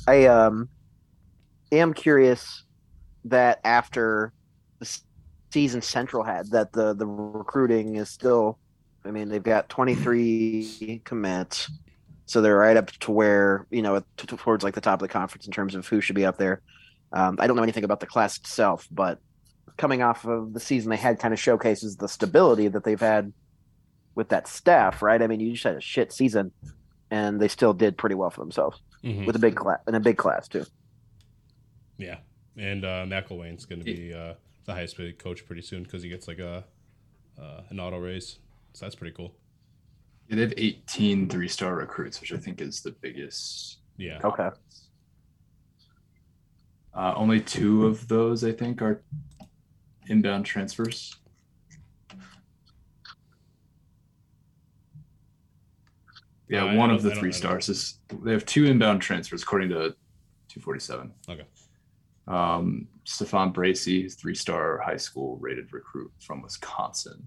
I 0.07 0.27
um, 0.27 0.69
am 1.73 1.95
curious 1.95 2.65
that 3.25 3.61
after 3.65 4.33
the 4.79 4.99
season 5.53 5.83
Central 5.83 6.25
had, 6.25 6.51
that 6.51 6.73
the 6.73 6.95
the 6.95 7.07
recruiting 7.07 7.97
is 7.97 8.11
still. 8.11 8.59
I 9.03 9.11
mean, 9.11 9.31
they've 9.31 9.43
got 9.43 9.71
23 9.71 11.01
commits. 11.05 11.71
So 12.27 12.43
they're 12.43 12.57
right 12.57 12.77
up 12.77 12.91
to 12.93 13.11
where 13.11 13.67
you 13.71 13.83
know 13.83 14.03
towards 14.17 14.63
like 14.63 14.75
the 14.75 14.81
top 14.81 15.03
of 15.03 15.09
the 15.09 15.13
conference 15.13 15.47
in 15.47 15.53
terms 15.53 15.75
of 15.75 15.87
who 15.87 16.01
should 16.01 16.17
be 16.17 16.27
up 16.27 16.39
there. 16.39 16.63
Um, 17.13 17.37
I 17.41 17.47
don't 17.47 17.57
know 17.57 17.63
anything 17.63 17.85
about 17.85 18.01
the 18.01 18.07
class 18.07 18.39
itself, 18.39 18.87
but 18.91 19.19
coming 19.77 20.03
off 20.03 20.25
of 20.27 20.53
the 20.53 20.61
season 20.61 20.91
they 20.91 20.97
had 20.97 21.19
kind 21.19 21.35
of 21.35 21.41
showcases 21.41 21.97
the 21.97 22.07
stability 22.07 22.69
that 22.69 22.85
they've 22.85 23.01
had 23.01 23.33
with 24.15 24.29
that 24.29 24.47
staff, 24.47 25.03
right? 25.03 25.21
I 25.21 25.27
mean, 25.27 25.41
you 25.41 25.53
just 25.53 25.65
had 25.65 25.77
a 25.77 25.81
shit 25.81 26.13
season, 26.13 26.53
and 27.11 27.41
they 27.41 27.49
still 27.49 27.73
did 27.73 27.97
pretty 27.97 28.15
well 28.15 28.31
for 28.31 28.43
themselves 28.43 28.81
mm-hmm. 29.05 29.25
with 29.25 29.37
a 29.37 29.39
big 29.39 29.57
class 29.57 29.81
and 29.87 29.97
a 29.97 30.01
big 30.01 30.17
class 30.17 30.49
too. 30.49 30.65
Yeah, 31.99 32.19
and 32.57 32.85
uh, 32.85 33.05
McElwain's 33.05 33.65
going 33.65 33.81
to 33.81 33.85
be 33.85 34.15
uh, 34.15 34.35
the 34.65 34.73
highest 34.73 34.97
paid 34.97 35.19
coach 35.19 35.47
pretty 35.47 35.63
soon 35.63 35.83
because 35.83 36.03
he 36.03 36.09
gets 36.09 36.29
like 36.29 36.39
a 36.39 36.65
uh, 37.41 37.63
an 37.71 37.81
auto 37.81 37.99
raise, 37.99 38.39
so 38.73 38.85
that's 38.85 38.95
pretty 38.95 39.15
cool. 39.15 39.35
Yeah, 40.29 40.37
they 40.37 40.43
have 40.43 40.55
18 40.57 41.29
three 41.29 41.49
star 41.49 41.75
recruits, 41.75 42.21
which 42.21 42.33
I 42.33 42.37
think 42.37 42.61
is 42.61 42.81
the 42.81 42.93
biggest. 42.93 43.79
Yeah. 43.97 44.21
Okay. 44.25 44.51
Uh, 46.95 47.13
only 47.17 47.41
two 47.41 47.87
of 47.87 48.09
those, 48.09 48.45
I 48.45 48.53
think, 48.53 48.83
are 48.83 49.03
inbound 50.09 50.45
transfers. 50.47 51.17
Yeah, 56.51 56.73
no, 56.73 56.79
one 56.79 56.91
of 56.91 57.03
the 57.03 57.15
three 57.15 57.31
stars 57.31 57.69
is 57.69 58.01
they 58.23 58.33
have 58.33 58.45
two 58.45 58.67
inbound 58.67 59.01
transfers 59.01 59.43
according 59.45 59.69
to 59.69 59.95
247. 60.49 61.13
Okay. 61.29 61.45
Um, 62.27 62.89
Stefan 63.05 63.53
Bracy, 63.53 64.09
three 64.09 64.35
star 64.35 64.79
high 64.79 64.97
school 64.97 65.37
rated 65.41 65.73
recruit 65.73 66.11
from 66.19 66.43
Wisconsin 66.43 67.27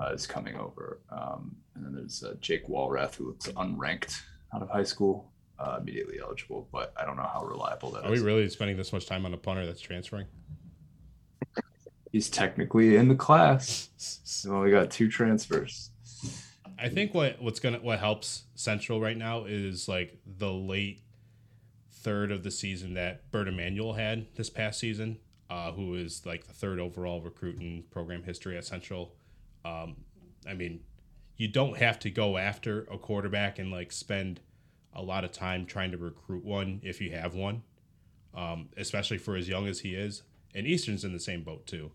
uh, 0.00 0.10
is 0.12 0.26
coming 0.26 0.56
over. 0.56 1.00
Um, 1.10 1.54
and 1.76 1.84
then 1.84 1.94
there's 1.94 2.24
uh, 2.24 2.34
Jake 2.40 2.66
Walrath, 2.66 3.14
who 3.14 3.28
looks 3.28 3.46
unranked 3.46 4.20
out 4.52 4.60
of 4.62 4.68
high 4.68 4.82
school, 4.82 5.30
uh, 5.60 5.78
immediately 5.80 6.18
eligible, 6.20 6.68
but 6.72 6.92
I 7.00 7.04
don't 7.04 7.16
know 7.16 7.30
how 7.32 7.44
reliable 7.44 7.92
that 7.92 8.04
Are 8.04 8.12
is. 8.12 8.20
we 8.20 8.26
really 8.26 8.48
spending 8.48 8.76
this 8.76 8.92
much 8.92 9.06
time 9.06 9.24
on 9.24 9.34
a 9.34 9.36
punter 9.36 9.66
that's 9.66 9.80
transferring? 9.80 10.26
He's 12.10 12.28
technically 12.28 12.96
in 12.96 13.06
the 13.06 13.14
class. 13.14 13.90
So 13.96 14.62
we 14.62 14.70
got 14.72 14.90
two 14.90 15.08
transfers. 15.08 15.90
I 16.78 16.88
think 16.88 17.12
what 17.12 17.42
what's 17.42 17.60
gonna 17.60 17.78
what 17.78 17.98
helps 17.98 18.44
Central 18.54 19.00
right 19.00 19.16
now 19.16 19.44
is 19.44 19.88
like 19.88 20.18
the 20.24 20.52
late 20.52 21.02
third 21.90 22.30
of 22.30 22.44
the 22.44 22.50
season 22.50 22.94
that 22.94 23.30
Bert 23.32 23.48
Emanuel 23.48 23.94
had 23.94 24.26
this 24.36 24.48
past 24.48 24.78
season, 24.78 25.18
uh, 25.50 25.72
who 25.72 25.94
is 25.94 26.24
like 26.24 26.46
the 26.46 26.52
third 26.52 26.78
overall 26.78 27.20
recruit 27.20 27.60
in 27.60 27.84
program 27.90 28.22
history 28.22 28.56
at 28.56 28.64
Central. 28.64 29.14
Um, 29.64 29.96
I 30.48 30.54
mean, 30.54 30.80
you 31.36 31.48
don't 31.48 31.76
have 31.78 31.98
to 32.00 32.10
go 32.10 32.36
after 32.36 32.82
a 32.90 32.98
quarterback 32.98 33.58
and 33.58 33.72
like 33.72 33.90
spend 33.90 34.40
a 34.92 35.02
lot 35.02 35.24
of 35.24 35.32
time 35.32 35.66
trying 35.66 35.90
to 35.90 35.98
recruit 35.98 36.44
one 36.44 36.80
if 36.84 37.00
you 37.00 37.10
have 37.10 37.34
one, 37.34 37.62
um, 38.34 38.68
especially 38.76 39.18
for 39.18 39.36
as 39.36 39.48
young 39.48 39.66
as 39.66 39.80
he 39.80 39.94
is. 39.94 40.22
And 40.54 40.66
Eastern's 40.66 41.04
in 41.04 41.12
the 41.12 41.20
same 41.20 41.42
boat 41.42 41.66
too. 41.66 41.90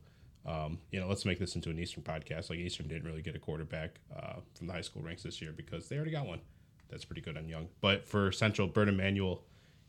Um, 0.46 0.80
you 0.92 1.00
know, 1.00 1.08
let's 1.08 1.26
make 1.26 1.40
this 1.40 1.56
into 1.56 1.70
an 1.70 1.80
Eastern 1.80 2.04
podcast. 2.04 2.50
Like 2.50 2.60
Eastern 2.60 2.88
didn't 2.88 3.06
really 3.06 3.22
get 3.22 3.36
a 3.36 3.40
quarterback 3.40 4.00
uh, 4.16 4.36
from 4.56 4.68
the 4.68 4.74
high 4.74 4.82
school 4.82 5.02
ranks 5.02 5.24
this 5.24 5.42
year 5.42 5.54
because 5.56 5.88
they 5.88 5.96
already 5.96 6.12
got 6.12 6.26
one. 6.26 6.42
That's 6.90 7.06
pretty 7.06 7.22
good 7.22 7.38
on 7.38 7.48
young. 7.48 7.70
But 7.82 8.08
for 8.08 8.32
Central, 8.32 8.68
Bert 8.68 8.90
Emanuel, 8.90 9.44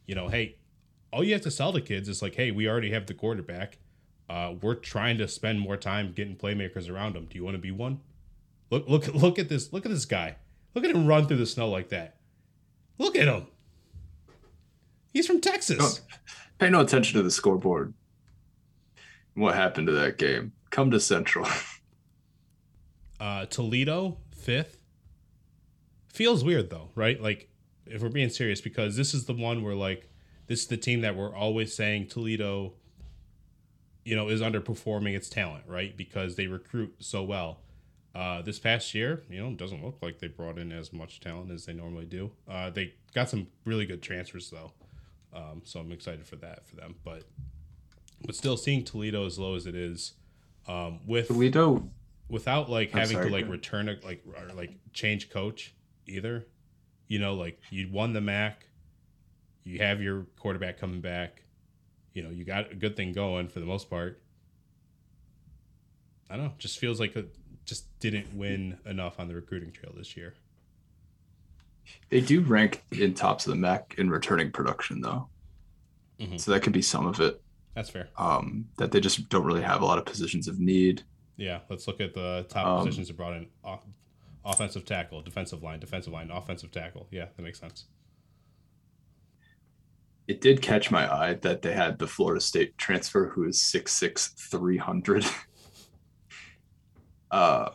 you 0.07 0.15
know, 0.15 0.29
hey, 0.29 0.57
all 1.13 1.25
you 1.25 1.33
have 1.33 1.43
to 1.43 1.51
sell 1.51 1.73
to 1.73 1.81
kids 1.81 2.09
is 2.09 2.23
like, 2.23 2.35
hey, 2.35 2.51
we 2.51 2.69
already 2.69 2.91
have 2.93 3.07
the 3.07 3.15
quarterback. 3.15 3.79
Uh, 4.29 4.55
we're 4.63 4.75
trying 4.75 5.19
to 5.19 5.29
spend 5.29 5.61
more 5.61 5.77
time 5.77 6.13
getting 6.13 6.37
playmakers 6.37 6.91
around 6.91 7.15
him. 7.17 7.27
Do 7.27 7.37
you 7.37 7.45
want 7.45 7.57
to 7.57 7.61
be 7.61 7.71
one? 7.71 8.01
Look, 8.71 8.89
look, 8.89 9.07
look 9.15 9.39
at 9.39 9.49
this. 9.49 9.73
Look 9.73 9.85
at 9.85 9.93
this 9.93 10.07
guy. 10.07 10.37
Look 10.75 10.85
at 10.85 10.91
him 10.91 11.07
run 11.07 11.27
through 11.27 11.37
the 11.37 11.47
snow 11.47 11.69
like 11.69 11.91
that. 11.91 12.17
Look 12.99 13.17
at 13.17 13.29
him. 13.29 13.47
He's 15.13 15.27
from 15.27 15.41
Texas. 15.41 16.01
Pay 16.59 16.71
no 16.71 16.81
attention 16.81 17.17
to 17.19 17.23
the 17.23 17.31
scoreboard. 17.31 17.95
What 19.35 19.55
happened 19.55 19.89
to 19.89 19.93
that 19.95 20.19
game? 20.19 20.53
Come 20.71 20.91
to 20.91 21.01
Central. 21.01 21.47
uh, 23.21 23.47
Toledo 23.47 24.19
fifth. 24.37 24.79
Feels 26.09 26.45
weird 26.45 26.71
though, 26.71 26.91
right? 26.95 27.21
Like 27.21 27.49
if 27.87 28.03
we're 28.03 28.09
being 28.09 28.31
serious, 28.31 28.61
because 28.61 28.97
this 28.97 29.15
is 29.15 29.25
the 29.27 29.35
one 29.35 29.63
where 29.63 29.75
like 29.75 30.09
this 30.47 30.61
is 30.61 30.67
the 30.69 30.77
team 30.77 31.01
that 31.01 31.17
we're 31.17 31.35
always 31.35 31.75
saying 31.75 32.09
Toledo 32.09 32.75
you 34.05 34.15
know, 34.15 34.29
is 34.29 34.41
underperforming 34.41 35.15
its 35.15 35.29
talent, 35.29 35.65
right? 35.67 35.97
Because 35.97 36.37
they 36.37 36.47
recruit 36.47 36.95
so 36.99 37.23
well. 37.23 37.61
Uh, 38.15 38.43
this 38.43 38.59
past 38.59 38.95
year, 38.95 39.25
you 39.29 39.43
know, 39.43 39.53
doesn't 39.55 39.85
look 39.85 39.99
like 40.01 40.19
they 40.21 40.29
brought 40.29 40.59
in 40.59 40.71
as 40.71 40.93
much 40.93 41.21
talent 41.21 41.51
as 41.51 41.67
they 41.67 41.73
normally 41.73 42.05
do. 42.05 42.31
Uh, 42.49 42.71
they 42.71 42.95
got 43.13 43.29
some 43.29 43.49
really 43.65 43.87
good 43.87 44.03
transfers 44.03 44.51
though, 44.51 44.73
um, 45.33 45.63
so 45.65 45.81
I'm 45.81 45.91
excited 45.91 46.25
for 46.27 46.37
that 46.37 46.67
for 46.67 46.77
them. 46.77 46.95
But 47.03 47.25
but 48.25 48.35
still, 48.35 48.57
seeing 48.57 48.85
Toledo 48.85 49.27
as 49.27 49.39
low 49.39 49.55
as 49.55 49.67
it 49.67 49.75
is, 49.75 50.15
um, 50.67 51.01
with 51.07 51.29
Toledo, 51.29 51.89
without 52.29 52.71
like 52.71 52.93
I'm 52.95 53.01
having 53.01 53.17
sorry, 53.17 53.29
to 53.29 53.33
like 53.33 53.49
return 53.49 53.89
a 53.89 53.97
like 54.05 54.25
or 54.27 54.55
like 54.55 54.73
change 54.93 55.31
coach 55.31 55.75
either, 56.07 56.47
you 57.09 57.19
know, 57.19 57.35
like 57.35 57.61
you 57.71 57.89
won 57.91 58.13
the 58.13 58.21
MAC, 58.21 58.67
you 59.63 59.79
have 59.81 60.01
your 60.01 60.27
quarterback 60.39 60.79
coming 60.79 61.01
back, 61.01 61.43
you 62.13 62.23
know, 62.23 62.31
you 62.31 62.45
got 62.45 62.73
a 62.73 62.75
good 62.75 62.97
thing 62.97 63.13
going 63.13 63.49
for 63.49 63.61
the 63.61 63.67
most 63.67 63.91
part. 63.91 64.21
I 66.31 66.37
don't 66.37 66.47
know. 66.47 66.53
Just 66.59 66.79
feels 66.79 66.99
like 66.99 67.15
it 67.17 67.35
just 67.65 67.99
didn't 67.99 68.35
win 68.35 68.79
enough 68.87 69.21
on 69.21 69.29
the 69.29 69.35
recruiting 69.35 69.73
trail 69.73 69.93
this 69.97 70.17
year. 70.17 70.35
They 72.09 72.21
do 72.21 72.41
rank 72.41 72.83
in 72.93 73.15
tops 73.15 73.47
of 73.47 73.51
the 73.51 73.57
MAC 73.57 73.95
in 73.99 74.09
returning 74.09 74.51
production, 74.51 75.03
though. 75.03 75.29
Mm-hmm. 76.19 76.39
So 76.39 76.51
that 76.53 76.63
could 76.63 76.73
be 76.73 76.83
some 76.83 77.07
of 77.07 77.21
it. 77.21 77.43
That's 77.75 77.91
fair. 77.91 78.09
Um, 78.17 78.69
that 78.77 78.93
they 78.93 79.01
just 79.01 79.29
don't 79.29 79.45
really 79.45 79.63
have 79.63 79.83
a 79.83 79.85
lot 79.85 79.99
of 79.99 80.05
positions 80.05 80.49
of 80.49 80.61
need. 80.61 81.03
Yeah, 81.37 81.61
let's 81.69 81.89
look 81.89 82.01
at 82.01 82.15
the 82.15 82.47
top 82.49 82.67
um, 82.67 82.87
positions 82.87 83.09
that 83.09 83.17
brought 83.17 83.35
in 83.35 83.49
offensive 84.45 84.85
tackle, 84.85 85.23
defensive 85.23 85.63
line, 85.63 85.81
defensive 85.81 86.13
line, 86.13 86.31
offensive 86.31 86.71
tackle. 86.71 87.09
Yeah, 87.11 87.27
that 87.37 87.43
makes 87.43 87.59
sense. 87.59 87.87
It 90.27 90.41
did 90.41 90.63
catch 90.63 90.91
my 90.91 91.13
eye 91.13 91.35
that 91.43 91.63
they 91.63 91.73
had 91.73 91.99
the 91.99 92.07
Florida 92.07 92.41
State 92.41 92.79
transfer 92.79 93.29
who 93.29 93.45
is 93.45 93.59
6'6, 93.59 94.35
300. 94.35 95.27
uh, 97.31 97.71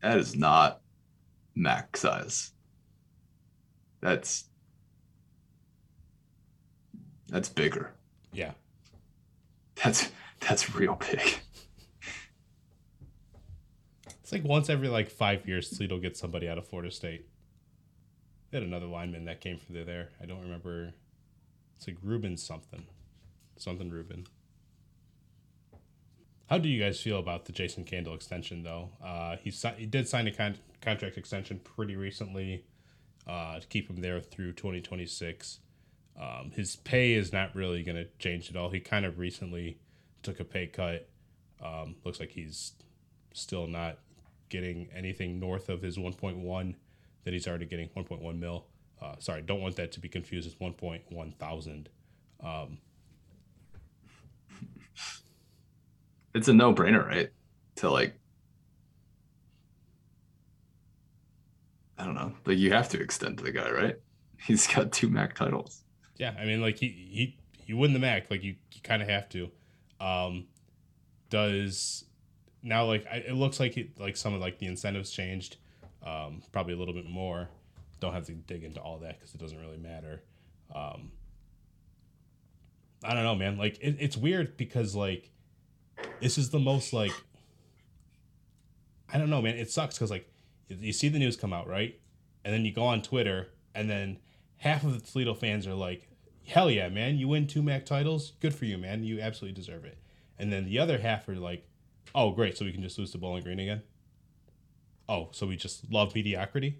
that 0.00 0.18
is 0.18 0.36
not 0.36 0.80
max 1.54 2.00
size. 2.00 2.52
That's 4.00 4.48
that's 7.28 7.48
bigger. 7.48 7.92
Yeah. 8.32 8.52
That's 9.82 10.10
that's 10.40 10.74
real 10.74 10.94
big. 10.94 11.38
It's 14.22 14.32
like 14.32 14.44
once 14.44 14.68
every 14.68 14.88
like 14.88 15.08
five 15.08 15.46
years, 15.46 15.70
Toledo 15.70 15.98
gets 15.98 16.18
somebody 16.18 16.48
out 16.48 16.58
of 16.58 16.66
Florida 16.66 16.90
State. 16.90 17.26
They 18.50 18.58
had 18.58 18.66
another 18.66 18.86
lineman 18.86 19.24
that 19.26 19.40
came 19.40 19.58
from 19.58 19.76
there. 19.84 20.08
I 20.20 20.26
don't 20.26 20.42
remember. 20.42 20.92
It's 21.76 21.86
like 21.86 21.98
Ruben 22.02 22.36
something, 22.36 22.86
something 23.56 23.90
Ruben. 23.90 24.26
How 26.46 26.58
do 26.58 26.68
you 26.68 26.82
guys 26.82 27.00
feel 27.00 27.18
about 27.18 27.44
the 27.44 27.52
Jason 27.52 27.84
Candle 27.84 28.14
extension, 28.14 28.62
though? 28.62 28.90
Uh, 29.04 29.36
he 29.36 29.50
he 29.50 29.86
did 29.86 30.08
sign 30.08 30.26
a 30.26 30.32
con- 30.32 30.58
contract 30.80 31.16
extension 31.18 31.60
pretty 31.60 31.96
recently 31.96 32.64
uh, 33.26 33.60
to 33.60 33.66
keep 33.66 33.88
him 33.88 34.00
there 34.00 34.20
through 34.20 34.52
2026. 34.52 35.58
Um, 36.20 36.50
his 36.54 36.76
pay 36.76 37.12
is 37.12 37.32
not 37.32 37.54
really 37.54 37.82
going 37.82 37.96
to 37.96 38.06
change 38.18 38.48
at 38.50 38.56
all. 38.56 38.70
He 38.70 38.80
kind 38.80 39.04
of 39.04 39.18
recently 39.18 39.78
took 40.22 40.40
a 40.40 40.44
pay 40.44 40.66
cut. 40.66 41.08
Um, 41.62 41.96
looks 42.04 42.20
like 42.20 42.30
he's 42.30 42.72
still 43.32 43.66
not 43.66 43.98
getting 44.48 44.88
anything 44.94 45.38
north 45.38 45.68
of 45.68 45.82
his 45.82 45.98
1.1 45.98 46.74
that 47.24 47.32
he's 47.32 47.46
already 47.46 47.66
getting 47.66 47.88
1.1 47.90 48.38
mil. 48.38 48.66
Uh, 49.00 49.14
sorry, 49.18 49.42
don't 49.42 49.60
want 49.60 49.76
that 49.76 49.92
to 49.92 50.00
be 50.00 50.08
confused 50.08 50.48
with 50.48 50.76
1.1 50.78 51.36
thousand. 51.36 51.88
Um, 52.42 52.78
it's 56.34 56.48
a 56.48 56.54
no 56.54 56.72
brainer, 56.74 57.06
right? 57.06 57.30
To 57.76 57.90
like, 57.90 58.18
I 61.98 62.04
don't 62.04 62.14
know, 62.14 62.32
like 62.46 62.58
you 62.58 62.72
have 62.72 62.88
to 62.90 63.00
extend 63.00 63.38
to 63.38 63.44
the 63.44 63.52
guy, 63.52 63.70
right? 63.70 63.96
He's 64.46 64.66
got 64.66 64.92
two 64.92 65.08
MAC 65.08 65.34
titles. 65.34 65.82
Yeah, 66.16 66.34
I 66.38 66.44
mean, 66.44 66.60
like 66.60 66.78
he 66.78 66.88
he 66.88 67.36
he 67.64 67.74
win 67.74 67.92
the 67.92 67.98
MAC, 67.98 68.30
like 68.30 68.42
you, 68.42 68.56
you 68.72 68.80
kind 68.82 69.02
of 69.02 69.08
have 69.08 69.28
to. 69.30 69.50
Um, 70.00 70.46
does 71.30 72.04
now 72.62 72.84
like 72.84 73.06
I, 73.10 73.16
it 73.16 73.34
looks 73.34 73.60
like 73.60 73.76
it, 73.76 73.98
like 73.98 74.16
some 74.16 74.34
of 74.34 74.40
like 74.40 74.58
the 74.58 74.66
incentives 74.66 75.10
changed, 75.10 75.56
um, 76.04 76.42
probably 76.52 76.74
a 76.74 76.76
little 76.76 76.94
bit 76.94 77.08
more. 77.08 77.48
Don't 78.00 78.12
have 78.12 78.26
to 78.26 78.32
dig 78.32 78.64
into 78.64 78.80
all 78.80 78.98
that 78.98 79.18
because 79.18 79.34
it 79.34 79.40
doesn't 79.40 79.58
really 79.58 79.78
matter. 79.78 80.22
Um, 80.74 81.12
I 83.02 83.14
don't 83.14 83.24
know, 83.24 83.34
man. 83.34 83.56
Like 83.56 83.78
it, 83.80 83.96
it's 83.98 84.16
weird 84.16 84.56
because 84.56 84.94
like 84.94 85.30
this 86.20 86.38
is 86.38 86.50
the 86.50 86.58
most 86.58 86.92
like 86.92 87.12
I 89.12 89.18
don't 89.18 89.30
know, 89.30 89.42
man. 89.42 89.56
It 89.56 89.70
sucks 89.70 89.96
because 89.96 90.10
like 90.10 90.30
you 90.68 90.92
see 90.92 91.08
the 91.08 91.18
news 91.18 91.36
come 91.36 91.52
out 91.52 91.68
right, 91.68 91.98
and 92.44 92.52
then 92.52 92.64
you 92.64 92.72
go 92.72 92.84
on 92.84 93.02
Twitter, 93.02 93.48
and 93.74 93.88
then 93.88 94.18
half 94.58 94.84
of 94.84 94.94
the 94.94 95.00
Toledo 95.06 95.34
fans 95.34 95.66
are 95.66 95.74
like, 95.74 96.08
"Hell 96.44 96.70
yeah, 96.70 96.88
man! 96.88 97.16
You 97.16 97.28
win 97.28 97.46
two 97.46 97.62
MAC 97.62 97.86
titles. 97.86 98.32
Good 98.40 98.54
for 98.54 98.64
you, 98.64 98.78
man. 98.78 99.04
You 99.04 99.20
absolutely 99.20 99.60
deserve 99.60 99.84
it." 99.84 99.98
And 100.38 100.52
then 100.52 100.66
the 100.66 100.78
other 100.78 100.98
half 100.98 101.28
are 101.28 101.34
like, 101.34 101.66
Oh, 102.16 102.30
great. 102.30 102.56
So 102.56 102.64
we 102.64 102.72
can 102.72 102.82
just 102.82 102.98
lose 102.98 103.10
to 103.12 103.18
Bowling 103.18 103.42
Green 103.42 103.60
again? 103.60 103.82
Oh, 105.06 105.28
so 105.32 105.46
we 105.46 105.56
just 105.56 105.90
love 105.92 106.14
mediocrity? 106.14 106.78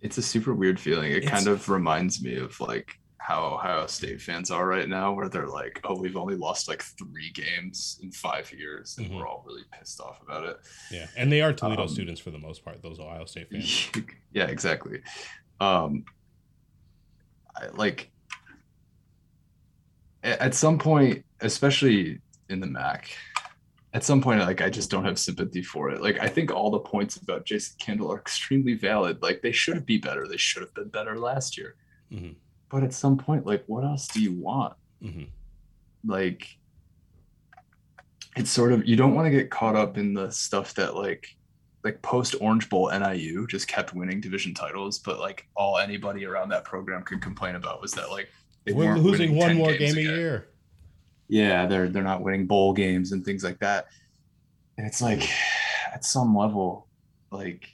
It's 0.00 0.18
a 0.18 0.22
super 0.22 0.52
weird 0.52 0.78
feeling. 0.78 1.12
It 1.12 1.18
it's... 1.18 1.28
kind 1.28 1.46
of 1.46 1.68
reminds 1.68 2.20
me 2.20 2.36
of 2.36 2.58
like 2.60 2.98
how 3.18 3.44
Ohio 3.44 3.86
State 3.86 4.20
fans 4.20 4.50
are 4.50 4.66
right 4.66 4.88
now, 4.88 5.12
where 5.12 5.28
they're 5.28 5.46
like, 5.46 5.80
oh, 5.84 5.96
we've 5.96 6.16
only 6.16 6.34
lost 6.34 6.68
like 6.68 6.82
three 6.82 7.30
games 7.30 8.00
in 8.02 8.10
five 8.10 8.52
years, 8.52 8.96
and 8.98 9.06
mm-hmm. 9.06 9.16
we're 9.16 9.28
all 9.28 9.44
really 9.46 9.64
pissed 9.70 10.00
off 10.00 10.20
about 10.22 10.44
it. 10.44 10.58
Yeah. 10.90 11.06
And 11.16 11.30
they 11.30 11.40
are 11.40 11.52
Toledo 11.52 11.82
um, 11.82 11.88
students 11.88 12.20
for 12.20 12.30
the 12.30 12.38
most 12.38 12.64
part, 12.64 12.82
those 12.82 12.98
Ohio 12.98 13.26
State 13.26 13.50
fans. 13.50 13.90
yeah, 14.32 14.46
exactly. 14.46 15.00
Um, 15.60 16.04
I, 17.56 17.66
like, 17.74 18.10
at 20.22 20.54
some 20.54 20.78
point, 20.78 21.24
especially 21.40 22.20
in 22.48 22.60
the 22.60 22.66
MAC, 22.66 23.10
at 23.94 24.04
some 24.04 24.20
point 24.20 24.40
like 24.40 24.60
i 24.60 24.68
just 24.68 24.90
don't 24.90 25.04
have 25.04 25.18
sympathy 25.18 25.62
for 25.62 25.90
it. 25.90 26.02
Like 26.02 26.18
i 26.20 26.28
think 26.28 26.52
all 26.52 26.70
the 26.70 26.78
points 26.78 27.16
about 27.16 27.44
jason 27.44 27.76
Candle 27.78 28.12
are 28.12 28.18
extremely 28.18 28.74
valid. 28.74 29.22
Like 29.22 29.42
they 29.42 29.52
should 29.52 29.86
be 29.86 29.98
better. 29.98 30.26
They 30.26 30.36
should 30.36 30.62
have 30.62 30.74
been 30.74 30.88
better 30.88 31.18
last 31.18 31.56
year. 31.56 31.76
Mm-hmm. 32.12 32.32
but 32.70 32.82
at 32.82 32.94
some 32.94 33.18
point 33.18 33.44
like 33.44 33.64
what 33.66 33.84
else 33.84 34.08
do 34.08 34.22
you 34.22 34.32
want? 34.32 34.74
Mm-hmm. 35.02 35.24
like 36.06 36.56
it's 38.36 38.50
sort 38.50 38.72
of 38.72 38.86
you 38.86 38.96
don't 38.96 39.14
want 39.14 39.26
to 39.26 39.30
get 39.30 39.50
caught 39.50 39.76
up 39.76 39.96
in 39.98 40.14
the 40.14 40.30
stuff 40.30 40.74
that 40.74 40.94
like 40.94 41.36
like 41.88 42.02
post 42.02 42.34
orange 42.40 42.68
bowl 42.68 42.90
niu 42.90 43.46
just 43.46 43.68
kept 43.68 43.94
winning 43.94 44.20
division 44.20 44.54
titles 44.54 44.98
but 44.98 45.18
like 45.18 45.46
all 45.56 45.78
anybody 45.78 46.24
around 46.24 46.48
that 46.48 46.64
program 46.64 47.02
could 47.02 47.20
complain 47.20 47.54
about 47.54 47.80
was 47.80 47.92
that 47.92 48.10
like 48.10 48.28
they 48.64 48.72
we're 48.72 48.96
losing 48.96 49.34
one 49.34 49.56
more 49.56 49.72
game 49.74 49.96
a 49.96 50.00
year 50.00 50.48
yeah, 51.28 51.66
they're 51.66 51.88
they're 51.88 52.02
not 52.02 52.22
winning 52.22 52.46
bowl 52.46 52.72
games 52.72 53.12
and 53.12 53.24
things 53.24 53.44
like 53.44 53.58
that. 53.60 53.86
And 54.76 54.86
it's 54.86 55.02
like 55.02 55.22
at 55.92 56.04
some 56.04 56.34
level, 56.34 56.88
like 57.30 57.68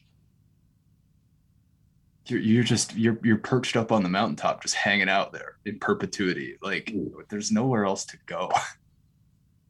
you're 2.26 2.40
you're 2.40 2.64
just 2.64 2.96
you're 2.96 3.18
you're 3.22 3.38
perched 3.38 3.76
up 3.76 3.92
on 3.92 4.02
the 4.02 4.08
mountaintop, 4.08 4.62
just 4.62 4.74
hanging 4.74 5.08
out 5.08 5.32
there 5.32 5.56
in 5.64 5.78
perpetuity. 5.78 6.58
Like 6.60 6.92
there's 7.30 7.52
nowhere 7.52 7.84
else 7.84 8.04
to 8.06 8.18
go. 8.26 8.50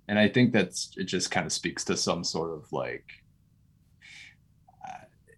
And 0.07 0.18
I 0.18 0.28
think 0.28 0.53
that's 0.53 0.90
it 0.99 1.05
just 1.05 1.30
kind 1.30 1.47
of 1.47 1.53
speaks 1.53 1.82
to 1.84 1.97
some 1.97 2.24
sort 2.24 2.51
of 2.51 2.70
like 2.70 3.07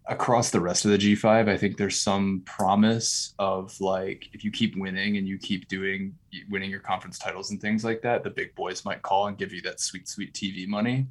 across 0.09 0.49
the 0.49 0.59
rest 0.59 0.85
of 0.85 0.91
the 0.91 0.97
G5, 0.97 1.49
I 1.49 1.57
think 1.57 1.77
there's 1.77 1.99
some 1.99 2.41
promise 2.45 3.33
of 3.39 3.79
like 3.81 4.29
if 4.33 4.43
you 4.43 4.51
keep 4.51 4.77
winning 4.77 5.17
and 5.17 5.27
you 5.27 5.37
keep 5.37 5.67
doing 5.67 6.15
winning 6.49 6.69
your 6.69 6.79
conference 6.79 7.19
titles 7.19 7.51
and 7.51 7.59
things 7.59 7.83
like 7.83 8.01
that, 8.03 8.23
the 8.23 8.29
big 8.29 8.55
boys 8.55 8.85
might 8.85 9.01
call 9.01 9.27
and 9.27 9.37
give 9.37 9.51
you 9.51 9.61
that 9.63 9.79
sweet, 9.79 10.07
sweet 10.07 10.33
TV 10.33 10.67
money. 10.67 11.07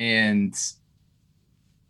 And 0.00 0.54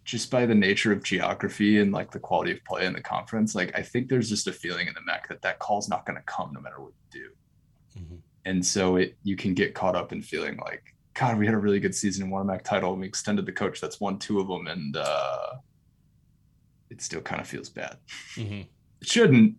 just 0.04 0.30
by 0.30 0.44
the 0.44 0.54
nature 0.54 0.92
of 0.92 1.02
geography 1.02 1.80
and 1.80 1.92
like 1.92 2.10
the 2.10 2.18
quality 2.18 2.52
of 2.52 2.62
play 2.64 2.84
in 2.84 2.92
the 2.92 3.00
conference, 3.00 3.54
like 3.54 3.76
I 3.76 3.82
think 3.82 4.08
there's 4.08 4.28
just 4.28 4.48
a 4.48 4.52
feeling 4.52 4.88
in 4.88 4.94
the 4.94 5.00
MAC 5.00 5.28
that 5.28 5.40
that 5.42 5.58
call's 5.58 5.88
not 5.88 6.04
going 6.04 6.16
to 6.16 6.24
come 6.24 6.52
no 6.52 6.60
matter 6.60 6.80
what 6.80 6.92
you 7.12 7.20
do. 7.22 8.00
Mm-hmm. 8.00 8.16
And 8.44 8.66
so 8.66 8.96
it 8.96 9.16
you 9.22 9.36
can 9.36 9.54
get 9.54 9.74
caught 9.74 9.96
up 9.96 10.12
in 10.12 10.20
feeling 10.20 10.58
like 10.58 10.91
God, 11.14 11.38
we 11.38 11.46
had 11.46 11.54
a 11.54 11.58
really 11.58 11.80
good 11.80 11.94
season 11.94 12.32
a 12.32 12.44
MAC 12.44 12.64
title, 12.64 12.92
and 12.92 13.00
we 13.00 13.06
extended 13.06 13.44
the 13.46 13.52
coach 13.52 13.80
that's 13.80 14.00
won 14.00 14.18
two 14.18 14.40
of 14.40 14.48
them, 14.48 14.66
and 14.66 14.96
uh, 14.96 15.54
it 16.90 17.02
still 17.02 17.20
kind 17.20 17.40
of 17.40 17.46
feels 17.46 17.68
bad. 17.68 17.96
Mm-hmm. 18.34 18.62
It 19.00 19.08
shouldn't, 19.08 19.56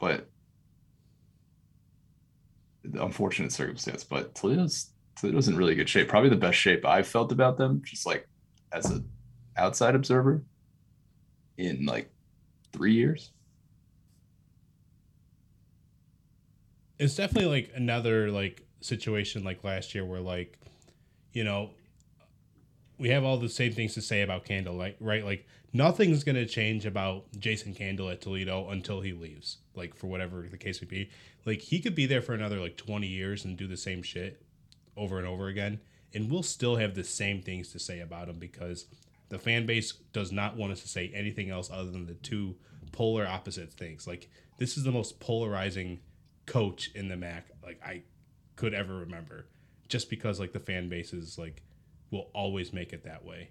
but 0.00 0.28
the 2.84 3.04
unfortunate 3.04 3.52
circumstance. 3.52 4.04
But 4.04 4.34
Toledo's 4.34 4.90
Toledo's 5.16 5.48
in 5.48 5.56
really 5.56 5.74
good 5.74 5.88
shape. 5.88 6.08
Probably 6.08 6.30
the 6.30 6.36
best 6.36 6.56
shape 6.56 6.86
I've 6.86 7.06
felt 7.06 7.32
about 7.32 7.58
them, 7.58 7.82
just 7.84 8.06
like 8.06 8.26
as 8.72 8.86
an 8.86 9.08
outside 9.56 9.94
observer, 9.94 10.42
in 11.58 11.84
like 11.84 12.10
three 12.72 12.94
years. 12.94 13.32
It's 16.98 17.16
definitely 17.16 17.50
like 17.50 17.72
another 17.74 18.30
like 18.30 18.66
situation 18.80 19.44
like 19.44 19.64
last 19.64 19.94
year 19.94 20.04
where 20.04 20.20
like 20.20 20.58
you 21.32 21.44
know, 21.44 21.70
we 22.98 23.08
have 23.08 23.24
all 23.24 23.38
the 23.38 23.48
same 23.48 23.72
things 23.72 23.94
to 23.94 24.02
say 24.02 24.22
about 24.22 24.44
Candle, 24.44 24.74
like 24.74 24.96
right? 25.00 25.24
Like 25.24 25.46
nothing's 25.72 26.24
gonna 26.24 26.46
change 26.46 26.84
about 26.86 27.24
Jason 27.38 27.74
Candle 27.74 28.10
at 28.10 28.20
Toledo 28.20 28.68
until 28.68 29.00
he 29.00 29.12
leaves. 29.12 29.58
Like 29.74 29.96
for 29.96 30.06
whatever 30.06 30.46
the 30.50 30.58
case 30.58 30.80
may 30.82 30.88
be. 30.88 31.10
Like 31.46 31.60
he 31.60 31.80
could 31.80 31.94
be 31.94 32.06
there 32.06 32.22
for 32.22 32.34
another 32.34 32.58
like 32.58 32.76
twenty 32.76 33.06
years 33.06 33.44
and 33.44 33.56
do 33.56 33.66
the 33.66 33.76
same 33.76 34.02
shit 34.02 34.42
over 34.96 35.18
and 35.18 35.26
over 35.26 35.48
again, 35.48 35.80
and 36.12 36.30
we'll 36.30 36.42
still 36.42 36.76
have 36.76 36.94
the 36.94 37.04
same 37.04 37.40
things 37.40 37.72
to 37.72 37.78
say 37.78 38.00
about 38.00 38.28
him 38.28 38.38
because 38.38 38.86
the 39.30 39.38
fan 39.38 39.64
base 39.64 39.92
does 40.12 40.32
not 40.32 40.56
want 40.56 40.72
us 40.72 40.82
to 40.82 40.88
say 40.88 41.10
anything 41.14 41.50
else 41.50 41.70
other 41.70 41.90
than 41.90 42.06
the 42.06 42.14
two 42.14 42.56
polar 42.92 43.26
opposite 43.26 43.72
things. 43.72 44.06
Like 44.06 44.28
this 44.58 44.76
is 44.76 44.84
the 44.84 44.92
most 44.92 45.20
polarizing 45.20 46.00
coach 46.44 46.90
in 46.94 47.08
the 47.08 47.16
MAC 47.16 47.46
like 47.62 47.80
I 47.84 48.02
could 48.56 48.74
ever 48.74 48.96
remember 48.96 49.46
just 49.90 50.08
because 50.08 50.40
like 50.40 50.52
the 50.52 50.60
fan 50.60 50.88
base 50.88 51.12
is 51.12 51.36
like 51.36 51.62
will 52.10 52.30
always 52.32 52.72
make 52.72 52.92
it 52.94 53.04
that 53.04 53.24
way 53.24 53.50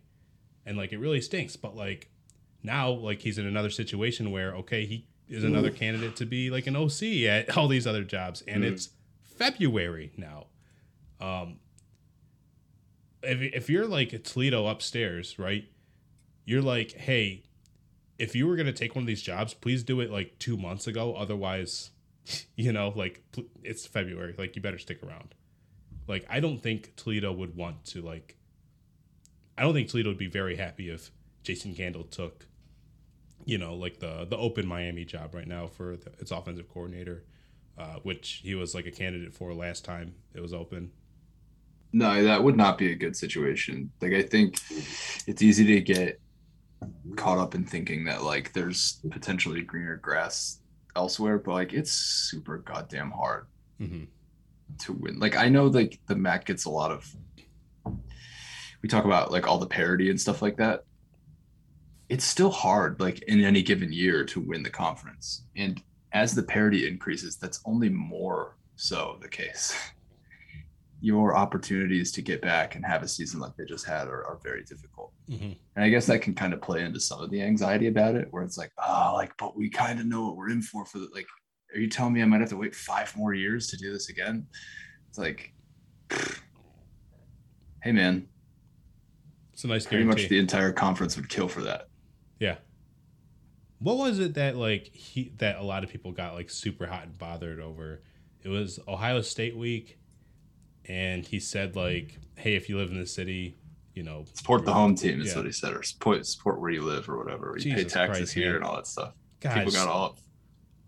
and 0.69 0.77
like 0.77 0.93
it 0.93 0.99
really 0.99 1.19
stinks. 1.19 1.55
But 1.55 1.75
like 1.75 2.09
now, 2.63 2.91
like 2.91 3.21
he's 3.21 3.37
in 3.37 3.45
another 3.45 3.71
situation 3.71 4.31
where 4.31 4.53
okay, 4.55 4.85
he 4.85 5.07
is 5.27 5.43
another 5.43 5.71
candidate 5.71 6.15
to 6.17 6.25
be 6.25 6.49
like 6.49 6.67
an 6.67 6.75
OC 6.75 7.03
at 7.27 7.57
all 7.57 7.67
these 7.67 7.87
other 7.87 8.03
jobs, 8.03 8.43
and 8.47 8.63
mm. 8.63 8.71
it's 8.71 8.89
February 9.23 10.11
now. 10.15 10.45
Um, 11.19 11.59
if 13.23 13.41
if 13.41 13.69
you're 13.69 13.87
like 13.87 14.23
Toledo 14.23 14.67
upstairs, 14.67 15.37
right? 15.39 15.65
You're 16.45 16.61
like, 16.61 16.91
hey, 16.93 17.43
if 18.17 18.35
you 18.35 18.47
were 18.47 18.55
gonna 18.55 18.71
take 18.71 18.95
one 18.95 19.03
of 19.03 19.07
these 19.07 19.21
jobs, 19.21 19.53
please 19.53 19.83
do 19.83 19.99
it 20.01 20.11
like 20.11 20.37
two 20.37 20.55
months 20.55 20.85
ago. 20.85 21.15
Otherwise, 21.15 21.89
you 22.55 22.71
know, 22.71 22.93
like 22.95 23.23
it's 23.63 23.87
February. 23.87 24.35
Like 24.37 24.55
you 24.55 24.61
better 24.61 24.79
stick 24.79 25.01
around. 25.03 25.33
Like 26.09 26.25
I 26.27 26.39
don't 26.39 26.57
think 26.57 26.95
Toledo 26.95 27.31
would 27.31 27.55
want 27.55 27.85
to 27.85 28.01
like. 28.01 28.35
I 29.57 29.61
don't 29.61 29.73
think 29.73 29.89
Toledo 29.89 30.09
would 30.09 30.17
be 30.17 30.27
very 30.27 30.55
happy 30.55 30.89
if 30.89 31.11
Jason 31.43 31.75
Candle 31.75 32.03
took, 32.03 32.47
you 33.45 33.59
know, 33.59 33.75
like 33.75 33.99
the 33.99 34.25
the 34.25 34.35
open 34.35 34.67
Miami 34.67 35.05
job 35.05 35.35
right 35.35 35.47
now 35.47 35.67
for 35.67 35.95
the, 35.95 36.11
its 36.19 36.31
offensive 36.31 36.67
coordinator, 36.67 37.23
uh, 37.77 37.97
which 38.01 38.41
he 38.43 38.55
was 38.55 38.73
like 38.73 38.87
a 38.87 38.91
candidate 38.91 39.33
for 39.35 39.53
last 39.53 39.85
time 39.85 40.15
it 40.33 40.41
was 40.41 40.53
open. 40.53 40.91
No, 41.93 42.23
that 42.23 42.43
would 42.43 42.57
not 42.57 42.79
be 42.79 42.91
a 42.91 42.95
good 42.95 43.15
situation. 43.15 43.91
Like 44.01 44.13
I 44.13 44.23
think 44.23 44.59
it's 45.27 45.43
easy 45.43 45.65
to 45.65 45.81
get 45.81 46.19
caught 47.15 47.37
up 47.37 47.53
in 47.53 47.65
thinking 47.65 48.05
that 48.05 48.23
like 48.23 48.53
there's 48.53 48.99
potentially 49.11 49.61
greener 49.61 49.97
grass 49.97 50.59
elsewhere, 50.95 51.37
but 51.37 51.53
like 51.53 51.73
it's 51.73 51.91
super 51.91 52.57
goddamn 52.57 53.11
hard 53.11 53.45
mm-hmm. 53.79 54.05
To 54.79 54.93
win. 54.93 55.19
Like 55.19 55.35
I 55.35 55.49
know 55.49 55.67
like 55.67 55.99
the 56.07 56.15
MAC 56.15 56.45
gets 56.45 56.65
a 56.65 56.69
lot 56.69 56.91
of 56.91 57.15
we 58.81 58.89
talk 58.89 59.05
about 59.05 59.31
like 59.31 59.47
all 59.47 59.57
the 59.57 59.67
parity 59.67 60.09
and 60.09 60.19
stuff 60.19 60.41
like 60.41 60.57
that. 60.57 60.83
It's 62.07 62.23
still 62.23 62.49
hard, 62.49 62.99
like 62.99 63.21
in 63.23 63.43
any 63.43 63.61
given 63.61 63.91
year, 63.91 64.23
to 64.25 64.39
win 64.39 64.63
the 64.63 64.69
conference. 64.69 65.43
And 65.55 65.81
as 66.11 66.33
the 66.33 66.43
parity 66.43 66.87
increases, 66.87 67.37
that's 67.37 67.61
only 67.65 67.89
more 67.89 68.57
so 68.75 69.17
the 69.21 69.27
case. 69.27 69.77
your 71.01 71.35
opportunities 71.35 72.11
to 72.11 72.21
get 72.21 72.41
back 72.41 72.75
and 72.75 72.85
have 72.85 73.03
a 73.03 73.07
season 73.07 73.39
like 73.39 73.55
they 73.55 73.63
just 73.63 73.85
had 73.85 74.07
are, 74.07 74.25
are 74.25 74.39
very 74.43 74.63
difficult. 74.63 75.13
Mm-hmm. 75.29 75.51
And 75.75 75.85
I 75.85 75.89
guess 75.89 76.05
that 76.07 76.21
can 76.21 76.33
kind 76.33 76.53
of 76.53 76.61
play 76.61 76.83
into 76.83 76.99
some 76.99 77.21
of 77.21 77.29
the 77.29 77.41
anxiety 77.41 77.87
about 77.87 78.15
it, 78.15 78.27
where 78.31 78.43
it's 78.43 78.57
like, 78.57 78.71
oh, 78.85 79.13
like, 79.15 79.35
but 79.37 79.55
we 79.55 79.69
kind 79.69 79.99
of 79.99 80.05
know 80.05 80.25
what 80.25 80.35
we're 80.35 80.49
in 80.49 80.61
for. 80.61 80.85
For 80.85 80.99
the, 80.99 81.07
like, 81.13 81.27
are 81.73 81.79
you 81.79 81.89
telling 81.89 82.13
me 82.13 82.21
I 82.21 82.25
might 82.25 82.41
have 82.41 82.49
to 82.49 82.57
wait 82.57 82.75
five 82.75 83.15
more 83.15 83.33
years 83.33 83.67
to 83.67 83.77
do 83.77 83.91
this 83.91 84.09
again? 84.09 84.47
It's 85.09 85.17
like, 85.17 85.53
hey, 87.83 87.91
man. 87.91 88.27
It's 89.53 89.63
a 89.63 89.67
nice 89.67 89.85
Pretty 89.85 90.05
much 90.05 90.29
the 90.29 90.39
entire 90.39 90.71
conference 90.71 91.17
would 91.17 91.29
kill 91.29 91.47
for 91.47 91.61
that. 91.61 91.89
Yeah. 92.39 92.55
What 93.79 93.97
was 93.97 94.19
it 94.19 94.33
that 94.35 94.55
like 94.55 94.87
he 94.93 95.33
that 95.37 95.57
a 95.57 95.63
lot 95.63 95.83
of 95.83 95.89
people 95.89 96.11
got 96.11 96.33
like 96.33 96.49
super 96.49 96.85
hot 96.87 97.03
and 97.03 97.17
bothered 97.17 97.59
over? 97.59 98.01
It 98.41 98.49
was 98.49 98.79
Ohio 98.87 99.21
State 99.21 99.57
week 99.57 99.99
and 100.89 101.25
he 101.25 101.39
said 101.39 101.75
like, 101.75 102.17
"Hey, 102.35 102.55
if 102.55 102.67
you 102.67 102.77
live 102.77 102.89
in 102.89 102.99
the 102.99 103.05
city, 103.05 103.55
you 103.93 104.03
know, 104.03 104.25
support 104.33 104.65
the 104.65 104.73
home 104.73 104.95
team." 104.95 105.21
Is 105.21 105.29
yeah. 105.29 105.35
what 105.37 105.45
he 105.45 105.51
said, 105.51 105.73
or 105.73 105.83
support 105.83 106.25
support 106.25 106.59
where 106.59 106.71
you 106.71 106.81
live, 106.81 107.07
or 107.07 107.17
whatever. 107.17 107.53
You 107.55 107.61
Jesus 107.61 107.83
pay 107.83 107.89
taxes 107.89 108.17
Christ, 108.17 108.33
here 108.33 108.47
man. 108.47 108.55
and 108.55 108.63
all 108.65 108.75
that 108.75 108.87
stuff. 108.87 109.13
People 109.39 109.71
got 109.71 109.87
all. 109.87 110.17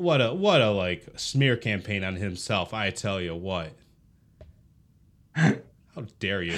What 0.01 0.19
a 0.19 0.33
what 0.33 0.61
a 0.61 0.71
like 0.71 1.07
smear 1.15 1.55
campaign 1.55 2.03
on 2.03 2.15
himself. 2.15 2.73
I 2.73 2.89
tell 2.89 3.21
you 3.21 3.35
what. 3.35 3.71
How 5.35 5.53
dare 6.17 6.41
you? 6.41 6.57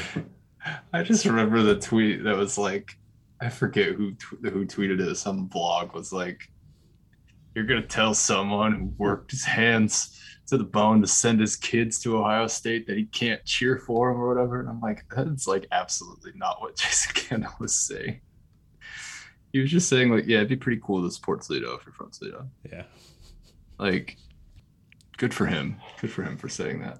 I 0.94 1.04
just 1.04 1.26
remember 1.26 1.62
the 1.62 1.78
tweet 1.78 2.24
that 2.24 2.38
was 2.38 2.58
like, 2.58 2.98
I 3.42 3.50
forget 3.50 3.96
who 3.96 4.14
who 4.44 4.66
tweeted 4.66 5.02
it. 5.02 5.16
Some 5.16 5.48
blog 5.48 5.94
was 5.94 6.14
like, 6.14 6.50
"You're 7.54 7.66
gonna 7.66 7.86
tell 7.86 8.14
someone 8.14 8.74
who 8.74 8.86
worked 8.98 9.32
his 9.32 9.44
hands." 9.44 10.20
to 10.46 10.58
the 10.58 10.64
bone 10.64 11.00
to 11.00 11.08
send 11.08 11.40
his 11.40 11.56
kids 11.56 12.00
to 12.00 12.18
Ohio 12.18 12.48
State 12.48 12.86
that 12.88 12.98
he 12.98 13.06
can't 13.06 13.44
cheer 13.46 13.78
for 13.78 14.12
him 14.12 14.18
or 14.20 14.28
whatever. 14.28 14.60
And 14.60 14.68
I'm 14.68 14.82
like, 14.82 15.06
that's 15.10 15.48
like 15.48 15.66
absolutely 15.72 16.34
not 16.36 16.60
what 16.60 16.76
Jason 16.78 17.14
Candle 17.14 17.54
was 17.60 17.74
saying. 17.74 18.20
He 19.54 19.60
was 19.60 19.72
just 19.72 19.88
saying 19.88 20.12
like, 20.12 20.26
yeah, 20.28 20.40
it'd 20.40 20.50
be 20.50 20.58
pretty 20.58 20.82
cool 20.84 21.02
to 21.02 21.10
support 21.10 21.44
Toledo 21.44 21.76
if 21.76 21.86
you're 21.86 21.94
from 21.94 22.12
Toledo. 22.12 22.46
Yeah. 22.70 22.84
Like, 23.78 24.18
good 25.18 25.34
for 25.34 25.46
him. 25.46 25.78
Good 26.02 26.12
for 26.12 26.24
him 26.24 26.38
for 26.38 26.50
saying 26.50 26.82
that. 26.82 27.00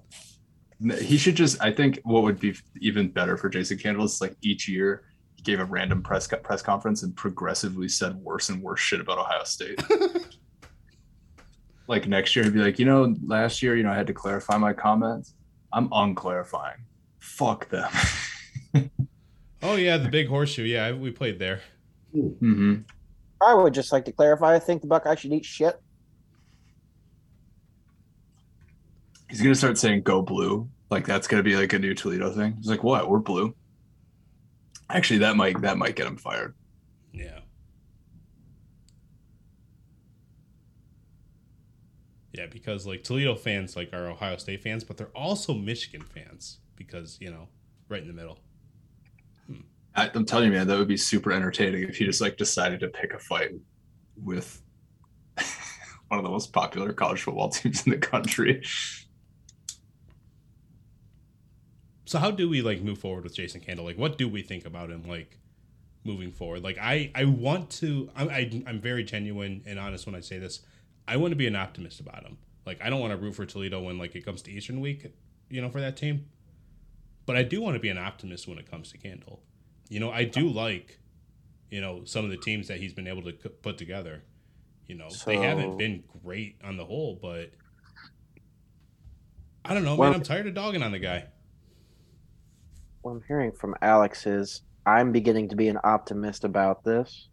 He 1.00 1.16
should 1.16 1.36
just. 1.36 1.62
I 1.62 1.72
think 1.72 2.00
what 2.04 2.22
would 2.24 2.40
be 2.40 2.54
even 2.80 3.08
better 3.08 3.36
for 3.36 3.48
Jason 3.48 3.78
Candle 3.78 4.04
is 4.04 4.20
like 4.20 4.36
each 4.42 4.68
year 4.68 5.04
he 5.36 5.42
gave 5.42 5.60
a 5.60 5.64
random 5.64 6.02
press 6.02 6.26
press 6.26 6.62
conference 6.62 7.02
and 7.02 7.16
progressively 7.16 7.88
said 7.88 8.16
worse 8.16 8.48
and 8.48 8.62
worse 8.62 8.80
shit 8.80 9.00
about 9.00 9.18
Ohio 9.18 9.44
State. 9.44 9.82
like 11.86 12.08
next 12.08 12.34
year 12.34 12.44
he'd 12.44 12.54
be 12.54 12.60
like, 12.60 12.78
you 12.78 12.86
know, 12.86 13.14
last 13.24 13.62
year, 13.62 13.76
you 13.76 13.82
know, 13.82 13.92
I 13.92 13.94
had 13.94 14.06
to 14.08 14.14
clarify 14.14 14.56
my 14.56 14.72
comments. 14.72 15.34
I'm 15.72 15.88
unclarifying. 15.90 16.80
Fuck 17.20 17.68
them. 17.68 17.90
oh 19.62 19.76
yeah, 19.76 19.96
the 19.96 20.08
big 20.08 20.28
horseshoe. 20.28 20.64
Yeah, 20.64 20.92
we 20.92 21.10
played 21.10 21.38
there. 21.38 21.60
Mm-hmm. 22.14 22.82
I 23.42 23.54
would 23.54 23.74
just 23.74 23.92
like 23.92 24.04
to 24.06 24.12
clarify. 24.12 24.54
I 24.54 24.58
think 24.58 24.82
the 24.82 24.86
Buckeye 24.86 25.16
should 25.16 25.32
eat 25.32 25.44
shit. 25.44 25.80
He's 29.34 29.42
gonna 29.42 29.56
start 29.56 29.76
saying 29.78 30.02
"Go 30.02 30.22
blue." 30.22 30.70
Like 30.90 31.04
that's 31.04 31.26
gonna 31.26 31.42
be 31.42 31.56
like 31.56 31.72
a 31.72 31.78
new 31.80 31.92
Toledo 31.92 32.30
thing. 32.30 32.54
He's 32.56 32.68
like, 32.68 32.84
"What? 32.84 33.10
We're 33.10 33.18
blue." 33.18 33.52
Actually, 34.88 35.18
that 35.18 35.34
might 35.34 35.60
that 35.62 35.76
might 35.76 35.96
get 35.96 36.06
him 36.06 36.16
fired. 36.16 36.54
Yeah. 37.12 37.40
Yeah, 42.32 42.46
because 42.46 42.86
like 42.86 43.02
Toledo 43.02 43.34
fans 43.34 43.74
like 43.74 43.92
are 43.92 44.06
Ohio 44.06 44.36
State 44.36 44.62
fans, 44.62 44.84
but 44.84 44.98
they're 44.98 45.08
also 45.16 45.52
Michigan 45.52 46.02
fans 46.02 46.58
because 46.76 47.18
you 47.20 47.32
know, 47.32 47.48
right 47.88 48.02
in 48.02 48.06
the 48.06 48.14
middle. 48.14 48.38
Hmm. 49.48 49.62
I, 49.96 50.12
am 50.14 50.24
telling 50.24 50.46
you, 50.46 50.52
man, 50.52 50.68
that 50.68 50.78
would 50.78 50.86
be 50.86 50.96
super 50.96 51.32
entertaining 51.32 51.82
if 51.88 51.96
he 51.96 52.04
just 52.04 52.20
like 52.20 52.36
decided 52.36 52.78
to 52.78 52.86
pick 52.86 53.12
a 53.12 53.18
fight 53.18 53.50
with 54.16 54.62
one 56.06 56.20
of 56.20 56.22
the 56.22 56.30
most 56.30 56.52
popular 56.52 56.92
college 56.92 57.22
football 57.22 57.48
teams 57.48 57.84
in 57.84 57.90
the 57.90 57.98
country. 57.98 58.62
So 62.14 62.20
how 62.20 62.30
do 62.30 62.48
we 62.48 62.62
like 62.62 62.80
move 62.80 62.98
forward 62.98 63.24
with 63.24 63.34
Jason 63.34 63.60
Candle? 63.60 63.84
Like, 63.84 63.98
what 63.98 64.16
do 64.16 64.28
we 64.28 64.42
think 64.42 64.66
about 64.66 64.88
him? 64.88 65.02
Like 65.08 65.36
moving 66.04 66.30
forward, 66.30 66.62
like 66.62 66.78
I 66.78 67.10
I 67.12 67.24
want 67.24 67.70
to. 67.70 68.08
I, 68.14 68.22
I 68.26 68.62
I'm 68.68 68.80
very 68.80 69.02
genuine 69.02 69.64
and 69.66 69.80
honest 69.80 70.06
when 70.06 70.14
I 70.14 70.20
say 70.20 70.38
this. 70.38 70.60
I 71.08 71.16
want 71.16 71.32
to 71.32 71.36
be 71.36 71.48
an 71.48 71.56
optimist 71.56 71.98
about 71.98 72.22
him. 72.22 72.38
Like 72.64 72.80
I 72.80 72.88
don't 72.88 73.00
want 73.00 73.10
to 73.10 73.16
root 73.16 73.34
for 73.34 73.44
Toledo 73.44 73.82
when 73.82 73.98
like 73.98 74.14
it 74.14 74.24
comes 74.24 74.42
to 74.42 74.52
Eastern 74.52 74.80
Week, 74.80 75.12
you 75.50 75.60
know, 75.60 75.68
for 75.70 75.80
that 75.80 75.96
team. 75.96 76.26
But 77.26 77.34
I 77.34 77.42
do 77.42 77.60
want 77.60 77.74
to 77.74 77.80
be 77.80 77.88
an 77.88 77.98
optimist 77.98 78.46
when 78.46 78.58
it 78.58 78.70
comes 78.70 78.92
to 78.92 78.98
Candle. 78.98 79.42
You 79.88 79.98
know, 79.98 80.12
I 80.12 80.22
do 80.22 80.48
like, 80.48 81.00
you 81.68 81.80
know, 81.80 82.04
some 82.04 82.24
of 82.24 82.30
the 82.30 82.36
teams 82.36 82.68
that 82.68 82.78
he's 82.78 82.92
been 82.92 83.08
able 83.08 83.22
to 83.22 83.32
put 83.32 83.76
together. 83.76 84.22
You 84.86 84.94
know, 84.94 85.08
so, 85.08 85.24
they 85.28 85.38
haven't 85.38 85.78
been 85.78 86.04
great 86.22 86.60
on 86.62 86.76
the 86.76 86.84
whole, 86.84 87.18
but 87.20 87.50
I 89.64 89.74
don't 89.74 89.82
know, 89.82 89.96
well, 89.96 90.10
man. 90.10 90.20
I'm 90.20 90.24
tired 90.24 90.46
of 90.46 90.54
dogging 90.54 90.84
on 90.84 90.92
the 90.92 91.00
guy. 91.00 91.24
What 93.04 93.12
I'm 93.12 93.22
hearing 93.28 93.52
from 93.52 93.74
Alex 93.82 94.26
is 94.26 94.62
I'm 94.86 95.12
beginning 95.12 95.50
to 95.50 95.56
be 95.56 95.68
an 95.68 95.78
optimist 95.84 96.42
about 96.42 96.84
this. 96.84 97.28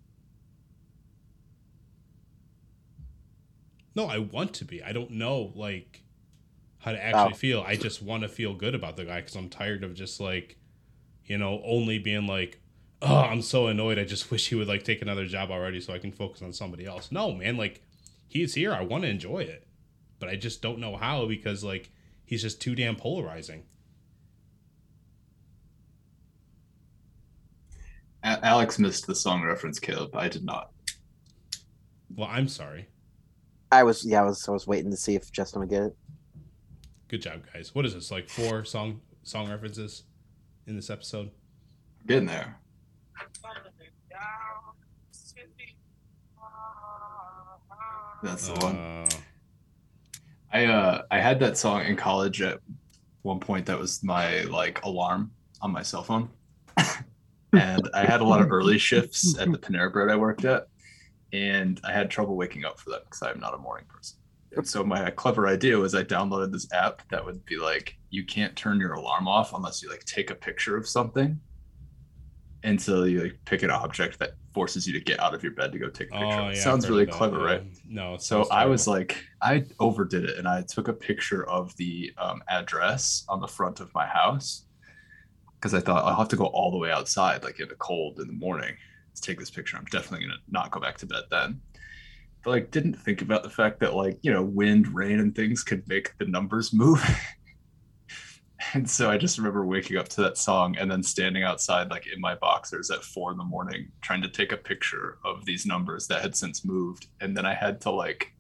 No, 3.96 4.06
I 4.06 4.18
want 4.18 4.54
to 4.56 4.66
be. 4.66 4.84
I 4.84 4.92
don't 4.92 5.12
know 5.12 5.54
like 5.56 6.04
how 6.80 6.92
to 6.92 6.98
oh. 6.98 7.02
actually 7.02 7.34
oh. 7.34 7.38
feel. 7.38 7.64
I 7.66 7.78
just 7.78 8.02
want 8.02 8.24
to 8.24 8.30
feel 8.30 8.54
good 8.54 8.76
about 8.76 8.98
the 8.98 9.06
guy 9.06 9.22
because 9.22 9.36
I'm 9.38 9.48
tired 9.48 9.86
of 9.86 9.94
just 9.94 10.20
like, 10.20 10.58
you 11.24 11.38
know, 11.38 11.62
only 11.64 12.00
being 12.00 12.28
like, 12.28 12.60
oh, 13.02 13.20
I'm 13.20 13.42
so 13.42 13.68
annoyed. 13.68 13.98
I 13.98 14.04
just 14.04 14.30
wish 14.32 14.50
he 14.50 14.56
would 14.56 14.68
like 14.68 14.84
take 14.84 15.02
another 15.02 15.26
job 15.26 15.52
already 15.52 15.80
so 15.80 15.94
I 15.94 16.00
can 16.00 16.12
focus 16.12 16.42
on 16.42 16.52
somebody 16.52 16.86
else. 16.86 17.14
No, 17.14 17.32
man, 17.32 17.56
like 17.56 17.82
he's 18.28 18.56
here. 18.56 18.74
I 18.74 18.82
want 18.82 19.06
to 19.06 19.10
enjoy 19.10 19.40
it, 19.40 19.66
but 20.20 20.28
I 20.28 20.36
just 20.36 20.62
don't 20.62 20.80
know 20.80 20.98
how 20.98 21.28
because 21.28 21.64
like 21.64 21.92
he's 22.26 22.42
just 22.42 22.60
too 22.60 22.76
damn 22.76 22.98
polarizing. 22.98 23.64
Alex 28.24 28.78
missed 28.78 29.08
the 29.08 29.16
song 29.16 29.44
reference, 29.44 29.80
Caleb. 29.80 30.16
I 30.16 30.28
did 30.28 30.44
not. 30.44 30.72
Well, 32.16 32.30
I'm 32.32 32.48
sorry. 32.48 32.88
I 33.72 33.84
was 33.84 34.06
yeah, 34.06 34.22
I 34.22 34.26
was 34.26 34.48
I 34.48 34.52
was 34.52 34.68
waiting 34.68 34.92
to 34.92 34.98
see 34.98 35.16
if 35.16 35.32
Justin 35.32 35.62
would 35.62 35.70
get 35.70 35.84
it. 35.84 35.98
Good 37.08 37.22
job, 37.22 37.42
guys. 37.54 37.74
What 37.74 37.86
is 37.86 37.94
this? 37.94 38.12
Like 38.12 38.30
four 38.30 38.66
song 38.66 39.02
song 39.24 39.50
references 39.50 40.04
in 40.68 40.76
this 40.76 40.90
episode? 40.90 41.32
Getting 42.06 42.26
there. 42.26 42.58
That's 48.24 48.48
the 48.48 48.54
uh, 48.54 48.60
one. 48.62 49.08
I 50.54 50.66
uh 50.66 51.04
I 51.10 51.20
had 51.20 51.40
that 51.40 51.58
song 51.58 51.86
in 51.86 51.96
college 51.96 52.42
at 52.42 52.60
one 53.22 53.40
point 53.40 53.66
that 53.68 53.80
was 53.80 54.04
my 54.04 54.42
like 54.44 54.84
alarm 54.84 55.32
on 55.62 55.72
my 55.72 55.82
cell 55.82 56.04
phone. 56.04 56.30
and 57.54 57.90
I 57.94 58.06
had 58.06 58.22
a 58.22 58.26
lot 58.26 58.42
of 58.42 58.52
early 58.52 58.78
shifts 58.90 59.38
at 59.38 59.52
the 59.52 59.58
Panera 59.58 59.92
Bread 59.92 60.10
I 60.10 60.16
worked 60.16 60.46
at, 60.46 60.68
and 61.34 61.80
I 61.84 61.92
had 61.92 62.10
trouble 62.10 62.36
waking 62.36 62.66
up 62.66 62.80
for 62.80 62.92
them 62.92 63.02
because 63.06 63.22
I'm 63.22 63.40
not 63.40 63.54
a 63.54 63.58
morning 63.58 63.86
person. 63.88 64.18
And 64.54 64.68
so 64.68 64.84
my 64.84 65.10
clever 65.12 65.48
idea 65.48 65.78
was 65.78 65.96
I 65.96 66.04
downloaded 66.04 66.52
this 66.52 66.72
app 66.74 67.02
that 67.10 67.26
would 67.26 67.46
be 67.46 67.58
like, 67.58 67.96
you 68.10 68.26
can't 68.26 68.56
turn 68.56 68.80
your 68.80 68.94
alarm 68.94 69.28
off 69.28 69.54
unless 69.54 69.82
you 69.82 69.90
like 69.90 70.04
take 70.04 70.30
a 70.30 70.36
picture 70.36 70.76
of 70.76 70.88
something. 70.88 71.40
And 72.64 72.80
so 72.80 73.04
you 73.06 73.24
like 73.24 73.40
pick 73.46 73.64
an 73.64 73.72
object 73.72 74.20
that 74.20 74.32
forces 74.54 74.86
you 74.86 74.94
to 74.94 75.00
get 75.00 75.20
out 75.20 75.34
of 75.34 75.42
your 75.42 75.54
bed 75.54 75.72
to 75.72 75.80
go 75.80 75.90
take 75.90 76.10
a 76.10 76.12
picture. 76.12 76.26
Oh, 76.26 76.50
yeah, 76.50 76.54
sounds 76.54 76.90
really 76.90 77.06
clever, 77.06 77.40
that, 77.40 77.44
right? 77.44 77.64
No. 77.88 78.18
So 78.18 78.48
I 78.52 78.66
was 78.66 78.88
like, 78.88 79.24
I 79.42 79.66
overdid 79.80 80.26
it, 80.26 80.38
and 80.38 80.48
I 80.48 80.62
took 80.64 80.88
a 80.88 80.94
picture 80.94 81.48
of 81.50 81.76
the 81.78 82.14
um, 82.18 82.44
address 82.50 83.26
on 83.30 83.40
the 83.40 83.48
front 83.48 83.80
of 83.80 83.92
my 83.96 84.06
house 84.06 84.66
because 85.62 85.76
I 85.76 85.80
thought 85.80 86.06
I'll 86.06 86.18
have 86.18 86.30
to 86.30 86.36
go 86.36 86.46
all 86.46 86.72
the 86.72 86.78
way 86.78 86.92
outside, 86.92 87.44
like 87.44 87.60
in 87.60 87.68
the 87.68 87.76
cold 87.76 88.20
in 88.20 88.26
the 88.26 88.34
morning, 88.34 88.76
to 89.14 89.22
take 89.22 89.40
this 89.40 89.52
picture. 89.52 89.78
I'm 89.78 89.86
definitely 89.86 90.26
gonna 90.26 90.40
not 90.50 90.72
go 90.72 90.80
back 90.80 90.98
to 90.98 91.06
bed 91.06 91.24
then. 91.30 91.62
But 92.44 92.50
like 92.50 92.72
didn't 92.72 92.96
think 92.96 93.22
about 93.22 93.44
the 93.44 93.50
fact 93.50 93.80
that 93.82 93.94
like 93.94 94.18
you 94.24 94.32
know 94.32 94.42
wind 94.42 94.88
rain 94.94 95.20
and 95.20 95.36
things 95.36 95.64
could 95.64 95.88
make 95.88 96.18
the 96.18 96.26
numbers 96.26 96.74
move. 96.74 97.04
And 98.76 98.88
so 98.88 99.10
i 99.10 99.18
just 99.18 99.40
remember 99.40 99.66
waking 99.66 99.98
up 99.98 100.08
to 100.10 100.22
that 100.22 100.38
song 100.38 100.78
and 100.78 100.90
then 100.90 101.02
standing 101.02 101.42
outside 101.44 101.90
like 101.90 102.06
in 102.06 102.22
my 102.22 102.36
boxers 102.36 102.92
at 102.92 103.04
four 103.04 103.32
in 103.32 103.38
the 103.38 103.44
morning 103.44 103.92
trying 104.02 104.22
to 104.22 104.30
take 104.30 104.52
a 104.52 104.58
picture 104.58 105.18
of 105.26 105.44
these 105.46 105.66
numbers 105.66 106.06
that 106.08 106.22
had 106.22 106.36
since 106.36 106.64
moved. 106.64 107.08
And 107.22 107.36
then 107.36 107.44
i 107.44 107.56
had 107.56 107.82
to 107.82 107.90
like 107.90 108.36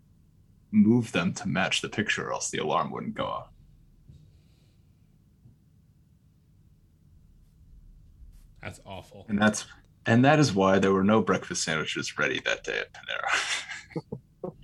move 0.72 1.12
them 1.12 1.34
to 1.34 1.48
match 1.48 1.82
the 1.82 1.90
picture 1.90 2.28
or 2.28 2.34
else 2.34 2.52
the 2.52 2.60
alarm 2.60 2.92
wouldn't 2.92 3.16
go 3.16 3.26
off 3.26 3.50
that's 8.62 8.80
awful 8.86 9.26
and 9.30 9.42
that's 9.42 9.66
and 10.06 10.26
that 10.26 10.40
is 10.40 10.54
why 10.54 10.80
there 10.80 10.94
were 10.94 11.04
no 11.04 11.22
breakfast 11.22 11.64
sandwiches 11.64 12.18
ready 12.18 12.40
that 12.46 12.64
day 12.64 12.80
at 12.80 12.94
panera 12.94 14.54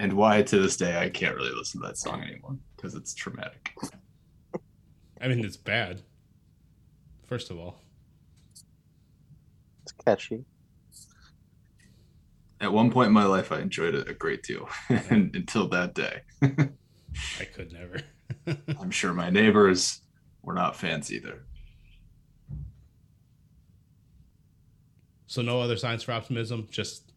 and 0.00 0.14
why 0.14 0.42
to 0.42 0.58
this 0.58 0.78
day 0.78 0.98
I 0.98 1.10
can't 1.10 1.36
really 1.36 1.54
listen 1.54 1.80
to 1.82 1.86
that 1.86 1.98
song 1.98 2.22
anymore 2.22 2.56
because 2.74 2.94
it's 2.94 3.14
traumatic. 3.14 3.74
I 5.20 5.28
mean, 5.28 5.44
it's 5.44 5.58
bad. 5.58 6.00
First 7.26 7.50
of 7.50 7.58
all, 7.58 7.76
it's 9.82 9.92
catchy. 10.04 10.44
At 12.62 12.72
one 12.72 12.90
point 12.90 13.08
in 13.08 13.12
my 13.12 13.24
life, 13.24 13.52
I 13.52 13.60
enjoyed 13.60 13.94
it 13.94 14.08
a 14.08 14.14
great 14.14 14.42
deal, 14.42 14.68
and 14.88 15.34
until 15.36 15.68
that 15.68 15.94
day, 15.94 16.22
I 16.42 17.44
could 17.44 17.72
never. 17.72 18.00
I'm 18.80 18.90
sure 18.90 19.12
my 19.12 19.28
neighbors 19.28 20.00
were 20.42 20.54
not 20.54 20.76
fans 20.76 21.12
either. 21.12 21.44
So, 25.30 25.42
no 25.42 25.60
other 25.60 25.76
signs 25.76 26.02
for 26.02 26.10
optimism. 26.10 26.66
Just 26.72 27.12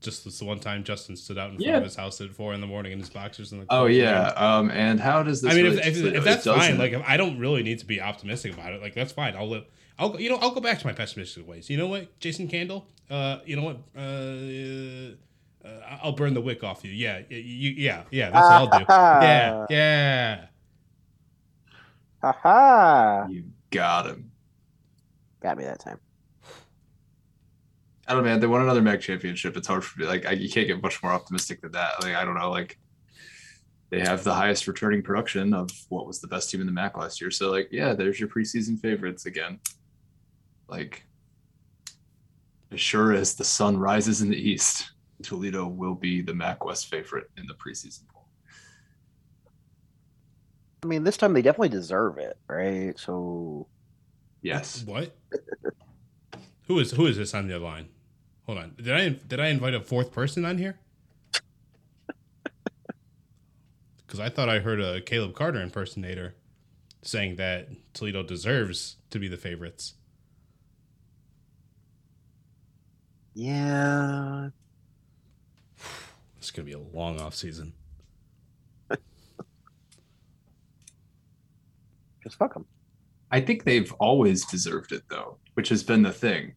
just 0.00 0.24
this 0.24 0.40
one 0.40 0.58
time 0.58 0.82
Justin 0.82 1.14
stood 1.14 1.36
out 1.36 1.50
in 1.50 1.56
front 1.56 1.66
yeah. 1.66 1.76
of 1.76 1.84
his 1.84 1.94
house 1.94 2.22
at 2.22 2.30
four 2.30 2.54
in 2.54 2.62
the 2.62 2.66
morning 2.66 2.92
in 2.92 2.98
his 2.98 3.10
boxers 3.10 3.52
and 3.52 3.60
the 3.60 3.66
oh 3.68 3.84
yeah 3.84 4.28
um 4.28 4.70
and 4.70 4.98
how 4.98 5.22
does 5.22 5.42
this 5.42 5.52
I 5.52 5.54
mean 5.54 5.66
if, 5.66 5.86
if, 5.86 5.96
if 5.98 6.24
that's 6.24 6.46
fine 6.46 6.78
like 6.78 6.94
I 7.06 7.18
don't 7.18 7.38
really 7.38 7.62
need 7.62 7.80
to 7.80 7.84
be 7.84 8.00
optimistic 8.00 8.54
about 8.54 8.72
it 8.72 8.80
like 8.80 8.94
that's 8.94 9.12
fine 9.12 9.36
I'll 9.36 9.46
live 9.46 9.66
I'll 9.98 10.18
you 10.18 10.30
know 10.30 10.36
I'll 10.36 10.52
go 10.52 10.62
back 10.62 10.78
to 10.78 10.86
my 10.86 10.94
pessimistic 10.94 11.46
ways 11.46 11.68
you 11.68 11.76
know 11.76 11.86
what 11.86 12.18
Jason 12.18 12.48
Candle 12.48 12.86
uh 13.10 13.40
you 13.44 13.56
know 13.56 13.62
what 13.62 13.76
uh 13.94 15.16
uh, 15.62 15.98
I'll 16.02 16.12
burn 16.12 16.32
the 16.32 16.40
wick 16.40 16.64
off 16.64 16.82
you. 16.86 16.90
Yeah, 16.90 17.20
you, 17.28 17.36
yeah, 17.76 18.04
yeah. 18.10 18.30
That's 18.30 18.42
what 18.42 18.52
I'll 18.52 18.78
do. 18.78 18.84
Yeah, 18.88 19.66
yeah. 19.68 20.46
Ha 22.22 22.32
ha! 22.32 23.26
You 23.28 23.44
got 23.70 24.06
him. 24.06 24.30
Got 25.42 25.58
me 25.58 25.64
that 25.64 25.80
time. 25.80 25.98
I 28.10 28.12
don't 28.12 28.24
know, 28.24 28.30
man. 28.30 28.40
They 28.40 28.48
won 28.48 28.60
another 28.60 28.82
MAC 28.82 29.00
championship. 29.00 29.56
It's 29.56 29.68
hard 29.68 29.84
for 29.84 30.00
me. 30.00 30.04
Like, 30.04 30.26
I, 30.26 30.32
you 30.32 30.50
can't 30.50 30.66
get 30.66 30.82
much 30.82 31.00
more 31.00 31.12
optimistic 31.12 31.60
than 31.60 31.70
that. 31.72 32.02
Like, 32.02 32.16
I 32.16 32.24
don't 32.24 32.34
know. 32.34 32.50
Like, 32.50 32.76
they 33.90 34.00
have 34.00 34.24
the 34.24 34.34
highest 34.34 34.66
returning 34.66 35.00
production 35.00 35.54
of 35.54 35.70
what 35.90 36.08
was 36.08 36.20
the 36.20 36.26
best 36.26 36.50
team 36.50 36.60
in 36.60 36.66
the 36.66 36.72
MAC 36.72 36.96
last 36.96 37.20
year. 37.20 37.30
So, 37.30 37.52
like, 37.52 37.68
yeah, 37.70 37.92
there's 37.92 38.18
your 38.18 38.28
preseason 38.28 38.80
favorites 38.80 39.26
again. 39.26 39.60
Like, 40.66 41.04
as 42.72 42.80
sure 42.80 43.12
as 43.12 43.36
the 43.36 43.44
sun 43.44 43.76
rises 43.76 44.22
in 44.22 44.28
the 44.28 44.36
east, 44.36 44.90
Toledo 45.22 45.68
will 45.68 45.94
be 45.94 46.20
the 46.20 46.34
MAC 46.34 46.64
West 46.64 46.88
favorite 46.88 47.30
in 47.36 47.46
the 47.46 47.54
preseason 47.54 48.08
poll. 48.12 48.26
I 50.82 50.86
mean, 50.88 51.04
this 51.04 51.16
time 51.16 51.32
they 51.32 51.42
definitely 51.42 51.68
deserve 51.68 52.18
it, 52.18 52.36
right? 52.48 52.98
So, 52.98 53.68
yes. 54.42 54.82
What? 54.84 55.16
who 56.66 56.80
is 56.80 56.90
who 56.90 57.06
is 57.06 57.16
this 57.16 57.34
on 57.34 57.46
the 57.46 57.56
line? 57.60 57.86
Hold 58.50 58.64
on. 58.64 58.74
Did 58.82 58.92
I 58.92 59.10
did 59.10 59.38
I 59.38 59.46
invite 59.46 59.74
a 59.74 59.80
fourth 59.80 60.10
person 60.10 60.44
on 60.44 60.58
here? 60.58 60.80
Because 64.04 64.18
I 64.18 64.28
thought 64.28 64.48
I 64.48 64.58
heard 64.58 64.80
a 64.80 65.00
Caleb 65.00 65.36
Carter 65.36 65.62
impersonator 65.62 66.34
saying 67.00 67.36
that 67.36 67.68
Toledo 67.94 68.24
deserves 68.24 68.96
to 69.10 69.20
be 69.20 69.28
the 69.28 69.36
favorites. 69.36 69.94
Yeah. 73.34 74.48
It's 76.38 76.50
gonna 76.50 76.66
be 76.66 76.72
a 76.72 76.80
long 76.80 77.20
off 77.20 77.36
season. 77.36 77.72
Just 82.24 82.34
fuck 82.36 82.54
them. 82.54 82.66
I 83.30 83.40
think 83.40 83.62
they've 83.62 83.92
always 84.00 84.44
deserved 84.44 84.90
it 84.90 85.04
though, 85.08 85.38
which 85.54 85.68
has 85.68 85.84
been 85.84 86.02
the 86.02 86.12
thing 86.12 86.54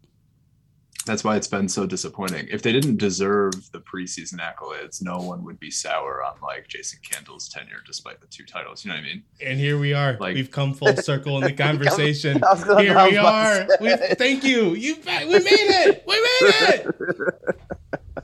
that's 1.05 1.23
why 1.23 1.35
it's 1.35 1.47
been 1.47 1.67
so 1.67 1.85
disappointing. 1.85 2.47
If 2.49 2.61
they 2.61 2.71
didn't 2.71 2.97
deserve 2.97 3.71
the 3.71 3.79
preseason 3.79 4.39
accolades, 4.39 5.01
no 5.01 5.17
one 5.17 5.43
would 5.43 5.59
be 5.59 5.69
sour 5.69 6.23
on 6.23 6.35
like 6.41 6.67
Jason 6.69 6.99
Candle's 7.03 7.49
tenure 7.49 7.81
despite 7.85 8.21
the 8.21 8.27
two 8.27 8.45
titles. 8.45 8.85
You 8.85 8.91
know 8.91 8.95
what 8.95 9.03
I 9.03 9.07
mean? 9.07 9.23
And 9.41 9.59
here 9.59 9.77
we 9.77 9.93
are. 9.93 10.17
Like, 10.19 10.35
We've 10.35 10.51
come 10.51 10.73
full 10.73 10.95
circle 10.97 11.37
in 11.37 11.43
the 11.43 11.53
conversation. 11.53 12.41
here 12.77 13.03
we 13.05 13.17
are. 13.17 13.67
We, 13.81 13.95
thank 13.95 14.43
you. 14.45 14.73
You 14.75 14.95
we 14.95 15.03
made 15.03 15.43
it. 15.49 16.03
We 16.07 16.15
made 16.15 16.85
it. 16.85 18.23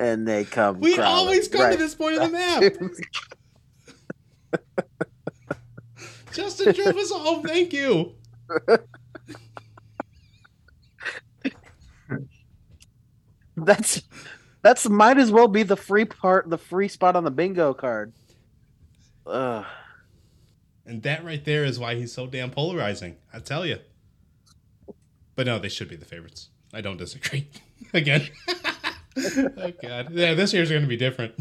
and 0.00 0.26
they 0.26 0.44
come. 0.44 0.80
We 0.80 0.94
crawling. 0.94 1.12
always 1.12 1.48
come 1.48 1.60
right. 1.60 1.72
to 1.72 1.78
this 1.78 1.94
point 1.94 2.16
of 2.16 2.22
the 2.22 2.28
map. 2.30 2.62
Justin 6.32 6.74
drove 6.74 6.96
us 6.96 7.10
home. 7.12 7.42
Thank 7.44 7.72
you. 7.72 8.14
That's 13.64 14.02
that's 14.62 14.88
might 14.88 15.16
as 15.16 15.30
well 15.30 15.48
be 15.48 15.62
the 15.62 15.76
free 15.76 16.04
part, 16.04 16.50
the 16.50 16.58
free 16.58 16.88
spot 16.88 17.14
on 17.14 17.24
the 17.24 17.30
bingo 17.30 17.72
card. 17.72 18.12
Ugh. 19.26 19.64
And 20.84 21.02
that 21.04 21.24
right 21.24 21.44
there 21.44 21.64
is 21.64 21.78
why 21.78 21.94
he's 21.94 22.12
so 22.12 22.26
damn 22.26 22.50
polarizing. 22.50 23.16
I 23.32 23.38
tell 23.38 23.64
you. 23.64 23.78
But 25.36 25.46
no, 25.46 25.58
they 25.58 25.68
should 25.68 25.88
be 25.88 25.96
the 25.96 26.04
favorites. 26.04 26.48
I 26.74 26.80
don't 26.80 26.96
disagree. 26.96 27.48
Again. 27.94 28.28
oh 29.16 29.72
god. 29.82 30.08
Yeah, 30.10 30.34
this 30.34 30.52
year's 30.52 30.68
going 30.68 30.82
to 30.82 30.88
be 30.88 30.96
different. 30.96 31.34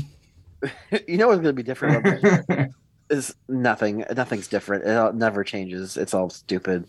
you 1.07 1.17
know 1.17 1.27
what's 1.27 1.41
going 1.41 1.45
to 1.45 1.53
be 1.53 1.63
different 1.63 2.71
is 3.09 3.35
nothing. 3.47 4.05
Nothing's 4.15 4.47
different. 4.47 4.85
It 4.85 5.15
never 5.15 5.43
changes. 5.43 5.97
It's 5.97 6.13
all 6.13 6.29
stupid. 6.29 6.87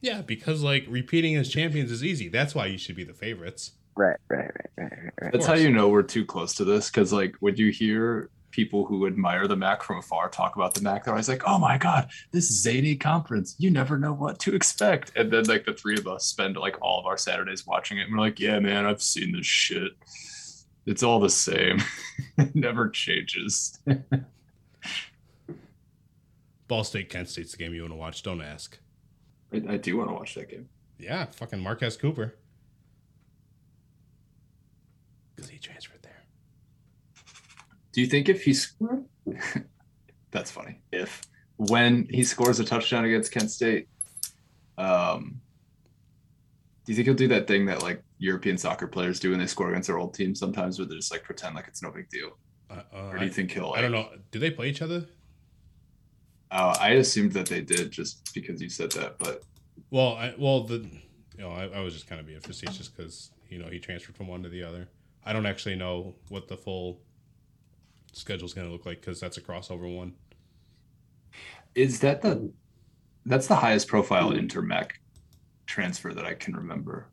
Yeah, 0.00 0.22
because 0.22 0.62
like 0.62 0.84
repeating 0.88 1.36
as 1.36 1.48
champions 1.48 1.90
is 1.90 2.02
easy. 2.02 2.28
That's 2.28 2.54
why 2.54 2.66
you 2.66 2.78
should 2.78 2.96
be 2.96 3.04
the 3.04 3.14
favorites. 3.14 3.72
Right, 3.94 4.16
right, 4.28 4.50
right, 4.76 4.92
right, 4.92 5.12
right. 5.20 5.32
That's 5.32 5.46
how 5.46 5.54
you 5.54 5.70
know 5.70 5.88
we're 5.88 6.02
too 6.02 6.24
close 6.24 6.54
to 6.54 6.64
this 6.64 6.88
because, 6.88 7.12
like, 7.12 7.36
when 7.40 7.56
you 7.56 7.70
hear 7.70 8.30
people 8.50 8.84
who 8.86 9.06
admire 9.06 9.46
the 9.46 9.56
MAC 9.56 9.82
from 9.82 9.98
afar 9.98 10.28
talk 10.28 10.56
about 10.56 10.74
the 10.74 10.80
MAC, 10.80 11.04
they're 11.04 11.12
always 11.12 11.28
like, 11.28 11.42
"Oh 11.46 11.58
my 11.58 11.76
god, 11.76 12.08
this 12.30 12.50
zany 12.50 12.96
conference! 12.96 13.54
You 13.58 13.70
never 13.70 13.98
know 13.98 14.14
what 14.14 14.38
to 14.40 14.54
expect." 14.54 15.12
And 15.16 15.30
then, 15.30 15.44
like, 15.44 15.66
the 15.66 15.74
three 15.74 15.98
of 15.98 16.06
us 16.06 16.24
spend 16.24 16.56
like 16.56 16.80
all 16.80 17.00
of 17.00 17.06
our 17.06 17.18
Saturdays 17.18 17.66
watching 17.66 17.98
it, 17.98 18.04
and 18.04 18.12
we're 18.12 18.20
like, 18.20 18.40
"Yeah, 18.40 18.60
man, 18.60 18.86
I've 18.86 19.02
seen 19.02 19.32
this 19.32 19.46
shit. 19.46 19.92
It's 20.86 21.02
all 21.02 21.20
the 21.20 21.28
same. 21.30 21.82
it 22.38 22.54
never 22.54 22.88
changes." 22.88 23.78
Ball 26.68 26.84
State, 26.84 27.10
Kent 27.10 27.28
State's 27.28 27.52
the 27.52 27.58
game 27.58 27.74
you 27.74 27.82
want 27.82 27.92
to 27.92 27.98
watch. 27.98 28.22
Don't 28.22 28.40
ask. 28.40 28.78
I, 29.52 29.62
I 29.68 29.76
do 29.76 29.98
want 29.98 30.08
to 30.08 30.14
watch 30.14 30.34
that 30.36 30.48
game. 30.48 30.70
Yeah, 30.98 31.26
fucking 31.26 31.60
Marquez 31.60 31.98
Cooper 31.98 32.36
because 35.42 35.50
he 35.50 35.58
transferred 35.58 36.02
there. 36.02 36.22
Do 37.92 38.00
you 38.00 38.06
think 38.06 38.28
if 38.28 38.44
he's 38.44 38.74
that's 40.30 40.50
funny 40.50 40.78
if 40.92 41.22
when 41.56 42.06
he 42.10 42.24
scores 42.24 42.60
a 42.60 42.64
touchdown 42.64 43.04
against 43.04 43.32
Kent 43.32 43.50
State, 43.50 43.88
um, 44.78 45.40
do 46.84 46.92
you 46.92 46.96
think 46.96 47.06
he'll 47.06 47.14
do 47.14 47.28
that 47.28 47.46
thing 47.46 47.66
that 47.66 47.82
like 47.82 48.02
European 48.18 48.56
soccer 48.56 48.86
players 48.86 49.20
do 49.20 49.30
when 49.30 49.40
they 49.40 49.46
score 49.46 49.70
against 49.70 49.88
their 49.88 49.98
old 49.98 50.14
team 50.14 50.34
sometimes, 50.34 50.78
where 50.78 50.86
they 50.86 50.94
just 50.94 51.12
like 51.12 51.24
pretend 51.24 51.54
like 51.54 51.66
it's 51.68 51.82
no 51.82 51.90
big 51.90 52.08
deal? 52.08 52.38
Uh, 52.70 52.82
uh, 52.94 53.08
or 53.10 53.18
do 53.18 53.24
you 53.24 53.30
think 53.30 53.50
he'll? 53.50 53.70
Like, 53.70 53.80
I 53.80 53.82
don't 53.82 53.92
know. 53.92 54.08
Do 54.30 54.38
they 54.38 54.50
play 54.50 54.68
each 54.68 54.82
other? 54.82 55.06
Uh, 56.50 56.76
I 56.80 56.90
assumed 56.90 57.32
that 57.32 57.46
they 57.46 57.62
did 57.62 57.90
just 57.90 58.32
because 58.34 58.60
you 58.60 58.68
said 58.68 58.92
that, 58.92 59.18
but 59.18 59.42
Well, 59.90 60.14
I, 60.14 60.34
well 60.38 60.64
the 60.64 60.76
you 61.36 61.40
know 61.42 61.50
I, 61.50 61.64
I 61.66 61.80
was 61.80 61.94
just 61.94 62.06
kind 62.06 62.20
of 62.20 62.26
being 62.26 62.40
facetious 62.40 62.88
because 62.88 63.30
you 63.48 63.58
know 63.58 63.68
he 63.68 63.78
transferred 63.78 64.16
from 64.16 64.28
one 64.28 64.42
to 64.42 64.48
the 64.48 64.62
other. 64.62 64.88
I 65.24 65.32
don't 65.32 65.46
actually 65.46 65.76
know 65.76 66.14
what 66.28 66.48
the 66.48 66.56
full 66.56 67.00
schedule 68.12 68.46
is 68.46 68.54
going 68.54 68.66
to 68.66 68.72
look 68.72 68.86
like 68.86 69.00
because 69.00 69.20
that's 69.20 69.36
a 69.36 69.40
crossover 69.40 69.94
one. 69.94 70.14
Is 71.74 72.00
that 72.00 72.22
the 72.22 72.52
that's 73.24 73.46
the 73.46 73.56
highest 73.56 73.88
profile 73.88 74.32
intermec 74.32 74.90
transfer 75.66 76.12
that 76.12 76.24
I 76.24 76.34
can 76.34 76.54
remember, 76.54 77.06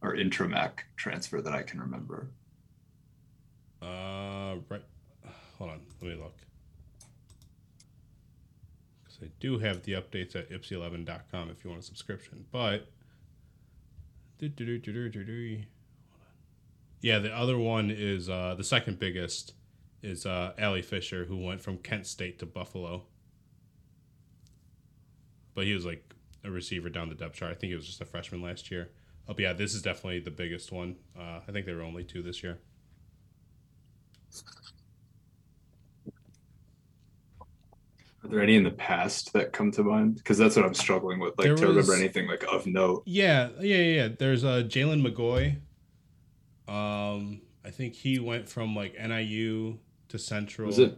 or 0.00 0.16
intramec 0.16 0.70
transfer 0.96 1.40
that 1.42 1.52
I 1.52 1.62
can 1.62 1.80
remember? 1.80 2.30
Uh, 3.80 4.56
right. 4.68 4.82
Hold 5.58 5.70
on, 5.70 5.80
let 6.00 6.10
me 6.10 6.16
look. 6.16 6.36
Because 9.04 9.18
I 9.22 9.30
do 9.40 9.58
have 9.58 9.82
the 9.82 9.92
updates 9.92 10.34
at 10.34 10.50
ypsi11.com 10.50 11.50
if 11.50 11.64
you 11.64 11.70
want 11.70 11.82
a 11.82 11.86
subscription, 11.86 12.44
but. 12.50 12.88
Yeah, 17.02 17.18
the 17.18 17.36
other 17.36 17.58
one 17.58 17.90
is 17.90 18.30
uh, 18.30 18.54
the 18.56 18.64
second 18.64 19.00
biggest 19.00 19.54
is 20.02 20.24
uh, 20.24 20.52
Ali 20.60 20.82
Fisher, 20.82 21.24
who 21.24 21.36
went 21.36 21.60
from 21.60 21.78
Kent 21.78 22.06
State 22.06 22.38
to 22.38 22.46
Buffalo. 22.46 23.02
But 25.54 25.64
he 25.64 25.74
was 25.74 25.84
like 25.84 26.14
a 26.44 26.50
receiver 26.50 26.88
down 26.88 27.08
the 27.08 27.14
depth 27.16 27.34
chart. 27.34 27.50
I 27.50 27.54
think 27.54 27.70
he 27.70 27.76
was 27.76 27.86
just 27.86 28.00
a 28.00 28.04
freshman 28.04 28.40
last 28.40 28.70
year. 28.70 28.90
Oh, 29.28 29.34
but 29.34 29.40
yeah, 29.40 29.52
this 29.52 29.74
is 29.74 29.82
definitely 29.82 30.20
the 30.20 30.30
biggest 30.30 30.72
one. 30.72 30.96
Uh, 31.18 31.40
I 31.46 31.52
think 31.52 31.66
there 31.66 31.76
were 31.76 31.82
only 31.82 32.04
two 32.04 32.22
this 32.22 32.42
year. 32.42 32.58
Are 38.24 38.28
there 38.28 38.40
any 38.40 38.54
in 38.54 38.62
the 38.62 38.70
past 38.70 39.32
that 39.32 39.52
come 39.52 39.72
to 39.72 39.82
mind? 39.82 40.16
Because 40.16 40.38
that's 40.38 40.54
what 40.54 40.64
I'm 40.64 40.74
struggling 40.74 41.18
with, 41.18 41.36
like 41.36 41.46
there 41.46 41.56
to 41.56 41.66
was, 41.66 41.88
remember 41.88 41.94
anything 41.94 42.28
like 42.28 42.44
of 42.44 42.66
note. 42.66 43.02
Yeah, 43.06 43.48
yeah, 43.60 43.76
yeah. 43.78 44.08
There's 44.16 44.44
uh, 44.44 44.62
Jalen 44.64 45.04
McGoy. 45.04 45.58
Um, 46.72 47.42
I 47.64 47.70
think 47.70 47.92
he 47.94 48.18
went 48.18 48.48
from 48.48 48.74
like 48.74 48.94
NIU 48.98 49.78
to 50.08 50.18
Central. 50.18 50.68
Was 50.68 50.78
it? 50.78 50.96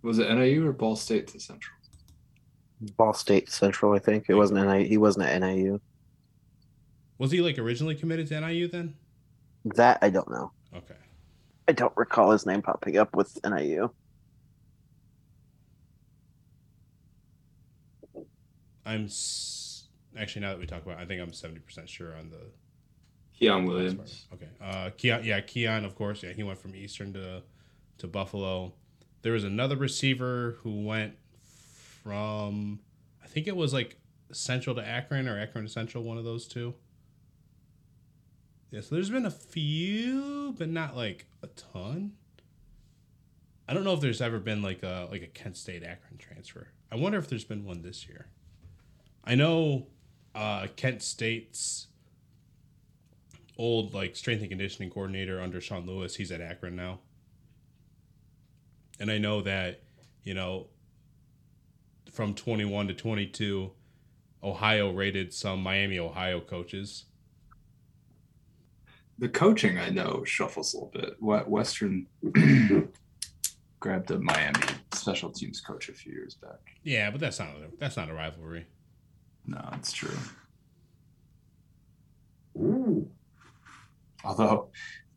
Was 0.00 0.18
it 0.18 0.32
NIU 0.32 0.66
or 0.66 0.72
Ball 0.72 0.96
State 0.96 1.26
to 1.28 1.40
Central? 1.40 1.74
Ball 2.96 3.12
State 3.12 3.50
Central, 3.50 3.92
I 3.94 3.98
think 3.98 4.26
it 4.28 4.34
wasn't 4.34 4.66
NIU. 4.66 4.88
He 4.88 4.96
wasn't 4.96 5.26
at 5.26 5.40
NIU. 5.40 5.80
Was 7.18 7.30
he 7.30 7.40
like 7.42 7.58
originally 7.58 7.94
committed 7.94 8.26
to 8.28 8.40
NIU 8.40 8.68
then? 8.68 8.94
That 9.74 9.98
I 10.00 10.08
don't 10.10 10.30
know. 10.30 10.52
Okay. 10.74 10.94
I 11.68 11.72
don't 11.72 11.92
recall 11.96 12.30
his 12.30 12.46
name 12.46 12.62
popping 12.62 12.96
up 12.96 13.14
with 13.14 13.38
NIU. 13.44 13.90
I'm 18.84 19.06
s- 19.06 19.88
actually 20.16 20.42
now 20.42 20.50
that 20.52 20.60
we 20.60 20.66
talk 20.66 20.82
about, 20.86 21.00
it, 21.00 21.02
I 21.02 21.06
think 21.06 21.20
I'm 21.20 21.32
seventy 21.32 21.60
percent 21.60 21.88
sure 21.90 22.14
on 22.16 22.30
the. 22.30 22.38
Keon 23.38 23.66
Williams. 23.66 24.26
Okay. 24.32 24.48
Uh, 24.60 24.90
Keon, 24.96 25.24
yeah, 25.24 25.40
Keon, 25.40 25.84
of 25.84 25.94
course, 25.94 26.22
yeah, 26.22 26.32
he 26.32 26.42
went 26.42 26.58
from 26.58 26.74
Eastern 26.74 27.12
to 27.12 27.42
to 27.98 28.06
Buffalo. 28.06 28.72
There 29.22 29.32
was 29.32 29.44
another 29.44 29.76
receiver 29.76 30.58
who 30.62 30.84
went 30.84 31.14
from, 32.02 32.80
I 33.24 33.26
think 33.26 33.46
it 33.46 33.56
was 33.56 33.72
like 33.72 33.96
Central 34.32 34.76
to 34.76 34.86
Akron 34.86 35.28
or 35.28 35.38
Akron 35.38 35.64
to 35.64 35.70
Central, 35.70 36.04
one 36.04 36.18
of 36.18 36.24
those 36.24 36.46
two. 36.46 36.74
Yeah, 38.70 38.80
so 38.80 38.94
there's 38.94 39.10
been 39.10 39.26
a 39.26 39.30
few, 39.30 40.54
but 40.58 40.68
not 40.68 40.96
like 40.96 41.26
a 41.42 41.46
ton. 41.48 42.12
I 43.68 43.74
don't 43.74 43.84
know 43.84 43.94
if 43.94 44.00
there's 44.00 44.20
ever 44.20 44.38
been 44.38 44.62
like 44.62 44.82
a 44.82 45.08
like 45.10 45.22
a 45.22 45.26
Kent 45.26 45.56
State 45.56 45.82
Akron 45.82 46.18
transfer. 46.18 46.68
I 46.92 46.96
wonder 46.96 47.18
if 47.18 47.28
there's 47.28 47.44
been 47.44 47.64
one 47.64 47.82
this 47.82 48.06
year. 48.08 48.28
I 49.24 49.34
know 49.34 49.88
uh, 50.34 50.68
Kent 50.76 51.02
State's 51.02 51.88
old 53.58 53.94
like 53.94 54.16
strength 54.16 54.40
and 54.40 54.50
conditioning 54.50 54.90
coordinator 54.90 55.40
under 55.40 55.60
Sean 55.60 55.86
Lewis. 55.86 56.16
He's 56.16 56.30
at 56.30 56.40
Akron 56.40 56.76
now, 56.76 57.00
and 59.00 59.10
I 59.10 59.18
know 59.18 59.42
that 59.42 59.82
you 60.22 60.34
know 60.34 60.68
from 62.16 62.34
21 62.34 62.88
to 62.88 62.94
22, 62.94 63.70
Ohio 64.42 64.90
rated 64.90 65.34
some 65.34 65.62
Miami 65.62 65.98
Ohio 65.98 66.40
coaches. 66.40 67.04
The 69.18 69.28
coaching 69.28 69.78
I 69.78 69.90
know 69.90 70.24
shuffles 70.24 70.72
a 70.72 70.78
little 70.78 70.90
bit. 70.92 71.16
What 71.20 71.48
Western 71.48 72.06
grabbed 73.80 74.10
a 74.10 74.18
Miami 74.18 74.60
special 74.92 75.30
teams 75.30 75.60
coach 75.60 75.88
a 75.88 75.92
few 75.92 76.12
years 76.12 76.34
back. 76.34 76.58
Yeah, 76.82 77.10
but 77.10 77.20
that's 77.20 77.38
not 77.38 77.48
a, 77.48 77.76
that's 77.78 77.96
not 77.96 78.10
a 78.10 78.14
rivalry. 78.14 78.66
No, 79.46 79.62
it's 79.74 79.92
true. 79.92 80.16
Ooh. 82.56 83.08
Although 84.26 84.70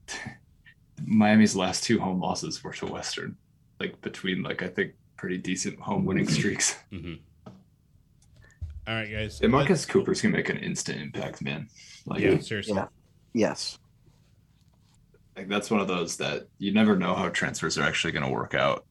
Miami's 1.05 1.55
last 1.55 1.83
two 1.83 1.99
home 1.99 2.19
losses 2.21 2.63
were 2.63 2.73
to 2.73 2.85
Western, 2.85 3.35
like 3.79 3.99
between 4.01 4.43
like 4.43 4.61
I 4.61 4.67
think 4.67 4.93
pretty 5.17 5.37
decent 5.37 5.79
home 5.79 6.05
winning 6.05 6.27
streaks. 6.27 6.77
Mm-hmm. 6.91 7.15
All 8.87 8.95
right, 8.95 9.11
guys. 9.11 9.39
And 9.41 9.51
Marquez 9.51 9.85
Cooper's 9.85 10.19
gonna 10.19 10.35
make 10.35 10.49
an 10.49 10.57
instant 10.57 10.99
impact, 10.99 11.43
man. 11.43 11.67
Like, 12.07 12.21
yeah, 12.21 12.39
seriously. 12.39 12.73
Yeah. 12.73 12.87
Yes. 13.33 13.77
Like 15.35 15.47
that's 15.47 15.69
one 15.69 15.79
of 15.79 15.87
those 15.87 16.17
that 16.17 16.47
you 16.57 16.73
never 16.73 16.95
know 16.95 17.13
how 17.13 17.29
transfers 17.29 17.77
are 17.77 17.83
actually 17.83 18.13
gonna 18.13 18.31
work 18.31 18.55
out 18.55 18.85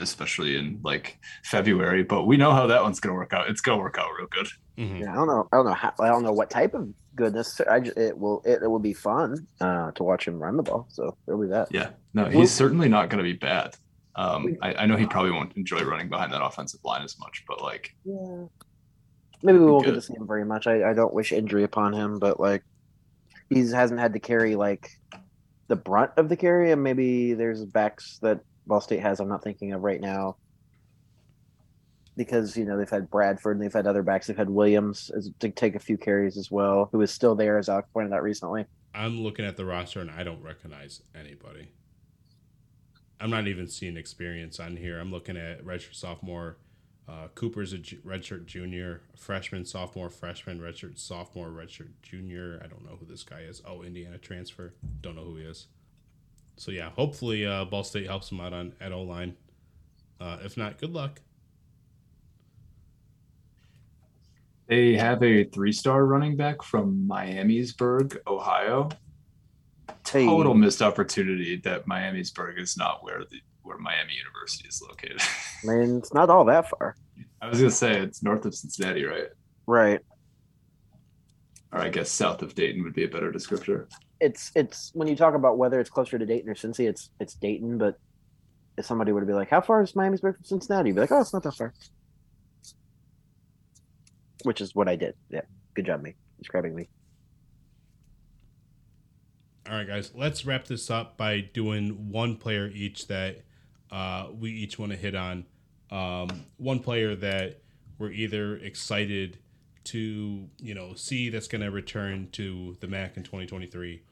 especially 0.00 0.56
in 0.56 0.80
like 0.82 1.18
February. 1.44 2.02
But 2.02 2.24
we 2.24 2.36
know 2.36 2.52
how 2.52 2.66
that 2.66 2.82
one's 2.82 3.00
gonna 3.00 3.14
work 3.14 3.32
out. 3.32 3.48
It's 3.48 3.60
gonna 3.60 3.80
work 3.80 3.98
out 3.98 4.08
real 4.18 4.28
good. 4.28 4.48
Mm-hmm. 4.78 4.96
Yeah, 5.02 5.12
I 5.12 5.14
don't 5.14 5.28
know. 5.28 5.48
I 5.52 5.56
don't 5.56 5.66
know. 5.66 5.74
How, 5.74 5.92
I 6.00 6.08
don't 6.08 6.22
know 6.22 6.32
what 6.32 6.50
type 6.50 6.74
of 6.74 6.88
goodness. 7.14 7.60
I 7.70 7.80
just, 7.80 7.96
it 7.96 8.18
will. 8.18 8.42
It, 8.44 8.62
it 8.62 8.68
will 8.68 8.78
be 8.78 8.92
fun 8.92 9.46
uh, 9.60 9.92
to 9.92 10.02
watch 10.02 10.26
him 10.26 10.42
run 10.42 10.56
the 10.56 10.62
ball. 10.62 10.86
So 10.90 11.16
it'll 11.26 11.40
be 11.40 11.48
that. 11.48 11.68
Yeah. 11.70 11.90
No, 12.12 12.26
he's 12.26 12.52
certainly 12.52 12.88
not 12.88 13.10
gonna 13.10 13.22
be 13.22 13.34
bad. 13.34 13.76
Um, 14.16 14.56
I, 14.62 14.74
I 14.74 14.86
know 14.86 14.96
he 14.96 15.06
probably 15.06 15.32
won't 15.32 15.56
enjoy 15.56 15.82
running 15.82 16.08
behind 16.08 16.32
that 16.32 16.40
offensive 16.40 16.78
line 16.84 17.02
as 17.02 17.18
much, 17.18 17.44
but 17.48 17.60
like, 17.60 17.96
yeah, 18.04 18.44
maybe 19.42 19.58
we 19.58 19.66
won't 19.66 19.84
good. 19.84 19.94
get 19.94 20.00
to 20.00 20.06
see 20.06 20.14
him 20.14 20.24
very 20.26 20.44
much. 20.44 20.68
I, 20.68 20.90
I 20.90 20.92
don't 20.92 21.12
wish 21.12 21.32
injury 21.32 21.64
upon 21.64 21.92
him, 21.92 22.20
but 22.20 22.38
like, 22.38 22.62
he 23.50 23.68
hasn't 23.68 23.98
had 23.98 24.12
to 24.12 24.20
carry 24.20 24.54
like 24.54 24.88
the 25.66 25.74
brunt 25.74 26.12
of 26.16 26.28
the 26.28 26.36
carry, 26.36 26.70
and 26.70 26.80
maybe 26.80 27.34
there's 27.34 27.64
backs 27.64 28.20
that 28.22 28.38
Ball 28.66 28.80
State 28.80 29.00
has. 29.00 29.20
I'm 29.20 29.28
not 29.28 29.42
thinking 29.42 29.72
of 29.72 29.82
right 29.82 30.00
now 30.00 30.36
because 32.16 32.56
you 32.56 32.64
know 32.64 32.76
they've 32.76 32.88
had 32.88 33.10
Bradford 33.10 33.56
and 33.56 33.64
they've 33.64 33.72
had 33.72 33.86
other 33.86 34.02
backs. 34.02 34.26
They've 34.26 34.36
had 34.36 34.50
Williams 34.50 35.10
as, 35.16 35.30
to 35.40 35.50
take 35.50 35.74
a 35.74 35.80
few 35.80 35.96
carries 35.96 36.36
as 36.36 36.50
well, 36.50 36.88
who 36.92 37.00
is 37.00 37.10
still 37.10 37.34
there, 37.34 37.58
as 37.58 37.68
Alex 37.68 37.88
pointed 37.92 38.12
out 38.12 38.22
recently. 38.22 38.64
I'm 38.94 39.22
looking 39.22 39.44
at 39.44 39.56
the 39.56 39.64
roster 39.64 40.00
and 40.00 40.10
I 40.10 40.22
don't 40.22 40.42
recognize 40.42 41.02
anybody. 41.14 41.68
I'm 43.20 43.30
not 43.30 43.48
even 43.48 43.66
seeing 43.66 43.96
experience 43.96 44.60
on 44.60 44.76
here. 44.76 44.98
I'm 44.98 45.10
looking 45.10 45.36
at 45.36 45.64
redshirt 45.64 45.94
sophomore. 45.94 46.58
Uh, 47.08 47.28
Cooper's 47.34 47.72
a 47.72 47.78
ju- 47.78 48.00
redshirt 48.04 48.46
junior, 48.46 49.02
freshman, 49.16 49.64
sophomore, 49.64 50.10
freshman, 50.10 50.60
redshirt 50.60 50.98
sophomore, 50.98 51.48
redshirt 51.48 51.90
junior. 52.02 52.60
I 52.64 52.66
don't 52.66 52.84
know 52.84 52.96
who 52.98 53.06
this 53.06 53.22
guy 53.22 53.40
is. 53.40 53.60
Oh, 53.66 53.82
Indiana 53.82 54.18
transfer. 54.18 54.74
Don't 55.00 55.16
know 55.16 55.24
who 55.24 55.36
he 55.36 55.44
is 55.44 55.66
so 56.56 56.70
yeah, 56.70 56.90
hopefully 56.90 57.46
uh, 57.46 57.64
Ball 57.64 57.84
State 57.84 58.06
helps 58.06 58.28
them 58.28 58.40
out 58.40 58.52
on 58.52 58.72
at 58.80 58.92
O 58.92 59.02
line. 59.02 59.36
Uh, 60.20 60.38
if 60.44 60.56
not, 60.56 60.78
good 60.78 60.92
luck. 60.92 61.20
They 64.66 64.94
have 64.94 65.22
a 65.22 65.44
three-star 65.44 66.06
running 66.06 66.36
back 66.36 66.62
from 66.62 67.06
Miamisburg, 67.06 68.16
Ohio. 68.26 68.88
Total 70.04 70.54
missed 70.54 70.80
opportunity 70.80 71.56
that 71.64 71.86
Miamisburg 71.86 72.58
is 72.58 72.76
not 72.76 73.04
where 73.04 73.20
the 73.30 73.40
where 73.62 73.78
Miami 73.78 74.14
University 74.14 74.68
is 74.68 74.82
located. 74.82 75.20
I 75.20 75.66
mean, 75.66 75.96
it's 75.98 76.14
not 76.14 76.30
all 76.30 76.44
that 76.46 76.68
far. 76.68 76.96
I 77.40 77.48
was 77.48 77.58
gonna 77.58 77.70
say 77.70 77.98
it's 77.98 78.22
north 78.22 78.44
of 78.44 78.54
Cincinnati, 78.54 79.04
right? 79.04 79.28
Right. 79.66 80.00
Or 81.72 81.80
I 81.80 81.88
guess 81.88 82.10
south 82.10 82.42
of 82.42 82.54
Dayton 82.54 82.84
would 82.84 82.94
be 82.94 83.04
a 83.04 83.08
better 83.08 83.32
descriptor 83.32 83.86
it's 84.24 84.50
it's 84.54 84.90
when 84.94 85.06
you 85.06 85.14
talk 85.14 85.34
about 85.34 85.58
whether 85.58 85.78
it's 85.78 85.90
closer 85.90 86.18
to 86.18 86.24
Dayton 86.24 86.48
or 86.48 86.54
Cincy, 86.54 86.88
it's 86.88 87.10
it's 87.20 87.34
Dayton. 87.34 87.76
But 87.76 87.98
if 88.78 88.86
somebody 88.86 89.12
were 89.12 89.20
to 89.20 89.26
be 89.26 89.34
like, 89.34 89.50
"How 89.50 89.60
far 89.60 89.82
is 89.82 89.92
Miamisburg 89.92 90.36
from 90.36 90.44
Cincinnati?" 90.44 90.88
You'd 90.88 90.94
be 90.94 91.02
like, 91.02 91.12
"Oh, 91.12 91.20
it's 91.20 91.34
not 91.34 91.42
that 91.42 91.54
far." 91.54 91.74
Which 94.42 94.60
is 94.60 94.74
what 94.74 94.88
I 94.88 94.96
did. 94.96 95.14
Yeah, 95.30 95.42
good 95.74 95.86
job, 95.86 96.02
me 96.02 96.14
describing 96.38 96.74
me. 96.74 96.88
All 99.68 99.76
right, 99.76 99.86
guys, 99.86 100.12
let's 100.14 100.44
wrap 100.44 100.66
this 100.66 100.90
up 100.90 101.16
by 101.16 101.40
doing 101.40 102.10
one 102.10 102.36
player 102.36 102.70
each 102.74 103.06
that 103.08 103.42
uh, 103.90 104.28
we 104.38 104.50
each 104.50 104.78
want 104.78 104.92
to 104.92 104.98
hit 104.98 105.14
on. 105.14 105.46
Um, 105.90 106.28
one 106.56 106.80
player 106.80 107.14
that 107.16 107.60
we're 107.98 108.10
either 108.10 108.56
excited 108.56 109.38
to 109.84 110.48
you 110.58 110.74
know 110.74 110.94
see 110.94 111.28
that's 111.28 111.46
going 111.46 111.60
to 111.60 111.70
return 111.70 112.28
to 112.32 112.76
the 112.80 112.88
MAC 112.88 113.18
in 113.18 113.22
2023, 113.22 114.02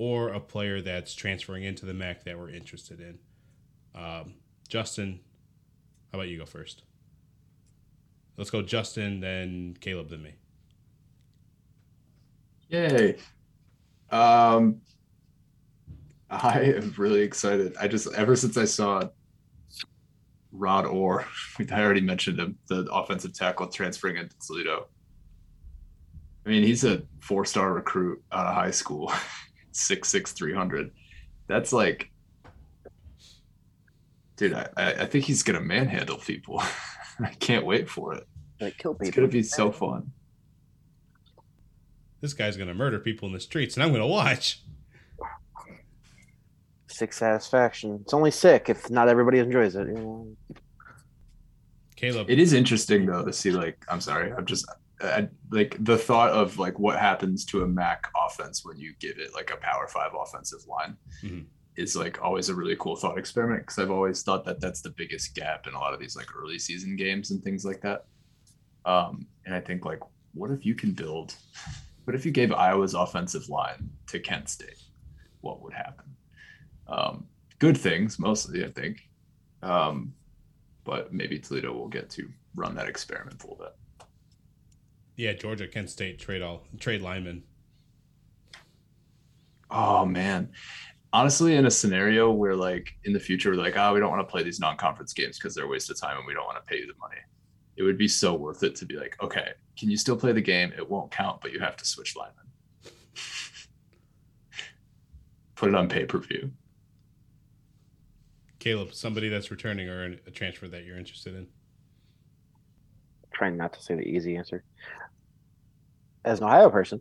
or 0.00 0.30
a 0.30 0.40
player 0.40 0.80
that's 0.80 1.14
transferring 1.14 1.62
into 1.62 1.84
the 1.84 1.92
MAC 1.92 2.24
that 2.24 2.38
we're 2.38 2.48
interested 2.48 3.00
in. 3.00 3.18
Um, 3.94 4.32
Justin, 4.66 5.20
how 6.10 6.16
about 6.18 6.28
you 6.28 6.38
go 6.38 6.46
first? 6.46 6.84
Let's 8.38 8.48
go 8.48 8.62
Justin, 8.62 9.20
then 9.20 9.76
Caleb, 9.78 10.08
then 10.08 10.22
me. 10.22 10.36
Yay. 12.70 13.18
Um, 14.10 14.80
I 16.30 16.60
am 16.60 16.94
really 16.96 17.20
excited. 17.20 17.76
I 17.78 17.86
just 17.86 18.10
ever 18.14 18.36
since 18.36 18.56
I 18.56 18.64
saw 18.64 19.02
Rod 20.50 20.86
Orr, 20.86 21.26
I 21.70 21.82
already 21.82 22.00
mentioned 22.00 22.38
him, 22.38 22.56
the 22.68 22.88
offensive 22.90 23.34
tackle 23.34 23.66
transferring 23.66 24.16
into 24.16 24.34
Toledo. 24.38 24.86
I 26.46 26.48
mean, 26.48 26.62
he's 26.62 26.84
a 26.84 27.02
four-star 27.20 27.74
recruit 27.74 28.22
out 28.32 28.46
of 28.46 28.54
high 28.54 28.70
school, 28.70 29.12
six 29.72 30.08
six 30.08 30.32
three 30.32 30.54
hundred. 30.54 30.90
That's 31.46 31.72
like, 31.72 32.10
dude, 34.36 34.54
I, 34.54 34.68
I 34.76 35.06
think 35.06 35.24
he's 35.24 35.42
gonna 35.42 35.60
manhandle 35.60 36.18
people. 36.18 36.62
I 37.20 37.30
can't 37.38 37.66
wait 37.66 37.88
for 37.88 38.14
it. 38.14 38.26
Like 38.60 38.78
kill 38.78 38.94
people. 38.94 39.08
It's 39.08 39.16
gonna 39.16 39.28
be 39.28 39.42
so 39.42 39.70
fun. 39.72 40.12
This 42.20 42.34
guy's 42.34 42.56
gonna 42.56 42.74
murder 42.74 42.98
people 42.98 43.26
in 43.28 43.34
the 43.34 43.40
streets, 43.40 43.76
and 43.76 43.82
I'm 43.82 43.92
gonna 43.92 44.06
watch. 44.06 44.62
Sick 46.88 47.12
satisfaction. 47.12 48.00
It's 48.02 48.12
only 48.12 48.30
sick 48.30 48.68
if 48.68 48.90
not 48.90 49.08
everybody 49.08 49.38
enjoys 49.38 49.74
it. 49.76 49.88
You 49.88 49.94
know? 49.94 50.36
Caleb, 51.96 52.30
It 52.30 52.38
is 52.38 52.52
interesting 52.52 53.06
though 53.06 53.24
to 53.24 53.32
see 53.32 53.50
like 53.50 53.84
I'm 53.88 54.00
sorry, 54.00 54.32
I'm 54.32 54.46
just 54.46 54.66
I, 55.02 55.28
like 55.50 55.76
the 55.82 55.96
thought 55.98 56.30
of 56.30 56.58
like 56.58 56.78
what 56.78 56.98
happens 56.98 57.44
to 57.46 57.62
a 57.62 57.66
MAC 57.66 58.06
offense 58.26 58.64
when 58.64 58.78
you 58.78 58.92
give 59.00 59.18
it 59.18 59.32
like 59.34 59.50
a 59.52 59.56
Power 59.56 59.88
Five 59.88 60.12
offensive 60.20 60.60
line 60.68 60.96
Mhm. 61.22 61.46
is 61.76 61.96
like 61.96 62.20
always 62.22 62.48
a 62.50 62.54
really 62.54 62.76
cool 62.78 62.96
thought 62.96 63.18
experiment 63.18 63.62
because 63.62 63.78
I've 63.78 63.90
always 63.90 64.22
thought 64.22 64.44
that 64.44 64.60
that's 64.60 64.82
the 64.82 64.90
biggest 64.90 65.34
gap 65.34 65.66
in 65.66 65.74
a 65.74 65.78
lot 65.78 65.94
of 65.94 66.00
these 66.00 66.16
like 66.16 66.34
early 66.36 66.58
season 66.58 66.96
games 66.96 67.30
and 67.30 67.42
things 67.42 67.64
like 67.64 67.80
that. 67.82 68.04
Um, 68.84 69.26
and 69.46 69.54
I 69.54 69.60
think 69.60 69.84
like, 69.84 70.00
what 70.34 70.50
if 70.50 70.64
you 70.66 70.74
can 70.74 70.92
build? 70.92 71.34
What 72.04 72.14
if 72.14 72.24
you 72.26 72.32
gave 72.32 72.52
Iowa's 72.52 72.94
offensive 72.94 73.48
line 73.48 73.88
to 74.08 74.18
Kent 74.20 74.48
State? 74.48 74.80
What 75.42 75.62
would 75.62 75.72
happen? 75.72 76.16
Um, 76.88 77.26
good 77.58 77.76
things 77.76 78.18
mostly, 78.18 78.64
I 78.64 78.70
think. 78.70 78.98
Um, 79.62 80.14
but 80.84 81.12
maybe 81.12 81.38
Toledo 81.38 81.72
will 81.72 81.88
get 81.88 82.10
to 82.10 82.28
run 82.54 82.74
that 82.74 82.88
experiment 82.88 83.42
a 83.42 83.46
little 83.46 83.64
bit. 83.64 83.74
Yeah, 85.16 85.32
Georgia, 85.32 85.68
Kent 85.68 85.90
State 85.90 86.18
trade 86.18 86.42
all 86.42 86.62
trade 86.78 87.02
linemen. 87.02 87.42
Oh 89.70 90.04
man. 90.04 90.50
Honestly, 91.12 91.56
in 91.56 91.66
a 91.66 91.70
scenario 91.70 92.30
where 92.30 92.54
like 92.54 92.94
in 93.04 93.12
the 93.12 93.20
future, 93.20 93.50
we're 93.50 93.56
like, 93.56 93.76
oh, 93.76 93.92
we 93.92 94.00
don't 94.00 94.10
want 94.10 94.26
to 94.26 94.30
play 94.30 94.42
these 94.42 94.60
non-conference 94.60 95.12
games 95.12 95.38
because 95.38 95.54
they're 95.54 95.64
a 95.64 95.68
waste 95.68 95.90
of 95.90 95.98
time 96.00 96.16
and 96.16 96.26
we 96.26 96.34
don't 96.34 96.44
want 96.44 96.56
to 96.56 96.62
pay 96.62 96.78
you 96.78 96.86
the 96.86 96.98
money. 97.00 97.16
It 97.76 97.82
would 97.82 97.98
be 97.98 98.08
so 98.08 98.34
worth 98.34 98.62
it 98.62 98.76
to 98.76 98.86
be 98.86 98.96
like, 98.96 99.16
okay, 99.22 99.48
can 99.78 99.90
you 99.90 99.96
still 99.96 100.16
play 100.16 100.32
the 100.32 100.40
game? 100.40 100.72
It 100.76 100.88
won't 100.88 101.10
count, 101.10 101.40
but 101.40 101.52
you 101.52 101.58
have 101.60 101.76
to 101.78 101.84
switch 101.84 102.14
linemen. 102.14 102.44
Put 105.56 105.70
it 105.70 105.74
on 105.74 105.88
pay-per-view. 105.88 106.52
Caleb, 108.60 108.92
somebody 108.92 109.30
that's 109.30 109.50
returning 109.50 109.88
or 109.88 110.04
a 110.26 110.30
transfer 110.30 110.68
that 110.68 110.84
you're 110.84 110.98
interested 110.98 111.34
in. 111.34 111.46
Trying 113.32 113.56
not 113.56 113.72
to 113.72 113.82
say 113.82 113.94
the 113.94 114.02
easy 114.02 114.36
answer. 114.36 114.62
As 116.24 116.38
an 116.38 116.44
Ohio 116.46 116.70
person, 116.70 117.00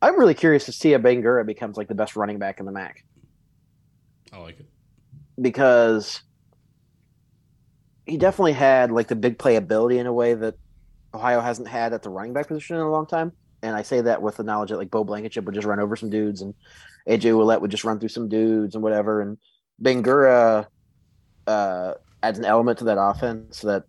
I'm 0.00 0.18
really 0.18 0.34
curious 0.34 0.64
to 0.66 0.72
see 0.72 0.92
if 0.92 1.02
Bangura 1.02 1.44
becomes 1.44 1.76
like 1.76 1.88
the 1.88 1.94
best 1.94 2.16
running 2.16 2.38
back 2.38 2.60
in 2.60 2.66
the 2.66 2.72
MAC 2.72 3.04
I 4.32 4.38
like 4.38 4.60
it. 4.60 4.66
because 5.40 6.22
he 8.06 8.16
definitely 8.16 8.52
had 8.52 8.90
like 8.90 9.08
the 9.08 9.16
big 9.16 9.38
playability 9.38 9.98
in 9.98 10.06
a 10.06 10.12
way 10.12 10.34
that 10.34 10.54
Ohio 11.14 11.40
hasn't 11.40 11.68
had 11.68 11.92
at 11.92 12.02
the 12.02 12.10
running 12.10 12.32
back 12.32 12.48
position 12.48 12.76
in 12.76 12.82
a 12.82 12.90
long 12.90 13.06
time. 13.06 13.32
And 13.62 13.74
I 13.74 13.82
say 13.82 14.00
that 14.02 14.22
with 14.22 14.36
the 14.36 14.44
knowledge 14.44 14.70
that 14.70 14.76
like 14.76 14.90
Bo 14.90 15.02
Blankenship 15.02 15.44
would 15.44 15.54
just 15.54 15.66
run 15.66 15.80
over 15.80 15.96
some 15.96 16.10
dudes 16.10 16.42
and 16.42 16.54
AJ 17.08 17.32
Ouellette 17.32 17.60
would 17.60 17.70
just 17.70 17.84
run 17.84 17.98
through 17.98 18.10
some 18.10 18.28
dudes 18.28 18.74
and 18.74 18.84
whatever. 18.84 19.20
And 19.22 19.38
Bangura 19.82 20.66
uh, 21.46 21.94
adds 22.22 22.38
an 22.38 22.44
element 22.44 22.78
to 22.78 22.84
that 22.84 23.00
offense 23.00 23.62
that 23.62 23.84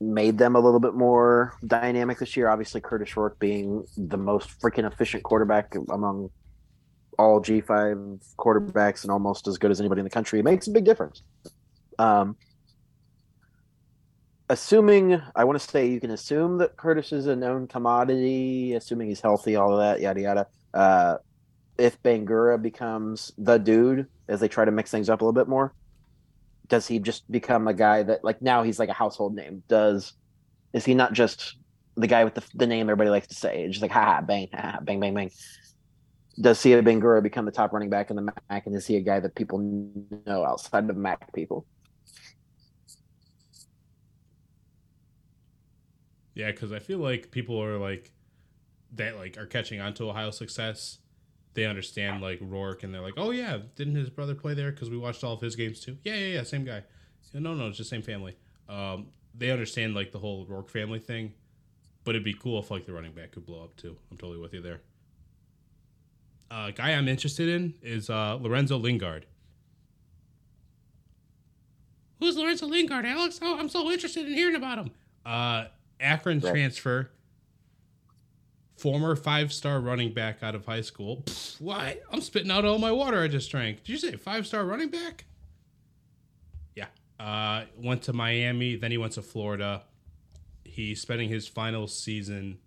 made 0.00 0.38
them 0.38 0.56
a 0.56 0.60
little 0.60 0.80
bit 0.80 0.94
more 0.94 1.54
dynamic 1.66 2.18
this 2.18 2.36
year. 2.36 2.48
Obviously, 2.48 2.80
Kurtis 2.80 3.16
Rourke 3.16 3.38
being 3.38 3.84
the 3.96 4.16
most 4.16 4.60
freaking 4.60 4.90
efficient 4.90 5.22
quarterback 5.22 5.74
among 5.90 6.30
all 7.18 7.40
G5 7.40 8.20
quarterbacks 8.36 9.02
and 9.02 9.10
almost 9.10 9.46
as 9.46 9.58
good 9.58 9.70
as 9.70 9.80
anybody 9.80 10.00
in 10.00 10.04
the 10.04 10.10
country 10.10 10.42
makes 10.42 10.66
a 10.66 10.70
big 10.70 10.84
difference. 10.84 11.22
Um, 11.98 12.36
assuming, 14.48 15.20
I 15.34 15.44
want 15.44 15.60
to 15.60 15.66
say 15.66 15.88
you 15.88 16.00
can 16.00 16.10
assume 16.10 16.58
that 16.58 16.76
Kurtis 16.76 17.12
is 17.12 17.26
a 17.26 17.36
known 17.36 17.66
commodity, 17.66 18.74
assuming 18.74 19.08
he's 19.08 19.20
healthy, 19.20 19.56
all 19.56 19.72
of 19.72 19.78
that, 19.78 20.00
yada, 20.00 20.20
yada. 20.20 20.46
Uh, 20.72 21.16
if 21.78 22.00
Bangura 22.02 22.60
becomes 22.60 23.32
the 23.38 23.58
dude 23.58 24.06
as 24.28 24.40
they 24.40 24.48
try 24.48 24.64
to 24.64 24.70
mix 24.70 24.90
things 24.90 25.08
up 25.08 25.20
a 25.20 25.24
little 25.24 25.32
bit 25.32 25.48
more, 25.48 25.72
does 26.68 26.86
he 26.86 26.98
just 26.98 27.30
become 27.30 27.68
a 27.68 27.74
guy 27.74 28.02
that, 28.02 28.24
like, 28.24 28.40
now 28.40 28.62
he's 28.62 28.78
like 28.78 28.88
a 28.88 28.94
household 28.94 29.34
name? 29.34 29.62
Does, 29.68 30.14
is 30.72 30.84
he 30.84 30.94
not 30.94 31.12
just 31.12 31.56
the 31.96 32.06
guy 32.06 32.24
with 32.24 32.34
the, 32.34 32.42
the 32.54 32.66
name 32.66 32.88
everybody 32.88 33.10
likes 33.10 33.28
to 33.28 33.34
say? 33.34 33.64
It's 33.64 33.74
just 33.74 33.82
like, 33.82 33.90
ha 33.90 34.04
ha, 34.04 34.20
bang, 34.20 34.48
ha 34.52 34.78
bang, 34.82 35.00
bang, 35.00 35.14
bang 35.14 35.30
does 36.40 36.58
Sieh 36.58 36.82
Bangura 36.82 37.22
become 37.22 37.44
the 37.44 37.52
top 37.52 37.72
running 37.72 37.90
back 37.90 38.10
in 38.10 38.16
the 38.16 38.22
MAC, 38.22 38.66
and 38.66 38.74
is 38.74 38.86
he 38.86 38.96
a 38.96 39.00
guy 39.00 39.20
that 39.20 39.34
people 39.34 39.58
know 40.26 40.44
outside 40.44 40.88
of 40.90 40.96
MAC 40.96 41.32
people? 41.32 41.66
Yeah, 46.34 46.50
because 46.50 46.72
I 46.72 46.80
feel 46.80 46.98
like 46.98 47.30
people 47.30 47.62
are 47.62 47.78
like 47.78 48.10
that, 48.94 49.16
like 49.16 49.38
are 49.38 49.46
catching 49.46 49.80
on 49.80 49.94
to 49.94 50.10
Ohio 50.10 50.32
success. 50.32 50.98
They 51.54 51.66
understand 51.66 52.20
like 52.20 52.38
Rourke, 52.40 52.82
and 52.82 52.92
they're 52.92 53.00
like, 53.00 53.14
"Oh 53.16 53.30
yeah, 53.30 53.58
didn't 53.76 53.94
his 53.94 54.10
brother 54.10 54.34
play 54.34 54.54
there? 54.54 54.72
Because 54.72 54.90
we 54.90 54.98
watched 54.98 55.22
all 55.22 55.34
of 55.34 55.40
his 55.40 55.56
games 55.56 55.80
too." 55.80 55.96
Yeah, 56.02 56.14
yeah, 56.14 56.34
yeah, 56.36 56.42
same 56.42 56.64
guy. 56.64 56.82
No, 57.32 57.54
no, 57.54 57.68
it's 57.68 57.78
the 57.78 57.84
same 57.84 58.02
family. 58.02 58.36
Um, 58.68 59.06
they 59.34 59.50
understand 59.50 59.94
like 59.94 60.12
the 60.12 60.18
whole 60.18 60.46
Rourke 60.46 60.68
family 60.68 60.98
thing, 60.98 61.32
but 62.04 62.14
it'd 62.14 62.24
be 62.24 62.34
cool 62.34 62.58
if 62.60 62.70
like 62.70 62.86
the 62.86 62.92
running 62.92 63.12
back 63.12 63.32
could 63.32 63.46
blow 63.46 63.62
up 63.62 63.76
too. 63.76 63.96
I'm 64.10 64.16
totally 64.16 64.38
with 64.38 64.52
you 64.54 64.60
there. 64.60 64.80
Uh, 66.50 66.70
guy 66.70 66.92
I'm 66.92 67.08
interested 67.08 67.48
in 67.48 67.74
is 67.82 68.10
uh, 68.10 68.38
Lorenzo 68.40 68.76
Lingard. 68.76 69.26
Who's 72.20 72.36
Lorenzo 72.36 72.66
Lingard, 72.66 73.04
Alex? 73.04 73.40
Oh, 73.42 73.58
I'm 73.58 73.68
so 73.68 73.90
interested 73.90 74.26
in 74.26 74.34
hearing 74.34 74.54
about 74.54 74.78
him. 74.78 74.90
Uh, 75.26 75.64
Akron 76.00 76.40
transfer, 76.40 77.10
former 78.84 79.16
five 79.16 79.50
star 79.50 79.80
running 79.80 80.12
back 80.12 80.42
out 80.42 80.54
of 80.54 80.66
high 80.66 80.82
school. 80.82 81.22
Pfft, 81.24 81.58
what? 81.58 82.02
I'm 82.12 82.20
spitting 82.20 82.50
out 82.50 82.66
all 82.66 82.78
my 82.78 82.92
water 82.92 83.22
I 83.22 83.28
just 83.28 83.50
drank. 83.50 83.78
Did 83.82 83.92
you 83.92 83.96
say 83.96 84.14
five 84.16 84.46
star 84.46 84.62
running 84.66 84.90
back? 84.90 85.24
Yeah. 86.74 86.88
Uh, 87.18 87.64
went 87.82 88.02
to 88.02 88.12
Miami, 88.12 88.76
then 88.76 88.90
he 88.90 88.98
went 88.98 89.14
to 89.14 89.22
Florida. 89.22 89.84
He's 90.64 91.00
spending 91.00 91.30
his 91.30 91.48
final 91.48 91.86
season 91.86 92.58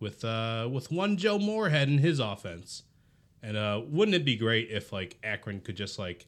with 0.00 0.22
uh, 0.22 0.68
with 0.70 0.92
one 0.92 1.16
Joe 1.16 1.38
Moorhead 1.38 1.88
in 1.88 1.96
his 1.96 2.20
offense. 2.20 2.82
And 3.42 3.56
uh, 3.56 3.80
wouldn't 3.88 4.14
it 4.14 4.24
be 4.26 4.36
great 4.36 4.70
if 4.70 4.92
like 4.92 5.16
Akron 5.24 5.60
could 5.60 5.76
just 5.76 5.98
like, 5.98 6.26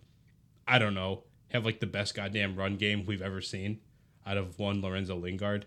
I 0.66 0.78
don't 0.78 0.94
know, 0.94 1.24
have 1.48 1.66
like 1.66 1.80
the 1.80 1.86
best 1.86 2.14
goddamn 2.14 2.56
run 2.56 2.76
game 2.76 3.04
we've 3.04 3.20
ever 3.20 3.42
seen 3.42 3.80
out 4.26 4.38
of 4.38 4.58
one 4.58 4.80
Lorenzo 4.80 5.14
Lingard? 5.14 5.66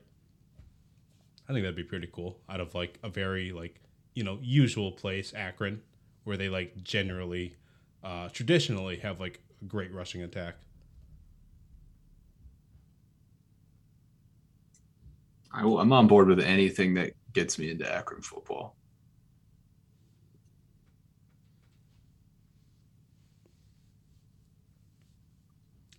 I 1.49 1.53
think 1.53 1.63
that'd 1.63 1.76
be 1.76 1.84
pretty 1.84 2.07
cool. 2.13 2.39
Out 2.47 2.59
of 2.61 2.76
like 2.76 2.99
a 3.03 3.09
very 3.09 3.51
like 3.51 3.81
you 4.13 4.23
know 4.23 4.38
usual 4.41 4.91
place, 4.91 5.34
Akron, 5.35 5.81
where 6.23 6.38
they 6.38 6.47
like 6.47 6.84
generally, 6.84 7.55
uh, 8.03 8.30
traditionally 8.30 8.97
have 8.97 9.19
like 9.19 9.41
a 9.61 9.65
great 9.65 9.91
rushing 9.91 10.21
attack. 10.21 10.55
I, 15.51 15.65
will, 15.65 15.80
I'm 15.80 15.91
on 15.91 16.07
board 16.07 16.27
with 16.27 16.39
anything 16.39 16.93
that 16.95 17.13
gets 17.34 17.57
me 17.57 17.71
into 17.71 17.91
Akron 17.91 18.21
football. 18.21 18.76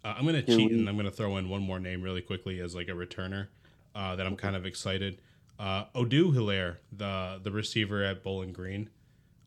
Uh, 0.04 0.14
I'm 0.16 0.24
gonna 0.24 0.42
cheat 0.42 0.70
and 0.72 0.88
I'm 0.88 0.96
gonna 0.96 1.10
throw 1.10 1.36
in 1.36 1.48
one 1.48 1.62
more 1.62 1.78
name 1.80 2.02
really 2.02 2.22
quickly 2.22 2.60
as 2.60 2.74
like 2.74 2.88
a 2.88 2.92
returner 2.92 3.48
uh, 3.94 4.16
that 4.16 4.26
I'm 4.26 4.36
kind 4.36 4.56
of 4.56 4.64
excited. 4.64 5.20
Uh, 5.60 5.84
Odieu 5.94 6.32
Hiliare, 6.32 6.76
the 6.90 7.38
the 7.42 7.50
receiver 7.50 8.02
at 8.02 8.24
Bowling 8.24 8.52
Green, 8.52 8.88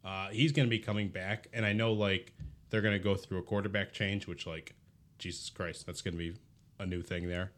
uh, 0.05 0.29
he's 0.29 0.51
gonna 0.51 0.67
be 0.67 0.79
coming 0.79 1.09
back, 1.09 1.47
and 1.53 1.65
I 1.65 1.73
know 1.73 1.91
like 1.93 2.33
they're 2.69 2.81
gonna 2.81 2.99
go 2.99 3.15
through 3.15 3.39
a 3.39 3.43
quarterback 3.43 3.93
change, 3.93 4.27
which 4.27 4.45
like 4.45 4.75
Jesus 5.17 5.49
Christ, 5.49 5.85
that's 5.85 6.01
gonna 6.01 6.17
be 6.17 6.35
a 6.79 6.85
new 6.85 7.01
thing 7.01 7.27
there. 7.27 7.51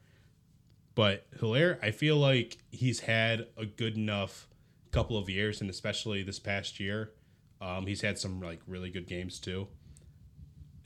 But 0.95 1.29
Hiliare, 1.39 1.77
I 1.83 1.91
feel 1.91 2.15
like 2.15 2.57
he's 2.71 3.01
had 3.01 3.47
a 3.57 3.65
good 3.65 3.97
enough 3.97 4.47
couple 4.91 5.17
of 5.17 5.29
years, 5.29 5.59
and 5.59 5.69
especially 5.69 6.23
this 6.23 6.39
past 6.39 6.79
year, 6.79 7.11
um, 7.59 7.85
he's 7.85 8.01
had 8.01 8.17
some 8.17 8.39
like 8.39 8.61
really 8.65 8.89
good 8.89 9.07
games 9.07 9.39
too 9.39 9.67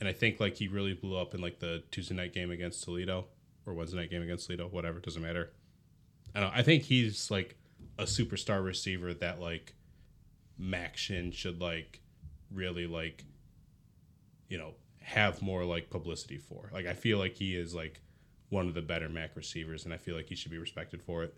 and 0.00 0.08
I 0.08 0.12
think 0.12 0.40
like 0.40 0.56
he 0.56 0.66
really 0.66 0.94
blew 0.94 1.16
up 1.16 1.34
in 1.34 1.40
like 1.40 1.58
the 1.60 1.82
Tuesday 1.90 2.14
night 2.14 2.32
game 2.32 2.50
against 2.50 2.82
Toledo 2.82 3.26
or 3.66 3.74
Wednesday 3.74 3.98
night 3.98 4.10
game 4.10 4.22
against 4.22 4.46
Toledo, 4.46 4.66
whatever, 4.68 4.98
doesn't 4.98 5.22
matter. 5.22 5.52
I 6.34 6.40
don't. 6.40 6.52
I 6.54 6.62
think 6.62 6.84
he's 6.84 7.30
like 7.30 7.56
a 8.00 8.04
superstar 8.04 8.64
receiver 8.64 9.12
that 9.12 9.40
like 9.40 9.74
MACtion 10.58 11.32
should 11.34 11.60
like 11.60 12.00
really 12.50 12.86
like 12.86 13.24
you 14.48 14.56
know 14.56 14.72
have 15.02 15.42
more 15.42 15.64
like 15.64 15.90
publicity 15.90 16.38
for. 16.38 16.70
Like 16.72 16.86
I 16.86 16.94
feel 16.94 17.18
like 17.18 17.34
he 17.34 17.54
is 17.54 17.74
like 17.74 18.00
one 18.48 18.66
of 18.66 18.74
the 18.74 18.82
better 18.82 19.08
MAC 19.08 19.36
receivers, 19.36 19.84
and 19.84 19.92
I 19.92 19.98
feel 19.98 20.16
like 20.16 20.28
he 20.28 20.34
should 20.34 20.50
be 20.50 20.58
respected 20.58 21.02
for 21.02 21.24
it. 21.24 21.34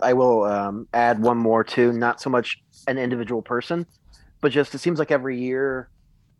I 0.00 0.12
will 0.12 0.44
um, 0.44 0.86
add 0.92 1.20
one 1.20 1.38
more 1.38 1.64
too. 1.64 1.92
Not 1.92 2.20
so 2.20 2.30
much 2.30 2.62
an 2.88 2.98
individual 2.98 3.42
person, 3.42 3.86
but 4.40 4.52
just 4.52 4.74
it 4.74 4.78
seems 4.78 4.98
like 4.98 5.10
every 5.10 5.40
year 5.40 5.88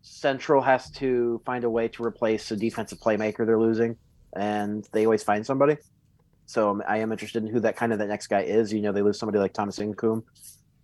Central 0.03 0.61
has 0.61 0.91
to 0.91 1.41
find 1.45 1.63
a 1.63 1.69
way 1.69 1.87
to 1.89 2.03
replace 2.03 2.51
a 2.51 2.55
defensive 2.55 2.99
playmaker 2.99 3.45
they're 3.45 3.59
losing, 3.59 3.97
and 4.35 4.87
they 4.93 5.05
always 5.05 5.23
find 5.23 5.45
somebody. 5.45 5.77
So 6.45 6.69
um, 6.69 6.83
I 6.87 6.97
am 6.97 7.11
interested 7.11 7.43
in 7.43 7.49
who 7.49 7.61
that 7.61 7.77
kind 7.77 7.93
of 7.93 7.99
that 7.99 8.07
next 8.07 8.27
guy 8.27 8.41
is. 8.41 8.73
You 8.73 8.81
know, 8.81 8.91
they 8.91 9.01
lose 9.01 9.17
somebody 9.17 9.39
like 9.39 9.53
Thomas 9.53 9.79
Incoom, 9.79 10.23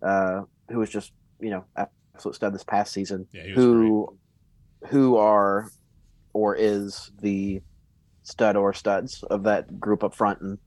uh, 0.02 0.44
who 0.69 0.80
was 0.80 0.90
just 0.90 1.11
you 1.40 1.49
know 1.49 1.65
absolute 1.76 2.36
stud 2.36 2.53
this 2.53 2.64
past 2.64 2.94
season. 2.94 3.28
Yeah, 3.34 3.44
who 3.53 4.18
who 4.88 5.18
are 5.18 5.69
or 6.34 6.56
is 6.56 7.11
the 7.22 7.61
stud 8.24 8.56
or 8.56 8.74
studs 8.74 9.24
of 9.24 9.44
that 9.44 9.80
group 9.80 10.03
up 10.03 10.14
front, 10.14 10.40
and 10.41 10.57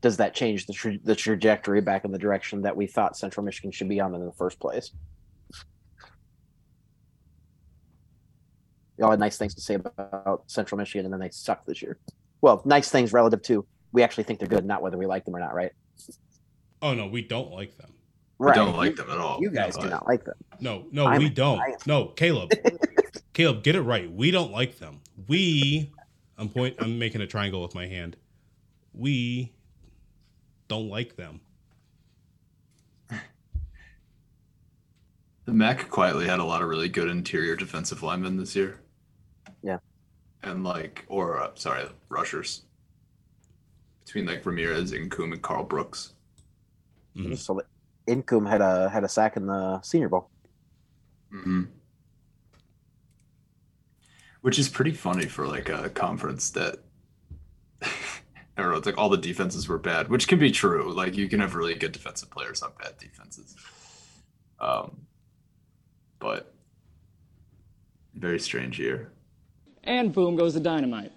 does 0.00 0.16
that 0.18 0.34
change 0.34 0.66
the 0.66 0.72
tra- 0.72 0.98
the 1.04 1.16
trajectory 1.16 1.80
back 1.80 2.04
in 2.04 2.12
the 2.12 2.18
direction 2.18 2.62
that 2.62 2.76
we 2.76 2.86
thought 2.86 3.16
Central 3.16 3.44
Michigan 3.44 3.70
should 3.70 3.88
be 3.88 4.00
on 4.00 4.14
in 4.14 4.24
the 4.24 4.32
first 4.32 4.58
place? 4.60 4.92
Y'all 8.98 9.10
had 9.10 9.20
nice 9.20 9.38
things 9.38 9.54
to 9.54 9.62
say 9.62 9.74
about 9.74 10.42
Central 10.46 10.76
Michigan, 10.76 11.06
and 11.06 11.12
then 11.14 11.20
they 11.20 11.30
sucked 11.30 11.66
this 11.66 11.80
year. 11.80 11.98
Well, 12.40 12.62
nice 12.64 12.90
things 12.90 13.12
relative 13.12 13.42
to 13.42 13.66
we 13.92 14.02
actually 14.02 14.24
think 14.24 14.38
they're 14.38 14.48
good, 14.48 14.64
not 14.64 14.82
whether 14.82 14.96
we 14.96 15.06
like 15.06 15.24
them 15.24 15.34
or 15.34 15.40
not, 15.40 15.54
right? 15.54 15.72
Oh 16.82 16.94
no, 16.94 17.06
we 17.06 17.22
don't 17.22 17.50
like 17.50 17.76
them. 17.76 17.92
Right. 18.38 18.56
We 18.56 18.64
don't 18.64 18.76
like 18.76 18.96
them 18.96 19.10
at 19.10 19.18
all. 19.18 19.38
You 19.40 19.50
guys 19.50 19.76
but... 19.76 19.84
do 19.84 19.90
not 19.90 20.06
like 20.06 20.24
them. 20.24 20.36
No, 20.60 20.86
no, 20.92 21.06
I'm, 21.06 21.18
we 21.18 21.28
don't. 21.28 21.60
No, 21.86 22.06
Caleb. 22.06 22.52
Caleb, 23.34 23.62
get 23.62 23.76
it 23.76 23.82
right. 23.82 24.10
We 24.10 24.30
don't 24.30 24.50
like 24.50 24.78
them. 24.78 25.00
We 25.28 25.92
I'm 26.38 26.48
point 26.48 26.76
I'm 26.78 26.98
making 26.98 27.20
a 27.20 27.26
triangle 27.26 27.60
with 27.60 27.74
my 27.74 27.86
hand. 27.86 28.16
We 28.94 29.52
don't 30.68 30.88
like 30.88 31.16
them. 31.16 31.40
The 35.50 35.52
MAC 35.52 35.90
quietly 35.90 36.28
had 36.28 36.38
a 36.38 36.44
lot 36.44 36.62
of 36.62 36.68
really 36.68 36.88
good 36.88 37.08
interior 37.08 37.56
defensive 37.56 38.04
linemen 38.04 38.36
this 38.36 38.54
year. 38.54 38.80
Yeah. 39.62 39.78
And 40.42 40.64
like, 40.64 41.04
or 41.08 41.40
uh, 41.40 41.50
sorry, 41.54 41.84
rushers 42.08 42.62
between 44.04 44.26
like 44.26 44.44
Ramirez, 44.44 44.92
Incoom, 44.92 45.32
and 45.32 45.42
Carl 45.42 45.64
Brooks. 45.64 46.14
Mm-hmm. 47.16 47.34
So 47.34 47.60
Incoom 48.08 48.48
had 48.48 48.60
a 48.60 48.88
had 48.88 49.04
a 49.04 49.08
sack 49.08 49.36
in 49.36 49.46
the 49.46 49.80
Senior 49.82 50.08
Bowl. 50.08 50.28
Mm-hmm. 51.32 51.64
Which 54.40 54.58
is 54.58 54.68
pretty 54.68 54.92
funny 54.92 55.26
for 55.26 55.46
like 55.46 55.68
a 55.68 55.90
conference 55.90 56.50
that 56.50 56.78
I 57.82 57.88
don't 58.56 58.72
know. 58.72 58.78
It's 58.78 58.86
like 58.86 58.98
all 58.98 59.08
the 59.08 59.16
defenses 59.16 59.68
were 59.68 59.78
bad, 59.78 60.08
which 60.08 60.26
can 60.26 60.38
be 60.38 60.50
true. 60.50 60.92
Like 60.92 61.16
you 61.16 61.28
can 61.28 61.40
have 61.40 61.54
really 61.54 61.74
good 61.74 61.92
defensive 61.92 62.30
players 62.30 62.62
on 62.62 62.72
bad 62.82 62.98
defenses. 62.98 63.54
Um, 64.58 65.06
but 66.18 66.52
very 68.14 68.40
strange 68.40 68.78
year. 68.78 69.12
And 69.84 70.12
boom 70.12 70.36
goes 70.36 70.54
the 70.54 70.60
dynamite. 70.60 71.12